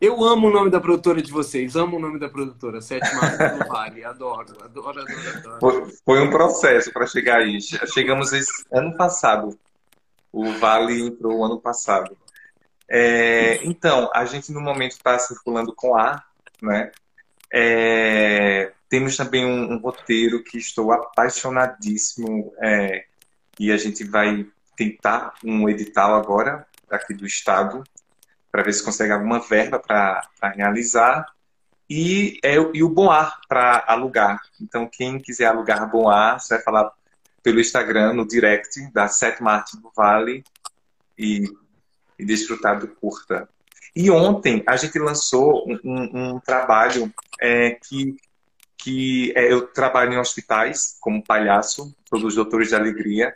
Eu 0.00 0.22
amo 0.22 0.48
o 0.48 0.52
nome 0.52 0.70
da 0.70 0.80
produtora 0.80 1.22
de 1.22 1.32
vocês, 1.32 1.76
amo 1.76 1.96
o 1.96 2.00
nome 2.00 2.18
da 2.18 2.28
produtora, 2.28 2.80
Sétima 2.80 3.22
Arte 3.22 3.58
do 3.58 3.68
Vale, 3.68 4.04
adoro, 4.04 4.54
adoro, 4.62 5.00
adoro, 5.00 5.38
adoro. 5.38 5.60
Foi, 5.60 5.94
foi 6.04 6.20
um 6.20 6.30
processo 6.30 6.92
para 6.92 7.06
chegar 7.06 7.38
aí. 7.38 7.58
Chegamos 7.60 8.32
esse 8.32 8.64
ano 8.72 8.96
passado. 8.96 9.58
O 10.32 10.52
Vale 10.52 11.00
entrou 11.00 11.44
ano 11.44 11.60
passado. 11.60 12.16
É, 12.88 13.64
então, 13.64 14.10
a 14.14 14.24
gente 14.24 14.52
no 14.52 14.60
momento 14.60 14.92
está 14.92 15.18
circulando 15.18 15.72
com 15.74 15.96
A, 15.96 16.22
né? 16.60 16.90
É, 17.52 18.72
temos 18.88 19.16
também 19.16 19.46
um, 19.46 19.72
um, 19.72 19.78
roteiro 19.78 20.42
que 20.42 20.58
estou 20.58 20.92
apaixonadíssimo 20.92 22.52
é, 22.60 23.04
e 23.58 23.70
a 23.70 23.76
gente 23.76 24.04
vai 24.04 24.46
tentar 24.76 25.34
um 25.44 25.68
edital 25.68 26.14
agora 26.14 26.66
aqui 26.90 27.14
do 27.14 27.26
estado 27.26 27.82
para 28.50 28.62
ver 28.62 28.72
se 28.72 28.84
consegue 28.84 29.12
alguma 29.12 29.40
verba 29.40 29.78
para 29.78 30.28
realizar. 30.54 31.26
E, 31.90 32.38
é, 32.42 32.54
e 32.72 32.82
o 32.82 32.88
Bom 32.88 33.10
Ar 33.10 33.40
para 33.48 33.84
alugar. 33.86 34.40
Então, 34.60 34.88
quem 34.90 35.18
quiser 35.18 35.46
alugar 35.46 35.90
Bom 35.90 36.08
Ar, 36.08 36.40
você 36.40 36.54
vai 36.54 36.62
falar 36.62 36.92
pelo 37.42 37.60
Instagram, 37.60 38.14
no 38.14 38.26
direct 38.26 38.90
da 38.92 39.06
Sétima 39.06 39.52
Arte 39.52 39.76
do 39.76 39.90
Vale 39.94 40.42
e, 41.18 41.44
e 42.18 42.24
desfrutar 42.24 42.78
do 42.78 42.88
curta. 42.88 43.48
E 43.94 44.10
ontem 44.10 44.62
a 44.66 44.76
gente 44.76 44.98
lançou 44.98 45.68
um, 45.68 45.78
um, 45.84 46.34
um 46.34 46.40
trabalho 46.40 47.12
é, 47.40 47.72
que, 47.72 48.16
que 48.78 49.32
é, 49.36 49.52
eu 49.52 49.66
trabalho 49.66 50.14
em 50.14 50.18
hospitais 50.18 50.96
como 51.00 51.22
palhaço, 51.22 51.94
todos 52.08 52.24
os 52.24 52.34
doutores 52.34 52.68
de 52.68 52.74
alegria, 52.74 53.34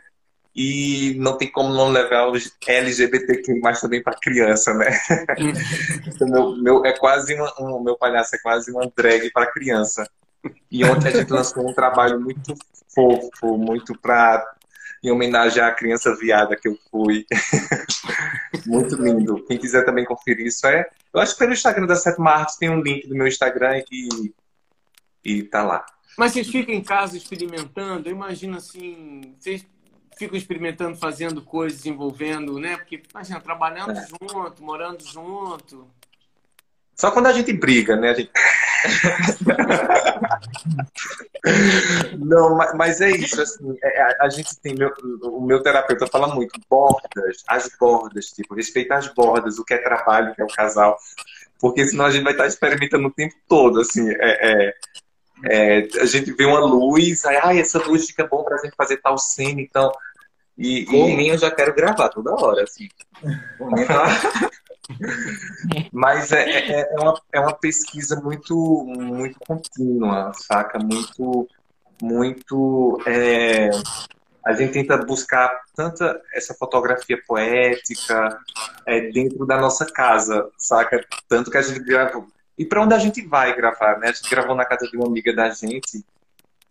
e 0.61 1.15
não 1.17 1.37
tem 1.37 1.49
como 1.49 1.73
não 1.73 1.87
levar 1.87 2.27
os 2.27 2.53
LGBTQ 2.67 3.61
mais 3.61 3.79
também 3.79 4.03
para 4.03 4.19
criança, 4.19 4.73
né? 4.73 4.89
meu, 6.19 6.57
meu, 6.57 6.85
é 6.85 6.91
quase 6.91 7.33
uma, 7.33 7.53
um, 7.61 7.81
meu 7.81 7.95
palhaço 7.97 8.35
é 8.35 8.39
quase 8.39 8.69
uma 8.69 8.91
drag 8.93 9.31
para 9.31 9.49
criança. 9.53 10.05
E 10.69 10.83
ontem 10.83 11.07
a 11.07 11.11
gente 11.11 11.31
lançou 11.31 11.65
um 11.65 11.73
trabalho 11.73 12.19
muito 12.19 12.53
fofo, 12.93 13.57
muito 13.57 13.97
para 13.97 14.45
em 15.01 15.09
homenagem 15.09 15.63
à 15.63 15.71
criança 15.71 16.13
viada 16.17 16.57
que 16.57 16.67
eu 16.67 16.77
fui. 16.91 17.25
muito 18.67 19.01
lindo. 19.01 19.45
Quem 19.45 19.57
quiser 19.57 19.85
também 19.85 20.03
conferir 20.03 20.45
isso 20.45 20.67
é. 20.67 20.85
Eu 21.13 21.21
acho 21.21 21.35
que 21.35 21.39
pelo 21.39 21.53
Instagram 21.53 21.85
da 21.85 21.95
Sete 21.95 22.19
Marques 22.19 22.57
tem 22.57 22.69
um 22.69 22.81
link 22.81 23.07
do 23.07 23.15
meu 23.15 23.27
Instagram 23.27 23.81
e, 23.89 24.09
e 25.23 25.43
tá 25.43 25.63
lá. 25.63 25.85
Mas 26.17 26.33
vocês 26.33 26.49
ficam 26.49 26.75
em 26.75 26.83
casa 26.83 27.15
experimentando? 27.15 28.09
Eu 28.09 28.13
imagino 28.13 28.57
assim, 28.57 29.33
vocês 29.39 29.65
ficam 30.19 30.37
experimentando, 30.37 30.97
fazendo 30.97 31.41
coisas, 31.41 31.85
envolvendo, 31.85 32.59
né? 32.59 32.75
Porque, 32.75 33.01
imagina, 33.09 33.39
trabalhando 33.39 33.97
é. 33.97 34.05
junto, 34.05 34.61
morando 34.61 35.01
junto. 35.03 35.87
Só 36.93 37.09
quando 37.11 37.27
a 37.27 37.31
gente 37.31 37.53
briga, 37.53 37.95
né? 37.95 38.13
Gente... 38.13 38.29
Não, 42.19 42.57
mas 42.75 42.99
é 42.99 43.09
isso, 43.11 43.41
assim, 43.41 43.77
é, 43.81 44.01
a, 44.01 44.25
a, 44.25 44.29
gente 44.29 44.59
tem, 44.59 44.75
meu, 44.75 44.91
o 45.23 45.39
meu 45.39 45.63
terapeuta 45.63 46.05
fala 46.07 46.27
muito, 46.35 46.59
bordas, 46.69 47.41
as 47.47 47.69
bordas, 47.79 48.25
tipo, 48.27 48.53
respeita 48.53 48.95
as 48.95 49.07
bordas, 49.13 49.57
o 49.57 49.63
que 49.63 49.73
é 49.73 49.77
trabalho, 49.77 50.31
o 50.31 50.35
que 50.35 50.41
é 50.41 50.45
o 50.45 50.49
casal, 50.49 50.97
porque 51.57 51.87
senão 51.87 52.05
a 52.05 52.11
gente 52.11 52.23
vai 52.23 52.33
estar 52.33 52.47
experimentando 52.47 53.07
o 53.07 53.13
tempo 53.13 53.35
todo, 53.47 53.79
assim, 53.79 54.09
é, 54.11 54.17
é, 54.19 54.73
é 55.45 55.87
a 56.01 56.05
gente 56.05 56.33
vê 56.33 56.43
uma 56.45 56.59
luz, 56.59 57.25
aí, 57.25 57.39
ah, 57.41 57.55
essa 57.55 57.79
luz 57.79 58.07
fica 58.07 58.27
bom 58.27 58.43
pra 58.43 58.57
gente 58.57 58.75
fazer 58.75 58.97
tal 58.97 59.17
cena, 59.17 59.61
então... 59.61 59.89
E, 60.59 60.83
e... 60.83 61.15
mim, 61.15 61.29
eu 61.29 61.37
já 61.37 61.49
quero 61.49 61.73
gravar 61.73 62.09
toda 62.09 62.35
hora, 62.35 62.63
assim. 62.63 62.89
Mas 65.93 66.33
é, 66.33 66.49
é, 66.49 66.81
é, 66.81 66.99
uma, 66.99 67.21
é 67.31 67.39
uma 67.39 67.53
pesquisa 67.53 68.19
muito, 68.19 68.83
muito 68.85 69.39
contínua, 69.39 70.33
saca? 70.33 70.77
Muito, 70.77 71.47
muito. 72.01 73.01
É... 73.07 73.69
A 74.45 74.51
gente 74.53 74.73
tenta 74.73 74.97
buscar 74.97 75.61
tanta 75.75 76.21
essa 76.33 76.53
fotografia 76.53 77.21
poética 77.25 78.37
é, 78.85 79.11
dentro 79.11 79.45
da 79.45 79.57
nossa 79.57 79.85
casa, 79.85 80.49
saca? 80.57 81.05
Tanto 81.29 81.49
que 81.51 81.57
a 81.57 81.61
gente 81.61 81.79
gravou. 81.81 82.27
E 82.57 82.65
para 82.65 82.81
onde 82.81 82.93
a 82.93 82.99
gente 82.99 83.25
vai 83.25 83.55
gravar, 83.55 83.97
né? 83.99 84.09
A 84.09 84.11
gente 84.11 84.29
gravou 84.29 84.55
na 84.55 84.65
casa 84.65 84.85
de 84.87 84.97
uma 84.97 85.07
amiga 85.07 85.33
da 85.33 85.49
gente 85.51 86.03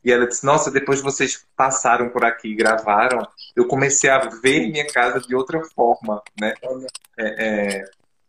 e 0.08 0.12
ela 0.12 0.26
disse: 0.26 0.44
Nossa, 0.44 0.70
depois 0.70 1.02
vocês 1.02 1.46
passaram 1.54 2.08
por 2.08 2.24
aqui 2.24 2.48
e 2.48 2.54
gravaram, 2.54 3.28
eu 3.54 3.66
comecei 3.66 4.08
a 4.08 4.18
ver 4.18 4.70
minha 4.70 4.86
casa 4.86 5.20
de 5.20 5.34
outra 5.34 5.62
forma, 5.74 6.22
né? 6.40 6.54
É, 7.18 7.46
é, 7.46 7.84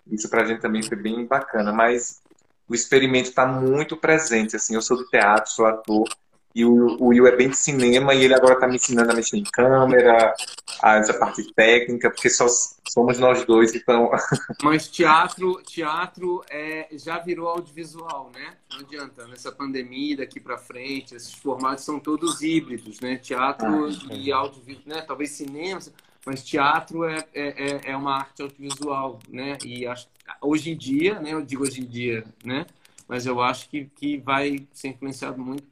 isso 0.08 0.30
para 0.30 0.42
a 0.42 0.46
gente 0.46 0.60
também 0.60 0.84
foi 0.84 0.98
bem 0.98 1.26
bacana, 1.26 1.72
mas 1.72 2.22
o 2.68 2.76
experimento 2.76 3.30
está 3.30 3.46
muito 3.46 3.96
presente. 3.96 4.58
Assim, 4.58 4.76
eu 4.76 4.82
sou 4.82 4.98
do 4.98 5.06
teatro, 5.08 5.52
sou 5.52 5.66
ator, 5.66 6.08
e 6.54 6.66
o, 6.66 6.98
o 7.00 7.08
Will 7.08 7.28
é 7.28 7.36
bem 7.36 7.50
de 7.50 7.58
cinema 7.58 8.14
e 8.14 8.24
ele 8.24 8.34
agora 8.34 8.56
está 8.56 8.68
me 8.68 8.76
ensinando 8.76 9.12
a 9.12 9.16
mexer 9.16 9.38
em 9.38 9.44
câmera, 9.44 10.34
a 10.82 10.96
essa 10.96 11.14
parte 11.14 11.54
técnica, 11.54 12.10
porque 12.10 12.30
só 12.30 12.48
somos 12.90 13.20
nós 13.20 13.46
dois, 13.46 13.76
então. 13.76 14.10
Mas 14.64 14.88
teatro, 14.88 15.62
teatro 15.64 16.44
é, 16.50 16.88
já 16.94 17.20
virou 17.20 17.48
audiovisual, 17.48 18.32
né? 18.34 18.54
Não 18.72 18.80
adianta. 18.80 19.28
Nessa 19.28 19.52
pandemia, 19.52 20.18
daqui 20.18 20.40
para 20.40 20.58
frente, 20.58 21.16
esses 21.16 21.34
formatos 21.34 21.86
são 21.86 22.00
todos 22.00 22.42
híbridos, 22.42 23.00
né? 23.00 23.18
Teatro 23.18 23.86
ah, 23.86 24.14
e 24.14 24.32
audiovisual, 24.32 24.84
né? 24.88 25.02
Talvez 25.02 25.32
cinema 25.32 25.80
mas 26.26 26.44
teatro 26.44 27.06
é, 27.06 27.26
é, 27.34 27.48
é, 27.48 27.82
é 27.92 27.98
uma 27.98 28.18
arte 28.18 28.42
audiovisual, 28.42 29.20
né? 29.30 29.58
E 29.66 29.88
acho, 29.88 30.08
hoje 30.42 30.72
em 30.72 30.78
dia, 30.78 31.20
né? 31.20 31.34
Eu 31.34 31.42
digo 31.42 31.64
hoje 31.64 31.82
em 31.82 31.86
dia, 31.86 32.24
né? 32.44 32.66
Mas 33.08 33.26
eu 33.26 33.42
acho 33.42 33.70
que, 33.70 33.86
que 33.96 34.18
vai 34.18 34.68
ser 34.72 34.90
influenciado 34.90 35.42
muito 35.42 35.64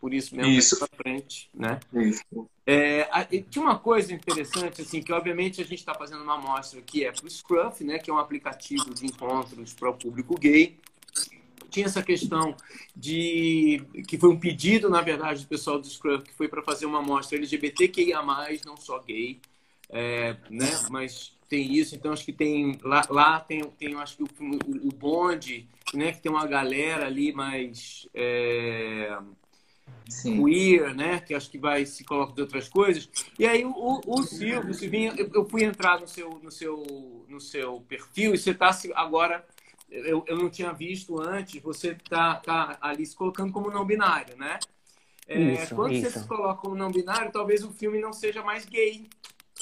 por 0.00 0.14
isso 0.14 0.34
mesmo 0.34 0.50
isso. 0.50 0.78
para 0.78 0.88
frente, 0.96 1.50
né? 1.54 1.78
Isso. 1.92 2.48
É, 2.66 3.08
tinha 3.48 3.64
uma 3.64 3.78
coisa 3.78 4.12
interessante, 4.14 4.80
assim, 4.80 5.02
que 5.02 5.12
obviamente 5.12 5.60
a 5.60 5.64
gente 5.64 5.78
está 5.80 5.94
fazendo 5.94 6.22
uma 6.22 6.34
amostra 6.34 6.80
que 6.80 7.04
é 7.04 7.12
para 7.12 7.26
o 7.26 7.30
Scruff, 7.30 7.84
né? 7.84 7.98
Que 7.98 8.10
é 8.10 8.14
um 8.14 8.18
aplicativo 8.18 8.94
de 8.94 9.06
encontros 9.06 9.74
para 9.74 9.90
o 9.90 9.94
público 9.94 10.38
gay. 10.38 10.78
Tinha 11.68 11.86
essa 11.86 12.02
questão 12.02 12.56
de 12.96 13.82
que 14.08 14.18
foi 14.18 14.30
um 14.30 14.38
pedido, 14.38 14.88
na 14.88 15.02
verdade, 15.02 15.42
do 15.42 15.48
pessoal 15.48 15.78
do 15.78 15.86
Scruff, 15.86 16.24
que 16.24 16.34
foi 16.34 16.48
para 16.48 16.62
fazer 16.62 16.86
uma 16.86 16.98
amostra 16.98 17.36
LGBTQIA+, 17.36 18.22
não 18.64 18.76
só 18.76 18.98
gay 19.00 19.40
é, 19.92 20.36
né? 20.48 20.70
Mas 20.90 21.36
tem 21.48 21.72
isso, 21.72 21.96
então 21.96 22.12
acho 22.12 22.24
que 22.24 22.32
tem 22.32 22.78
lá, 22.82 23.02
lá 23.10 23.40
tem, 23.40 23.62
tem 23.70 23.94
acho 23.96 24.16
que 24.16 24.22
o, 24.22 24.26
o, 24.26 24.88
o 24.88 24.92
bonde, 24.92 25.68
né? 25.92 26.12
Que 26.12 26.22
tem 26.22 26.30
uma 26.30 26.46
galera 26.46 27.06
ali 27.06 27.32
mais 27.32 28.08
é, 28.14 29.18
queer, 30.22 30.94
né? 30.94 31.20
Que 31.20 31.34
acho 31.34 31.50
que 31.50 31.58
vai 31.58 31.86
se 31.86 32.04
colocar 32.04 32.34
de 32.34 32.42
outras 32.42 32.68
coisas. 32.68 33.08
E 33.38 33.46
aí 33.46 33.64
o, 33.64 34.00
o 34.06 34.22
Silvio, 34.22 34.74
Silvinho, 34.74 35.14
eu, 35.16 35.30
eu 35.34 35.44
fui 35.44 35.64
entrar 35.64 36.00
no 36.00 36.08
seu, 36.08 36.40
no 36.42 36.50
seu, 36.50 37.24
no 37.28 37.40
seu 37.40 37.80
perfil 37.82 38.34
e 38.34 38.38
você 38.38 38.50
está 38.50 38.70
agora 38.94 39.44
eu, 39.90 40.24
eu 40.26 40.36
não 40.36 40.48
tinha 40.48 40.72
visto 40.72 41.20
antes, 41.20 41.60
você 41.60 41.96
tá, 42.08 42.36
tá 42.36 42.78
ali 42.80 43.04
se 43.04 43.16
colocando 43.16 43.52
como 43.52 43.70
não 43.70 43.84
binário, 43.84 44.36
né? 44.36 44.58
É, 45.26 45.38
isso, 45.38 45.74
quando 45.74 45.92
isso. 45.92 46.10
você 46.10 46.18
se 46.20 46.28
coloca 46.28 46.60
como 46.60 46.76
não 46.76 46.90
binário, 46.90 47.32
talvez 47.32 47.64
o 47.64 47.72
filme 47.72 48.00
não 48.00 48.12
seja 48.12 48.42
mais 48.42 48.64
gay, 48.64 49.08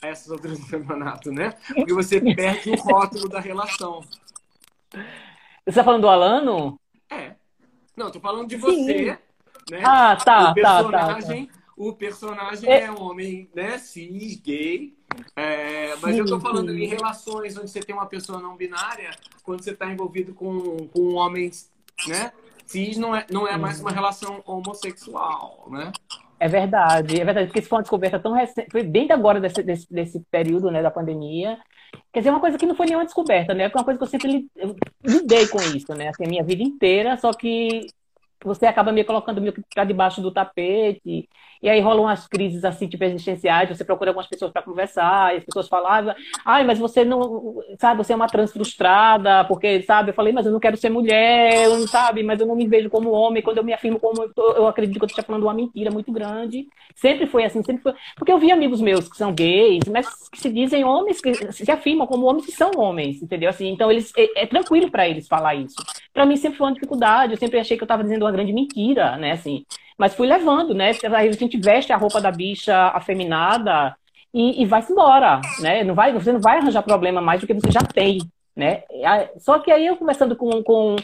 a 0.02 0.08
essas 0.08 0.30
alturas 0.30 0.58
do 0.58 0.66
campeonato, 0.68 1.32
né? 1.32 1.54
Porque 1.74 1.92
você 1.92 2.20
perde 2.20 2.70
o 2.70 2.76
rótulo 2.76 3.28
da 3.28 3.40
relação. 3.40 4.02
Você 4.90 5.00
está 5.66 5.84
falando 5.84 6.02
do 6.02 6.08
Alano? 6.08 6.80
É. 7.10 7.34
Não, 7.96 8.10
tô 8.10 8.20
falando 8.20 8.48
de 8.48 8.56
você. 8.56 9.18
Né? 9.70 9.82
Ah, 9.84 10.16
tá, 10.16 10.50
o 10.50 10.54
personagem, 10.54 11.46
tá, 11.46 11.52
tá, 11.52 11.58
tá. 11.58 11.58
O 11.76 11.92
personagem 11.92 12.70
é, 12.70 12.84
é 12.84 12.90
um 12.90 13.00
homem, 13.00 13.48
né, 13.54 13.78
cis, 13.78 14.40
gay. 14.40 14.96
É, 15.36 15.94
mas 16.02 16.14
sim, 16.14 16.20
eu 16.20 16.26
tô 16.26 16.40
falando 16.40 16.72
sim. 16.72 16.82
em 16.82 16.86
relações 16.86 17.56
onde 17.56 17.70
você 17.70 17.80
tem 17.80 17.94
uma 17.94 18.06
pessoa 18.06 18.40
não 18.40 18.56
binária, 18.56 19.10
quando 19.42 19.62
você 19.62 19.70
está 19.70 19.90
envolvido 19.90 20.34
com, 20.34 20.88
com 20.88 21.00
um 21.00 21.14
homem, 21.16 21.50
né? 22.06 22.32
Cis 22.66 22.98
não 22.98 23.14
é, 23.14 23.24
não 23.30 23.48
é 23.48 23.56
mais 23.56 23.80
uma 23.80 23.90
relação 23.90 24.42
homossexual, 24.44 25.66
né? 25.70 25.92
É 26.40 26.46
verdade, 26.46 27.20
é 27.20 27.24
verdade, 27.24 27.46
porque 27.46 27.60
isso 27.60 27.68
foi 27.68 27.78
uma 27.78 27.82
descoberta 27.82 28.18
tão 28.18 28.32
recente, 28.32 28.68
foi 28.70 28.84
bem 28.84 29.10
agora 29.10 29.40
desse, 29.40 29.62
desse, 29.62 29.92
desse 29.92 30.20
período 30.30 30.70
né, 30.70 30.82
da 30.82 30.90
pandemia. 30.90 31.58
Quer 32.12 32.20
dizer, 32.20 32.30
uma 32.30 32.40
coisa 32.40 32.58
que 32.58 32.66
não 32.66 32.76
foi 32.76 32.86
nenhuma 32.86 33.04
descoberta, 33.04 33.54
né? 33.54 33.64
É 33.64 33.68
uma 33.74 33.84
coisa 33.84 33.98
que 33.98 34.04
eu 34.04 34.08
sempre 34.08 34.48
lidei 35.04 35.48
com 35.48 35.60
isso, 35.60 35.92
né? 35.94 36.08
Assim, 36.08 36.26
a 36.26 36.28
minha 36.28 36.44
vida 36.44 36.62
inteira, 36.62 37.16
só 37.16 37.32
que 37.32 37.86
você 38.44 38.66
acaba 38.66 38.92
me 38.92 39.04
colocando 39.04 39.40
meio 39.40 39.52
que 39.52 39.62
para 39.74 39.84
debaixo 39.84 40.20
do 40.20 40.30
tapete, 40.30 41.28
e 41.60 41.68
aí 41.68 41.80
rolam 41.80 42.04
umas 42.04 42.26
crises 42.26 42.64
assim, 42.64 42.86
tipo, 42.86 43.02
existenciais, 43.02 43.68
você 43.68 43.84
procura 43.84 44.10
algumas 44.10 44.28
pessoas 44.28 44.52
para 44.52 44.62
conversar, 44.62 45.34
e 45.34 45.38
as 45.38 45.44
pessoas 45.44 45.68
falavam, 45.68 46.14
ai, 46.44 46.64
mas 46.64 46.78
você 46.78 47.04
não, 47.04 47.56
sabe, 47.78 47.98
você 47.98 48.12
é 48.12 48.16
uma 48.16 48.28
trans 48.28 48.52
frustrada, 48.52 49.44
porque, 49.44 49.82
sabe, 49.82 50.10
eu 50.10 50.14
falei, 50.14 50.32
mas 50.32 50.46
eu 50.46 50.52
não 50.52 50.60
quero 50.60 50.76
ser 50.76 50.88
mulher, 50.88 51.64
eu 51.64 51.78
não 51.78 51.88
sabe, 51.88 52.22
mas 52.22 52.40
eu 52.40 52.46
não 52.46 52.54
me 52.54 52.66
vejo 52.68 52.88
como 52.88 53.10
homem, 53.10 53.42
quando 53.42 53.58
eu 53.58 53.64
me 53.64 53.72
afirmo 53.72 53.98
como, 53.98 54.22
eu, 54.22 54.32
eu 54.54 54.68
acredito 54.68 54.98
que 54.98 55.04
eu 55.04 55.08
estou 55.08 55.24
falando 55.24 55.42
uma 55.42 55.54
mentira 55.54 55.90
muito 55.90 56.12
grande, 56.12 56.68
sempre 56.94 57.26
foi 57.26 57.44
assim, 57.44 57.62
sempre 57.64 57.82
foi, 57.82 57.94
porque 58.16 58.30
eu 58.30 58.38
vi 58.38 58.52
amigos 58.52 58.80
meus 58.80 59.08
que 59.08 59.16
são 59.16 59.32
gays, 59.32 59.84
mas 59.90 60.06
que 60.28 60.40
se 60.40 60.50
dizem 60.52 60.84
homens, 60.84 61.20
que 61.20 61.52
se 61.52 61.70
afirmam 61.70 62.06
como 62.06 62.26
homens 62.26 62.46
que 62.46 62.52
são 62.52 62.70
homens, 62.76 63.20
entendeu? 63.20 63.50
Assim, 63.50 63.68
então 63.68 63.90
eles, 63.90 64.12
é, 64.16 64.42
é 64.42 64.46
tranquilo 64.46 64.90
para 64.90 65.08
eles 65.08 65.26
falar 65.26 65.56
isso. 65.56 65.74
Para 66.12 66.24
mim 66.24 66.36
sempre 66.36 66.58
foi 66.58 66.68
uma 66.68 66.74
dificuldade, 66.74 67.32
eu 67.32 67.38
sempre 67.38 67.58
achei 67.58 67.76
que 67.76 67.82
eu 67.82 67.86
estava 67.86 68.02
dizendo 68.02 68.27
uma 68.28 68.32
grande 68.32 68.52
mentira, 68.52 69.16
né, 69.16 69.32
assim, 69.32 69.64
mas 69.98 70.14
fui 70.14 70.28
levando, 70.28 70.72
né? 70.72 70.92
Aí 71.12 71.28
a 71.28 71.32
gente 71.32 71.58
veste 71.58 71.92
a 71.92 71.96
roupa 71.96 72.20
da 72.20 72.30
bicha 72.30 72.88
afeminada 72.94 73.96
e, 74.32 74.62
e 74.62 74.64
vai-se 74.64 74.92
embora, 74.92 75.40
né? 75.60 75.82
Não 75.82 75.94
vai, 75.94 76.12
você 76.12 76.32
não 76.32 76.40
vai 76.40 76.58
arranjar 76.58 76.82
problema 76.82 77.20
mais 77.20 77.40
do 77.40 77.46
que 77.48 77.54
você 77.54 77.72
já 77.72 77.80
tem, 77.80 78.20
né? 78.54 78.84
Só 79.38 79.58
que 79.58 79.72
aí 79.72 79.86
eu 79.86 79.96
conversando 79.96 80.36
com, 80.36 80.62
com 80.62 80.94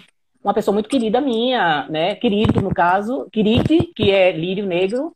uma 0.43 0.55
pessoa 0.55 0.73
muito 0.73 0.89
querida 0.89 1.21
minha, 1.21 1.89
né? 1.89 2.15
Querido, 2.15 2.61
no 2.61 2.73
caso, 2.73 3.29
Quirite, 3.33 3.91
que 3.97 4.13
é 4.13 4.31
lírio 4.31 4.65
negro, 4.65 5.13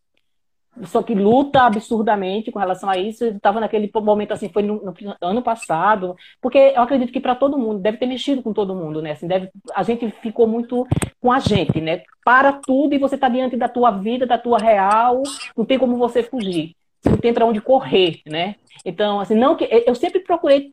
só 0.84 1.02
que 1.02 1.14
luta 1.14 1.62
absurdamente 1.62 2.50
com 2.50 2.58
relação 2.58 2.88
a 2.88 2.96
isso. 2.96 3.24
Estava 3.24 3.60
naquele 3.60 3.90
momento 3.94 4.32
assim, 4.32 4.48
foi 4.48 4.62
no, 4.62 4.82
no, 4.82 4.94
ano 5.20 5.42
passado, 5.42 6.16
porque 6.40 6.58
eu 6.58 6.82
acredito 6.82 7.12
que 7.12 7.20
para 7.20 7.34
todo 7.34 7.58
mundo 7.58 7.80
deve 7.80 7.98
ter 7.98 8.06
mexido 8.06 8.42
com 8.42 8.52
todo 8.52 8.74
mundo, 8.74 9.02
né? 9.02 9.12
Assim, 9.12 9.26
deve, 9.26 9.50
a 9.74 9.82
gente 9.82 10.10
ficou 10.10 10.46
muito 10.46 10.86
com 11.20 11.32
a 11.32 11.38
gente, 11.38 11.80
né? 11.80 12.02
Para 12.24 12.52
tudo 12.52 12.94
e 12.94 12.98
você 12.98 13.14
está 13.14 13.28
diante 13.28 13.56
da 13.56 13.68
tua 13.68 13.90
vida, 13.90 14.26
da 14.26 14.38
tua 14.38 14.58
real, 14.58 15.22
não 15.56 15.64
tem 15.64 15.78
como 15.78 15.96
você 15.96 16.22
fugir, 16.22 16.74
você 17.00 17.10
não 17.10 17.18
tem 17.18 17.32
para 17.32 17.46
onde 17.46 17.60
correr, 17.60 18.20
né? 18.26 18.56
Então, 18.84 19.20
assim, 19.20 19.34
não 19.34 19.56
que 19.56 19.68
eu 19.86 19.94
sempre 19.94 20.20
procurei, 20.20 20.72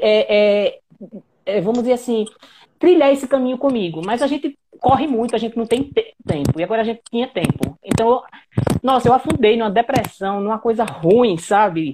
é, 0.00 0.36
é, 0.36 0.78
é, 1.46 1.60
vamos 1.60 1.80
dizer 1.80 1.94
assim, 1.94 2.24
trilhar 2.82 3.12
esse 3.12 3.28
caminho 3.28 3.56
comigo, 3.56 4.02
mas 4.04 4.22
a 4.22 4.26
gente 4.26 4.58
corre 4.80 5.06
muito, 5.06 5.36
a 5.36 5.38
gente 5.38 5.56
não 5.56 5.64
tem 5.64 5.84
te 5.84 6.12
tempo. 6.26 6.58
E 6.58 6.64
agora 6.64 6.82
a 6.82 6.84
gente 6.84 7.00
tinha 7.08 7.28
tempo. 7.28 7.78
Então, 7.80 8.20
nossa, 8.82 9.08
eu 9.08 9.14
afundei 9.14 9.56
numa 9.56 9.70
depressão, 9.70 10.40
numa 10.40 10.58
coisa 10.58 10.82
ruim, 10.82 11.38
sabe? 11.38 11.92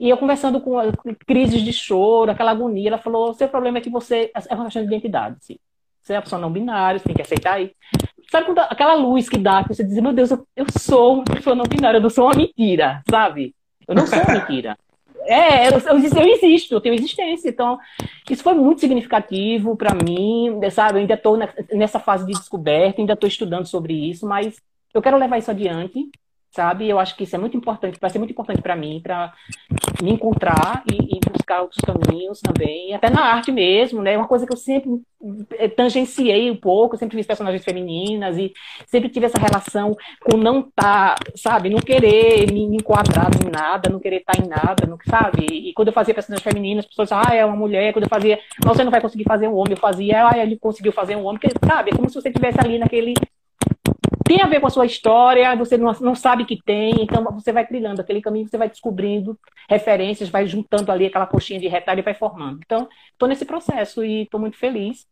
E 0.00 0.08
eu 0.08 0.16
conversando 0.16 0.58
com 0.58 0.80
crises 1.26 1.60
de 1.60 1.70
choro, 1.70 2.30
aquela 2.30 2.50
agonia, 2.50 2.88
ela 2.88 2.98
falou: 2.98 3.34
seu 3.34 3.46
problema 3.46 3.76
é 3.76 3.80
que 3.82 3.90
você 3.90 4.32
é 4.48 4.54
uma 4.54 4.64
questão 4.64 4.80
de 4.82 4.88
identidade. 4.88 5.36
Sim. 5.42 5.58
Você 6.00 6.14
é 6.14 6.16
uma 6.16 6.22
pessoa 6.22 6.40
não 6.40 6.50
binária, 6.50 6.98
você 6.98 7.04
tem 7.04 7.14
que 7.14 7.22
aceitar 7.22 7.60
isso. 7.60 7.74
Sabe 8.30 8.46
quando, 8.46 8.60
aquela 8.60 8.94
luz 8.94 9.28
que 9.28 9.36
dá, 9.36 9.62
que 9.62 9.74
você 9.74 9.84
diz, 9.84 9.98
meu 10.00 10.14
Deus, 10.14 10.30
eu, 10.30 10.46
eu 10.56 10.64
sou 10.78 11.16
uma 11.16 11.24
pessoa 11.24 11.54
não 11.54 11.66
binária, 11.66 11.98
eu 11.98 12.02
não 12.02 12.08
sou 12.08 12.24
uma 12.24 12.34
mentira, 12.34 13.02
sabe? 13.10 13.54
Eu 13.86 13.94
não 13.94 14.06
sou 14.06 14.18
uma 14.18 14.32
mentira. 14.32 14.78
É, 15.24 15.68
eu, 15.68 15.78
eu, 15.78 15.98
eu 15.98 16.28
existo, 16.34 16.74
eu 16.74 16.80
tenho 16.80 16.94
existência. 16.94 17.48
Então, 17.48 17.78
isso 18.30 18.42
foi 18.42 18.54
muito 18.54 18.80
significativo 18.80 19.76
para 19.76 19.94
mim, 19.94 20.58
sabe? 20.70 20.98
Eu 20.98 21.00
ainda 21.00 21.14
estou 21.14 21.38
nessa 21.72 21.98
fase 22.00 22.26
de 22.26 22.32
descoberta, 22.32 23.00
ainda 23.00 23.14
estou 23.14 23.28
estudando 23.28 23.66
sobre 23.66 23.92
isso, 24.10 24.26
mas 24.26 24.60
eu 24.92 25.02
quero 25.02 25.16
levar 25.18 25.38
isso 25.38 25.50
adiante. 25.50 26.10
Sabe? 26.52 26.88
Eu 26.88 26.98
acho 26.98 27.16
que 27.16 27.24
isso 27.24 27.34
é 27.34 27.38
muito 27.38 27.56
importante, 27.56 27.98
vai 27.98 28.10
ser 28.10 28.18
muito 28.18 28.30
importante 28.30 28.60
para 28.60 28.76
mim, 28.76 29.00
para 29.02 29.32
me 30.02 30.12
encontrar 30.12 30.84
e, 30.90 31.16
e, 31.16 31.20
buscar 31.30 31.62
outros 31.62 31.80
caminhos 31.80 32.40
também, 32.40 32.94
até 32.94 33.08
na 33.08 33.22
arte 33.22 33.50
mesmo, 33.50 34.02
né? 34.02 34.16
Uma 34.16 34.28
coisa 34.28 34.46
que 34.46 34.52
eu 34.52 34.56
sempre 34.56 34.90
eh, 35.52 35.68
tangenciei 35.68 36.50
um 36.50 36.56
pouco, 36.56 36.96
sempre 36.96 37.16
fiz 37.16 37.26
personagens 37.26 37.64
femininas 37.64 38.36
e 38.36 38.52
sempre 38.86 39.08
tive 39.08 39.26
essa 39.26 39.38
relação 39.38 39.96
com 40.20 40.36
não 40.36 40.60
estar, 40.60 41.14
tá, 41.14 41.32
sabe? 41.36 41.70
Não 41.70 41.78
querer 41.78 42.52
me 42.52 42.64
enquadrar 42.64 43.30
em 43.42 43.50
nada, 43.50 43.88
não 43.88 43.98
querer 43.98 44.18
estar 44.18 44.34
tá 44.34 44.42
em 44.42 44.48
nada, 44.48 44.86
não, 44.86 44.98
sabe? 45.08 45.46
E 45.46 45.72
quando 45.72 45.88
eu 45.88 45.94
fazia 45.94 46.12
personagens 46.12 46.44
femininas, 46.44 46.84
as 46.84 46.90
pessoas 46.90 47.12
ah, 47.12 47.34
é 47.34 47.44
uma 47.44 47.56
mulher. 47.56 47.92
Quando 47.94 48.04
eu 48.04 48.10
fazia, 48.10 48.38
você 48.62 48.84
não 48.84 48.90
vai 48.90 49.00
conseguir 49.00 49.24
fazer 49.24 49.48
um 49.48 49.56
homem, 49.56 49.72
eu 49.72 49.78
fazia, 49.78 50.28
ah, 50.28 50.38
ele 50.38 50.58
conseguiu 50.58 50.92
fazer 50.92 51.16
um 51.16 51.24
homem, 51.24 51.40
porque, 51.40 51.54
sabe? 51.66 51.90
É 51.92 51.96
como 51.96 52.08
se 52.10 52.14
você 52.14 52.28
estivesse 52.28 52.60
ali 52.60 52.78
naquele 52.78 53.14
tem 54.24 54.42
a 54.42 54.46
ver 54.46 54.60
com 54.60 54.66
a 54.66 54.70
sua 54.70 54.86
história, 54.86 55.54
você 55.56 55.76
não, 55.76 55.92
não 56.00 56.14
sabe 56.14 56.44
que 56.44 56.60
tem, 56.62 57.02
então 57.02 57.24
você 57.24 57.52
vai 57.52 57.66
trilhando 57.66 58.00
aquele 58.00 58.20
caminho, 58.20 58.48
você 58.48 58.58
vai 58.58 58.68
descobrindo 58.68 59.38
referências, 59.68 60.28
vai 60.28 60.46
juntando 60.46 60.90
ali 60.90 61.06
aquela 61.06 61.26
coxinha 61.26 61.60
de 61.60 61.68
retalho 61.68 62.00
e 62.00 62.02
vai 62.02 62.14
formando. 62.14 62.60
Então, 62.64 62.88
estou 63.12 63.28
nesse 63.28 63.44
processo 63.44 64.04
e 64.04 64.22
estou 64.22 64.40
muito 64.40 64.56
feliz. 64.56 65.06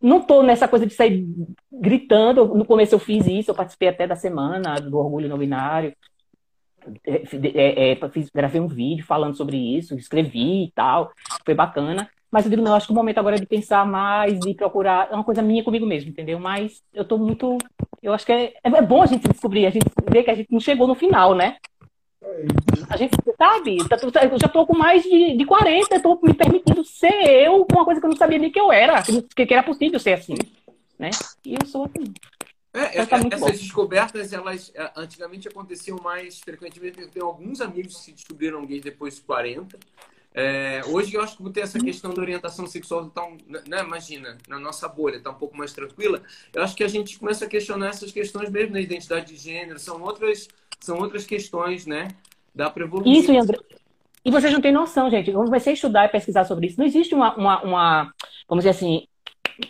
Não 0.00 0.18
estou 0.18 0.42
nessa 0.42 0.68
coisa 0.68 0.86
de 0.86 0.94
sair 0.94 1.26
gritando. 1.72 2.54
No 2.54 2.64
começo 2.64 2.94
eu 2.94 2.98
fiz 2.98 3.26
isso, 3.26 3.50
eu 3.50 3.54
participei 3.54 3.88
até 3.88 4.06
da 4.06 4.16
semana 4.16 4.76
do 4.76 4.98
Orgulho 4.98 5.28
No 5.28 5.38
Binário. 5.38 5.94
É, 7.04 7.22
é, 7.54 7.92
é, 7.92 8.08
fiz, 8.08 8.30
gravei 8.30 8.60
um 8.60 8.68
vídeo 8.68 9.04
falando 9.04 9.36
sobre 9.36 9.56
isso, 9.56 9.94
escrevi 9.94 10.64
e 10.64 10.72
tal, 10.74 11.12
foi 11.44 11.54
bacana. 11.54 12.08
Mas 12.30 12.44
eu 12.44 12.50
digo, 12.50 12.62
não, 12.62 12.74
acho 12.74 12.86
que 12.86 12.92
o 12.92 12.96
momento 12.96 13.18
agora 13.18 13.36
é 13.36 13.40
de 13.40 13.46
pensar 13.46 13.86
mais 13.86 14.38
e 14.44 14.54
procurar. 14.54 15.08
É 15.10 15.14
uma 15.14 15.24
coisa 15.24 15.40
minha 15.40 15.64
comigo 15.64 15.86
mesmo, 15.86 16.10
entendeu? 16.10 16.38
Mas 16.38 16.82
eu 16.92 17.04
tô 17.04 17.16
muito. 17.16 17.56
Eu 18.02 18.12
acho 18.12 18.26
que 18.26 18.32
é, 18.32 18.52
é 18.62 18.82
bom 18.82 19.02
a 19.02 19.06
gente 19.06 19.26
descobrir, 19.26 19.64
a 19.64 19.70
gente 19.70 19.86
ver 20.10 20.22
que 20.22 20.30
a 20.30 20.34
gente 20.34 20.52
não 20.52 20.60
chegou 20.60 20.86
no 20.86 20.94
final, 20.94 21.34
né? 21.34 21.56
A 22.90 22.96
gente, 22.96 23.16
sabe, 23.36 23.76
tá 23.88 23.96
eu 24.24 24.38
já 24.38 24.48
tô 24.48 24.66
com 24.66 24.76
mais 24.76 25.02
de, 25.02 25.36
de 25.36 25.44
40, 25.44 25.94
eu 25.94 26.02
tô 26.02 26.18
me 26.22 26.34
permitindo 26.34 26.84
ser 26.84 27.12
eu 27.26 27.64
com 27.64 27.76
uma 27.76 27.84
coisa 27.84 28.00
que 28.00 28.06
eu 28.06 28.10
não 28.10 28.16
sabia 28.16 28.38
nem 28.38 28.50
que 28.50 28.60
eu 28.60 28.72
era, 28.72 29.02
que, 29.34 29.46
que 29.46 29.54
era 29.54 29.62
possível 29.62 29.98
ser 29.98 30.14
assim, 30.14 30.34
né? 30.98 31.10
E 31.44 31.54
eu 31.54 31.66
sou 31.66 31.84
assim. 31.84 32.12
É, 32.78 33.02
então, 33.02 33.06
tá 33.06 33.16
é, 33.16 33.34
essas 33.34 33.40
bom. 33.40 33.50
descobertas, 33.50 34.32
elas 34.32 34.70
é, 34.74 34.90
antigamente 34.96 35.48
aconteciam 35.48 35.98
mais 36.02 36.38
frequentemente. 36.38 37.00
Eu 37.00 37.08
tenho 37.08 37.26
alguns 37.26 37.60
amigos 37.60 37.96
que 37.96 38.02
se 38.02 38.12
descobriram 38.12 38.64
gays 38.64 38.82
depois 38.82 39.16
de 39.16 39.22
40. 39.22 39.78
É, 40.34 40.82
hoje 40.86 41.14
eu 41.14 41.22
acho 41.22 41.36
que 41.36 41.50
ter 41.50 41.62
essa 41.62 41.80
questão 41.80 42.12
da 42.14 42.22
orientação 42.22 42.66
sexual, 42.66 43.10
tá 43.10 43.28
né, 43.66 43.80
imagina, 43.80 44.38
na 44.46 44.58
nossa 44.58 44.86
bolha, 44.86 45.16
está 45.16 45.30
um 45.30 45.34
pouco 45.34 45.56
mais 45.56 45.72
tranquila. 45.72 46.22
Eu 46.54 46.62
acho 46.62 46.76
que 46.76 46.84
a 46.84 46.88
gente 46.88 47.18
começa 47.18 47.44
a 47.44 47.48
questionar 47.48 47.88
essas 47.88 48.12
questões 48.12 48.48
mesmo 48.48 48.74
da 48.74 48.80
identidade 48.80 49.26
de 49.26 49.36
gênero, 49.36 49.78
são 49.80 50.00
outras, 50.00 50.46
são 50.78 50.98
outras 50.98 51.26
questões, 51.26 51.86
né? 51.86 52.08
Dá 52.54 52.70
para 52.70 52.84
evoluir. 52.84 53.18
Isso, 53.18 53.32
André. 53.32 53.58
E 54.24 54.30
vocês 54.30 54.52
não 54.52 54.60
têm 54.60 54.72
noção, 54.72 55.10
gente. 55.10 55.32
Quando 55.32 55.50
você 55.50 55.72
estudar 55.72 56.04
e 56.04 56.08
pesquisar 56.08 56.44
sobre 56.44 56.66
isso, 56.66 56.78
não 56.78 56.86
existe 56.86 57.14
uma, 57.14 57.34
uma, 57.34 57.62
uma 57.62 58.14
vamos 58.48 58.62
dizer 58.64 58.76
assim, 58.76 59.08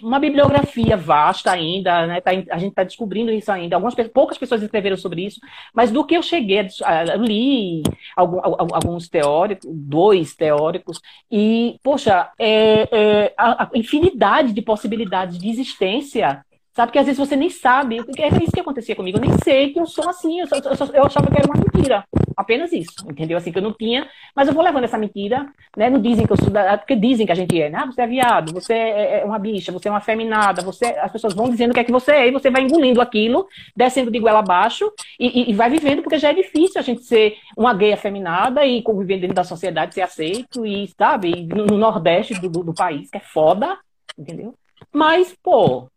uma 0.02 0.18
bibliografia 0.18 0.96
vasta 0.96 1.50
ainda, 1.50 2.06
né? 2.06 2.20
Tá, 2.20 2.30
a 2.30 2.58
gente 2.58 2.70
está 2.70 2.84
descobrindo 2.84 3.30
isso 3.30 3.50
ainda. 3.50 3.76
Algumas 3.76 3.94
poucas 4.12 4.38
pessoas 4.38 4.62
escreveram 4.62 4.96
sobre 4.96 5.26
isso, 5.26 5.40
mas 5.74 5.90
do 5.90 6.04
que 6.04 6.16
eu 6.16 6.22
cheguei, 6.22 6.58
eu 6.58 7.22
li 7.22 7.82
alguns 8.16 9.08
teóricos, 9.08 9.68
dois 9.70 10.34
teóricos, 10.34 11.00
e, 11.30 11.78
poxa, 11.82 12.30
é, 12.38 12.88
é, 12.90 13.34
a, 13.36 13.64
a 13.64 13.70
infinidade 13.74 14.52
de 14.52 14.62
possibilidades 14.62 15.38
de 15.38 15.48
existência 15.48 16.44
Sabe 16.78 16.92
que 16.92 16.98
às 17.00 17.06
vezes 17.06 17.18
você 17.18 17.34
nem 17.34 17.50
sabe. 17.50 17.96
É 18.16 18.28
isso 18.40 18.52
que 18.52 18.60
acontecia 18.60 18.94
comigo. 18.94 19.18
Eu 19.18 19.20
nem 19.20 19.36
sei 19.42 19.72
que 19.72 19.80
eu 19.80 19.84
sou 19.84 20.08
assim. 20.08 20.38
Eu, 20.38 20.46
só, 20.46 20.54
eu, 20.58 20.76
só, 20.76 20.84
eu, 20.94 21.06
achava 21.06 21.26
que 21.26 21.36
era 21.36 21.50
uma 21.50 21.56
mentira. 21.56 22.04
Apenas 22.36 22.72
isso. 22.72 23.04
Entendeu? 23.10 23.36
Assim, 23.36 23.50
que 23.50 23.58
eu 23.58 23.62
não 23.62 23.72
tinha. 23.72 24.08
Mas 24.32 24.46
eu 24.46 24.54
vou 24.54 24.62
levando 24.62 24.84
essa 24.84 24.96
mentira. 24.96 25.52
Né? 25.76 25.90
Não 25.90 26.00
dizem 26.00 26.24
que 26.24 26.32
eu 26.32 26.36
sou. 26.36 26.50
Da, 26.50 26.78
porque 26.78 26.94
dizem 26.94 27.26
que 27.26 27.32
a 27.32 27.34
gente 27.34 27.60
é. 27.60 27.68
Né? 27.68 27.80
Ah, 27.82 27.86
você 27.86 28.02
é 28.02 28.06
viado, 28.06 28.52
você 28.52 28.74
é, 28.74 29.20
é 29.22 29.24
uma 29.24 29.40
bicha, 29.40 29.72
você 29.72 29.88
é 29.88 29.90
uma 29.90 30.00
feminada. 30.00 30.62
Você, 30.62 30.84
as 30.84 31.10
pessoas 31.10 31.34
vão 31.34 31.50
dizendo 31.50 31.72
o 31.72 31.74
que 31.74 31.80
é 31.80 31.84
que 31.84 31.90
você 31.90 32.12
é. 32.12 32.28
E 32.28 32.30
você 32.30 32.48
vai 32.48 32.62
engolindo 32.62 33.00
aquilo, 33.00 33.48
descendo 33.74 34.12
de 34.12 34.20
goela 34.20 34.38
abaixo. 34.38 34.88
E, 35.18 35.26
e, 35.26 35.50
e 35.50 35.54
vai 35.54 35.68
vivendo, 35.68 36.00
porque 36.02 36.16
já 36.16 36.30
é 36.30 36.34
difícil 36.34 36.80
a 36.80 36.84
gente 36.84 37.02
ser 37.02 37.34
uma 37.56 37.74
gay 37.74 37.92
afeminada 37.92 38.64
e 38.64 38.82
conviver 38.82 39.18
dentro 39.18 39.34
da 39.34 39.42
sociedade, 39.42 39.94
ser 39.94 40.02
aceito. 40.02 40.64
E, 40.64 40.86
sabe, 40.96 41.44
no, 41.44 41.66
no 41.66 41.76
Nordeste 41.76 42.34
do, 42.34 42.48
do, 42.48 42.62
do 42.62 42.72
país, 42.72 43.10
que 43.10 43.16
é 43.16 43.20
foda. 43.20 43.76
Entendeu? 44.16 44.54
Mas, 44.92 45.36
pô, 45.42 45.88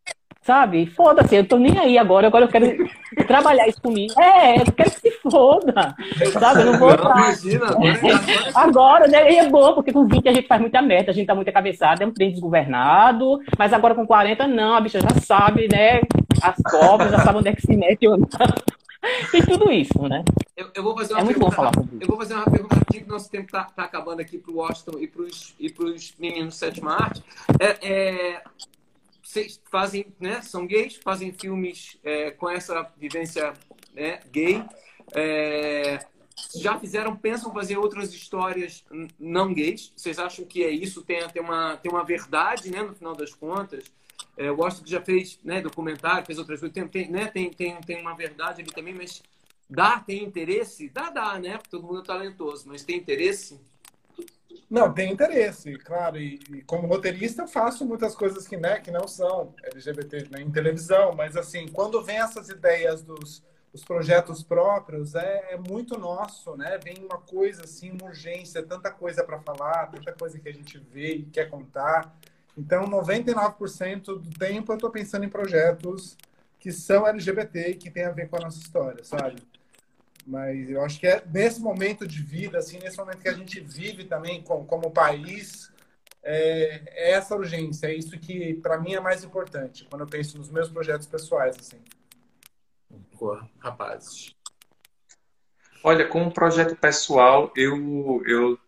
Sabe? 0.42 0.88
Foda-se, 0.88 1.36
eu 1.36 1.48
tô 1.48 1.58
nem 1.58 1.78
aí 1.78 2.00
agora, 2.00 2.26
agora 2.26 2.46
eu 2.46 2.50
quero 2.50 2.66
trabalhar 3.28 3.68
isso 3.68 3.80
comigo. 3.80 4.20
É, 4.20 4.60
eu 4.60 4.72
quero 4.72 4.90
que 4.90 5.00
se 5.00 5.12
foda. 5.22 5.96
Sabe? 6.34 6.62
Eu 6.62 6.72
não 6.72 6.80
vou. 6.80 6.92
Imagina, 6.92 7.68
agora, 8.56 9.08
né? 9.08 9.32
E 9.32 9.38
é 9.38 9.50
bom, 9.50 9.76
porque 9.76 9.94
com 9.94 10.08
20 10.08 10.28
a 10.28 10.34
gente 10.34 10.48
faz 10.48 10.60
muita 10.60 10.82
merda, 10.82 11.12
a 11.12 11.14
gente 11.14 11.28
tá 11.28 11.36
muito 11.36 11.52
cabeçada, 11.52 12.04
é 12.04 12.08
um 12.08 12.12
trem 12.12 12.32
desgovernado, 12.32 13.40
mas 13.58 13.72
agora 13.72 13.94
com 13.94 14.06
40, 14.06 14.48
não, 14.48 14.74
a 14.74 14.82
bicha 14.82 15.00
já 15.00 15.22
sabe, 15.22 15.68
né? 15.72 16.02
As 16.42 16.56
cobras, 16.72 17.12
já 17.12 17.20
sabe 17.20 17.38
onde 17.38 17.50
é 17.50 17.56
que 17.56 17.62
se 17.62 17.78
mete 17.78 18.08
ou 18.08 18.18
não. 18.18 18.28
Tem 19.32 19.42
tudo 19.44 19.72
isso, 19.72 20.00
né? 20.08 20.24
Eu, 20.56 20.70
eu, 20.76 20.84
vou 20.84 20.96
fazer 20.96 21.14
uma 21.14 21.22
é 21.22 21.24
muito 21.24 21.40
pergunta, 21.40 21.56
bom 21.56 21.64
falar 21.64 21.74
sobre 21.74 21.98
Eu 22.04 22.08
vou 22.08 22.18
fazer 22.18 22.34
uma 22.36 22.46
pergunta 22.46 22.76
rapidinho, 22.76 23.04
que 23.04 23.10
nosso 23.10 23.30
tempo 23.32 23.46
está 23.46 23.64
tá 23.64 23.84
acabando 23.84 24.22
aqui 24.22 24.38
para 24.38 24.52
o 24.52 24.58
Washington 24.58 25.00
e 25.00 25.08
para 25.08 25.22
os 25.24 25.56
pros 25.76 26.14
meninos 26.20 26.56
sétima 26.56 26.94
arte. 26.94 27.24
É, 27.60 27.78
é, 27.82 28.42
vocês 29.32 29.62
fazem, 29.72 30.14
né, 30.20 30.42
são 30.42 30.68
gays, 30.68 30.98
fazem 30.98 31.32
filmes 31.32 31.98
é, 32.04 32.32
com 32.32 32.50
essa 32.50 32.92
vivência 32.98 33.54
né, 33.94 34.20
gay. 34.30 34.62
É, 35.14 36.06
já 36.56 36.78
fizeram, 36.78 37.16
pensam 37.16 37.54
fazer 37.54 37.78
outras 37.78 38.14
histórias 38.14 38.84
não 39.18 39.54
gays? 39.54 39.94
Vocês 39.96 40.20
acham 40.20 40.44
que 40.44 40.64
é 40.64 40.70
isso? 40.70 41.02
Tem, 41.04 41.26
tem, 41.30 41.42
uma, 41.42 41.78
tem 41.78 41.90
uma 41.90 42.04
verdade, 42.04 42.70
né, 42.70 42.84
no 42.84 42.94
final 42.94 43.16
das 43.16 43.34
contas? 43.34 43.86
É, 44.36 44.50
eu 44.50 44.56
gosto 44.56 44.84
que 44.84 44.90
já 44.90 45.02
fez 45.02 45.40
né, 45.46 45.62
documentário, 45.62 46.26
fez 46.26 46.38
outras 46.38 46.60
coisas. 46.60 46.74
Tem, 46.74 46.86
tem, 46.90 47.10
né, 47.10 47.28
tem, 47.28 47.50
tem, 47.52 47.80
tem 47.80 48.02
uma 48.02 48.14
verdade 48.14 48.62
ali 48.62 48.72
também, 48.72 48.94
mas 48.94 49.24
dá, 49.70 49.98
tem 50.00 50.26
interesse? 50.26 50.90
Dá, 50.90 51.10
dá, 51.10 51.40
né? 51.40 51.58
Todo 51.70 51.88
mundo 51.88 52.02
é 52.02 52.04
talentoso, 52.04 52.68
mas 52.68 52.84
tem 52.84 52.98
interesse? 52.98 53.62
Não, 54.70 54.94
tem 54.94 55.12
interesse, 55.12 55.78
claro. 55.78 56.18
E, 56.18 56.40
e, 56.50 56.62
como 56.62 56.88
roteirista 56.88 57.44
eu 57.44 57.48
faço 57.48 57.86
muitas 57.86 58.16
coisas 58.16 58.48
que, 58.48 58.58
né, 58.58 58.80
que 58.80 58.92
não 58.92 59.08
são 59.08 59.54
LGBT 59.64 60.30
né, 60.32 60.42
em 60.42 60.52
televisão, 60.52 61.14
mas 61.14 61.36
assim, 61.36 61.68
quando 61.68 62.02
vem 62.04 62.18
essas 62.18 62.50
ideias 62.50 63.02
dos 63.02 63.44
os 63.74 63.84
projetos 63.84 64.44
próprios, 64.44 65.16
é, 65.16 65.54
é 65.54 65.58
muito 65.58 65.98
nosso, 65.98 66.56
né? 66.58 66.78
Vem 66.84 66.98
uma 67.06 67.18
coisa 67.18 67.64
assim, 67.64 67.92
uma 67.92 68.10
urgência, 68.10 68.62
tanta 68.62 68.92
coisa 68.92 69.24
para 69.24 69.40
falar, 69.40 69.88
tanta 69.88 70.12
coisa 70.12 70.38
que 70.40 70.50
a 70.50 70.54
gente 70.54 70.78
vê 70.78 71.16
e 71.16 71.24
quer 71.24 71.50
contar. 71.50 72.14
Então, 72.58 72.86
99% 72.86 74.04
do 74.20 74.30
tempo 74.38 74.72
eu 74.72 74.76
estou 74.76 74.90
pensando 74.90 75.24
em 75.24 75.30
projetos 75.30 76.18
que 76.60 76.72
são 76.72 77.08
LGBT 77.08 77.70
e 77.70 77.76
que 77.76 77.90
tem 77.90 78.04
a 78.04 78.12
ver 78.12 78.30
com 78.30 78.36
a 78.36 78.42
nossa 78.42 78.60
história, 78.60 79.04
sabe? 79.04 79.42
Mas 80.26 80.70
eu 80.70 80.84
acho 80.84 81.00
que 81.00 81.08
é 81.08 81.24
nesse 81.32 81.60
momento 81.60 82.08
de 82.08 82.22
vida, 82.22 82.58
assim, 82.58 82.80
nesse 82.80 82.98
momento 82.98 83.20
que 83.20 83.30
a 83.30 83.34
gente 83.34 83.60
vive 83.60 84.04
também 84.04 84.42
como, 84.44 84.66
como 84.66 84.92
país, 84.92 85.72
é, 86.24 86.84
é 86.88 87.12
essa 87.12 87.36
urgência. 87.36 87.88
É 87.88 87.96
isso 87.96 88.18
que, 88.20 88.56
para 88.56 88.80
mim, 88.80 88.94
é 88.94 89.00
mais 89.00 89.24
importante 89.24 89.86
quando 89.90 90.02
eu 90.02 90.08
penso 90.08 90.38
nos 90.38 90.50
meus 90.50 90.70
projetos 90.70 91.08
pessoais, 91.08 91.58
assim. 91.60 91.82
Boa, 93.20 93.48
rapazes. 93.60 94.36
Olha, 95.84 96.08
como 96.08 96.32
projeto 96.32 96.76
pessoal, 96.76 97.52
eu, 97.56 98.22
eu 98.28 98.60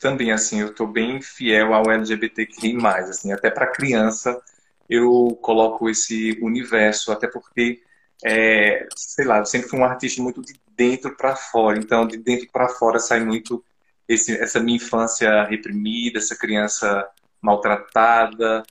também, 0.00 0.32
assim, 0.32 0.60
eu 0.60 0.70
estou 0.70 0.86
bem 0.86 1.22
fiel 1.22 1.72
ao 1.72 1.90
LGBTQI+, 1.90 2.76
assim, 2.86 3.32
até 3.32 3.50
para 3.50 3.68
criança 3.68 4.40
eu 4.88 5.36
coloco 5.42 5.88
esse 5.88 6.38
universo, 6.40 7.10
até 7.10 7.26
porque 7.26 7.82
é, 8.24 8.86
sei 8.96 9.24
lá, 9.24 9.38
eu 9.38 9.46
sempre 9.46 9.68
fui 9.68 9.78
um 9.78 9.84
artista 9.84 10.22
muito 10.22 10.40
de 10.40 10.54
dentro 10.76 11.16
para 11.16 11.36
fora. 11.36 11.78
Então, 11.78 12.06
de 12.06 12.16
dentro 12.16 12.48
para 12.52 12.68
fora 12.68 12.98
sai 12.98 13.20
muito 13.20 13.64
esse, 14.08 14.36
essa 14.36 14.60
minha 14.60 14.76
infância 14.76 15.44
reprimida, 15.44 16.18
essa 16.18 16.36
criança 16.36 17.08
maltratada, 17.40 18.62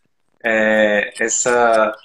é, 0.43 1.14
essa 1.20 1.95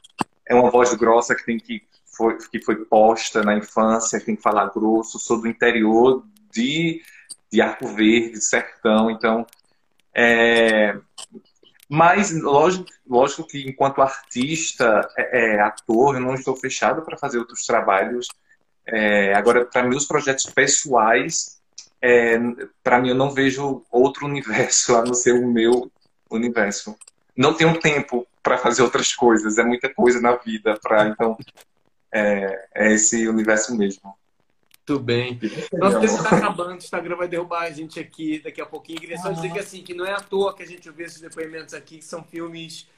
é 0.47 0.55
uma 0.55 0.71
voz 0.71 0.93
grossa 0.95 1.35
que 1.35 1.45
tem 1.45 1.59
que 1.59 1.83
foi, 2.17 2.37
que 2.51 2.61
foi 2.61 2.85
posta 2.85 3.43
na 3.43 3.57
infância, 3.57 4.19
que 4.19 4.27
tem 4.27 4.37
que 4.37 4.43
falar 4.43 4.71
grosso. 4.71 5.19
Sou 5.19 5.41
do 5.41 5.49
interior 5.49 6.25
de, 6.53 7.03
de 7.51 7.61
Arco 7.61 7.87
Verde, 7.89 8.41
sertão, 8.41 9.11
então 9.11 9.47
é, 10.15 10.99
mas, 11.89 12.31
lógico, 12.41 12.87
lógico 13.09 13.45
que 13.47 13.69
enquanto 13.69 14.01
artista, 14.01 15.09
é, 15.19 15.57
é, 15.57 15.61
ator, 15.61 16.15
eu 16.15 16.21
não 16.21 16.35
estou 16.35 16.55
fechado 16.57 17.03
para 17.03 17.19
fazer 17.19 17.39
outros 17.39 17.67
trabalhos. 17.67 18.29
É, 18.87 19.35
agora, 19.35 19.65
para 19.65 19.83
mim, 19.83 19.97
os 19.97 20.07
projetos 20.07 20.47
pessoais, 20.47 21.61
é, 22.03 22.39
para 22.83 23.01
mim, 23.01 23.11
eu 23.11 23.15
não 23.15 23.31
vejo 23.31 23.85
outro 23.91 24.27
universo 24.27 24.95
a 24.97 25.05
não 25.05 25.15
ser 25.15 25.33
o 25.33 25.47
meu 25.47 25.91
universo. 26.31 26.97
Não 27.37 27.55
tenho 27.55 27.79
tempo 27.79 28.27
para 28.43 28.59
fazer 28.59 28.83
outras 28.83 29.15
coisas, 29.15 29.59
é 29.59 29.65
muita 29.65 29.93
coisa 29.93 30.21
na 30.21 30.37
vida. 30.37 30.79
Pra, 30.83 31.09
então, 31.09 31.37
é, 32.13 32.69
é 32.75 32.93
esse 32.93 33.29
universo 33.29 33.77
mesmo. 33.77 34.15
Muito 34.91 35.05
bem. 35.05 35.39
Nosso 35.73 36.01
tempo 36.01 36.15
está 36.15 36.37
acabando, 36.37 36.73
o 36.73 36.77
Instagram 36.77 37.17
vai 37.17 37.29
derrubar 37.29 37.63
a 37.63 37.71
gente 37.71 38.01
aqui 38.01 38.41
daqui 38.41 38.61
a 38.61 38.67
pouquinho. 38.67 38.99
Queria 38.99 39.19
só 39.19 39.31
dizer 39.31 39.53
que 39.53 39.59
assim, 39.59 39.83
que 39.83 39.95
não 39.95 40.05
é 40.05 40.13
à 40.13 40.21
toa 40.21 40.55
que 40.55 40.65
a 40.65 40.67
gente 40.67 40.91
vê 40.91 41.05
esses 41.05 41.21
depoimentos 41.21 41.75
aqui, 41.75 41.99
que 41.99 42.05
são 42.05 42.25
filmes 42.25 42.89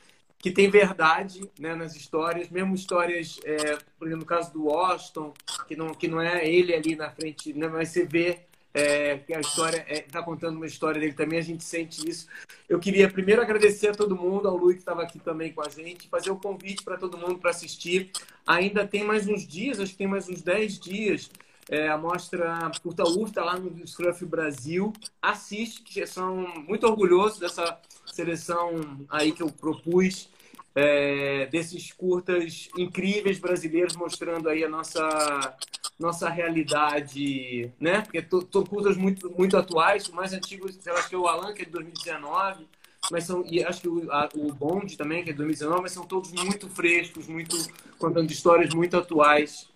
que 0.42 0.50
têm 0.50 0.68
verdade 0.68 1.48
né, 1.58 1.72
nas 1.76 1.94
histórias, 1.94 2.50
mesmo 2.50 2.74
histórias, 2.74 3.38
é, 3.44 3.78
por 3.96 4.08
exemplo, 4.08 4.24
no 4.24 4.26
caso 4.26 4.52
do 4.52 4.64
Washington, 4.64 5.32
que 5.68 5.76
não, 5.76 5.94
que 5.94 6.08
não 6.08 6.20
é 6.20 6.44
ele 6.44 6.74
ali 6.74 6.96
na 6.96 7.08
frente, 7.10 7.54
né, 7.54 7.68
mas 7.68 7.90
você 7.90 8.04
vê 8.04 8.40
é, 8.74 9.18
que 9.18 9.32
a 9.32 9.40
história 9.40 9.86
está 9.88 10.18
é, 10.18 10.22
contando 10.22 10.56
uma 10.56 10.66
história 10.66 11.00
dele 11.00 11.12
também, 11.12 11.38
a 11.38 11.42
gente 11.42 11.62
sente 11.62 12.08
isso. 12.08 12.26
Eu 12.68 12.80
queria 12.80 13.08
primeiro 13.08 13.40
agradecer 13.40 13.90
a 13.90 13.94
todo 13.94 14.16
mundo, 14.16 14.48
ao 14.48 14.56
Luiz 14.56 14.74
que 14.74 14.80
estava 14.80 15.02
aqui 15.02 15.20
também 15.20 15.52
com 15.52 15.62
a 15.62 15.68
gente, 15.68 16.08
fazer 16.08 16.30
o 16.30 16.34
um 16.34 16.40
convite 16.40 16.82
para 16.82 16.98
todo 16.98 17.16
mundo 17.16 17.38
para 17.38 17.50
assistir. 17.50 18.10
Ainda 18.44 18.84
tem 18.84 19.04
mais 19.04 19.28
uns 19.28 19.46
dias, 19.46 19.78
acho 19.78 19.92
que 19.92 19.98
tem 19.98 20.08
mais 20.08 20.28
uns 20.28 20.42
10 20.42 20.80
dias, 20.80 21.30
é, 21.68 21.88
a 21.88 21.96
mostra 21.96 22.70
Curta 22.82 23.04
está 23.26 23.44
lá 23.44 23.58
no 23.58 23.86
Scruff 23.86 24.24
Brasil. 24.24 24.92
Assiste, 25.20 25.82
que 25.82 26.04
são 26.06 26.48
muito 26.66 26.86
orgulhosos 26.86 27.38
dessa 27.38 27.78
seleção 28.06 29.06
aí 29.08 29.32
que 29.32 29.42
eu 29.42 29.50
propus. 29.50 30.28
É, 30.74 31.46
desses 31.46 31.92
curtas 31.92 32.70
incríveis 32.78 33.38
brasileiros 33.38 33.94
mostrando 33.94 34.48
aí 34.48 34.64
a 34.64 34.68
nossa 34.68 35.56
nossa 35.98 36.28
realidade, 36.30 37.70
né? 37.78 38.00
Porque 38.00 38.26
são 38.50 38.64
curtas 38.64 38.96
muito 38.96 39.30
muito 39.30 39.56
atuais, 39.56 40.08
o 40.08 40.14
mais 40.14 40.32
antigo, 40.32 40.66
eu 40.86 40.94
acho 40.96 41.08
que 41.08 41.14
é 41.14 41.18
o 41.18 41.26
Alan, 41.26 41.52
que 41.52 41.62
é 41.62 41.64
de 41.66 41.70
2019, 41.70 42.66
mas 43.10 43.24
são 43.24 43.44
e 43.46 43.62
acho 43.62 43.82
que 43.82 43.88
o, 43.88 44.10
a, 44.10 44.28
o 44.34 44.52
Bond 44.52 44.96
também, 44.96 45.22
que 45.22 45.30
é 45.30 45.32
de 45.32 45.38
2019, 45.38 45.82
mas 45.82 45.92
são 45.92 46.04
todos 46.04 46.32
muito 46.32 46.68
frescos, 46.70 47.28
muito 47.28 47.56
contando 47.98 48.30
histórias 48.30 48.72
muito 48.74 48.96
atuais 48.96 49.68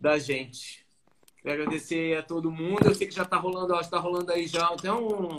da 0.00 0.18
gente. 0.18 0.84
Quero 1.42 1.62
agradecer 1.62 2.16
a 2.16 2.22
todo 2.22 2.52
mundo. 2.52 2.86
Eu 2.86 2.94
sei 2.94 3.06
que 3.06 3.14
já 3.14 3.24
está 3.24 3.36
rolando, 3.36 3.74
está 3.80 3.98
rolando 3.98 4.30
aí 4.32 4.46
já 4.46 4.66
até 4.66 4.92
um, 4.92 5.36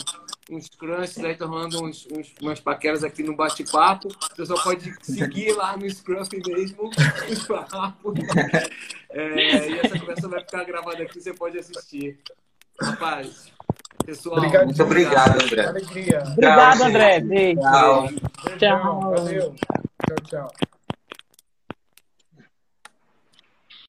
uns 0.50 0.70
crunches 0.70 1.18
aí, 1.24 1.34
rolando 1.34 1.84
uns, 1.84 2.08
uns, 2.12 2.34
umas 2.41 2.60
paqueras 2.60 3.04
aqui 3.04 3.24
no 3.24 3.36
bate-papo. 3.36 4.08
O 4.10 4.36
pessoal 4.36 4.62
pode 4.64 4.94
seguir 5.02 5.54
lá 5.54 5.78
no 5.78 5.89
Scruff 5.89 6.30
mesmo, 6.46 6.89
os 7.30 7.48
papos. 7.48 8.20
É, 9.10 9.70
e 9.70 9.80
essa 9.80 10.00
conversa 10.00 10.28
vai 10.28 10.39
ficar 10.41 10.64
gravada 10.64 11.04
aqui, 11.04 11.22
você 11.22 11.34
pode 11.34 11.58
assistir. 11.58 12.20
Rapaz, 12.80 13.52
pessoal. 14.06 14.38
Obrigado, 14.38 14.66
muito 14.66 14.84
obrigado, 14.84 15.44
André. 15.44 15.66
Alegria. 15.66 16.24
Obrigado, 16.26 16.84
André. 16.84 17.20
Beijo. 17.22 17.62
Tchau. 17.62 18.10
Tchau. 18.58 19.02
Valeu. 19.12 19.56
Tchau, 20.08 20.18
tchau. 20.26 20.52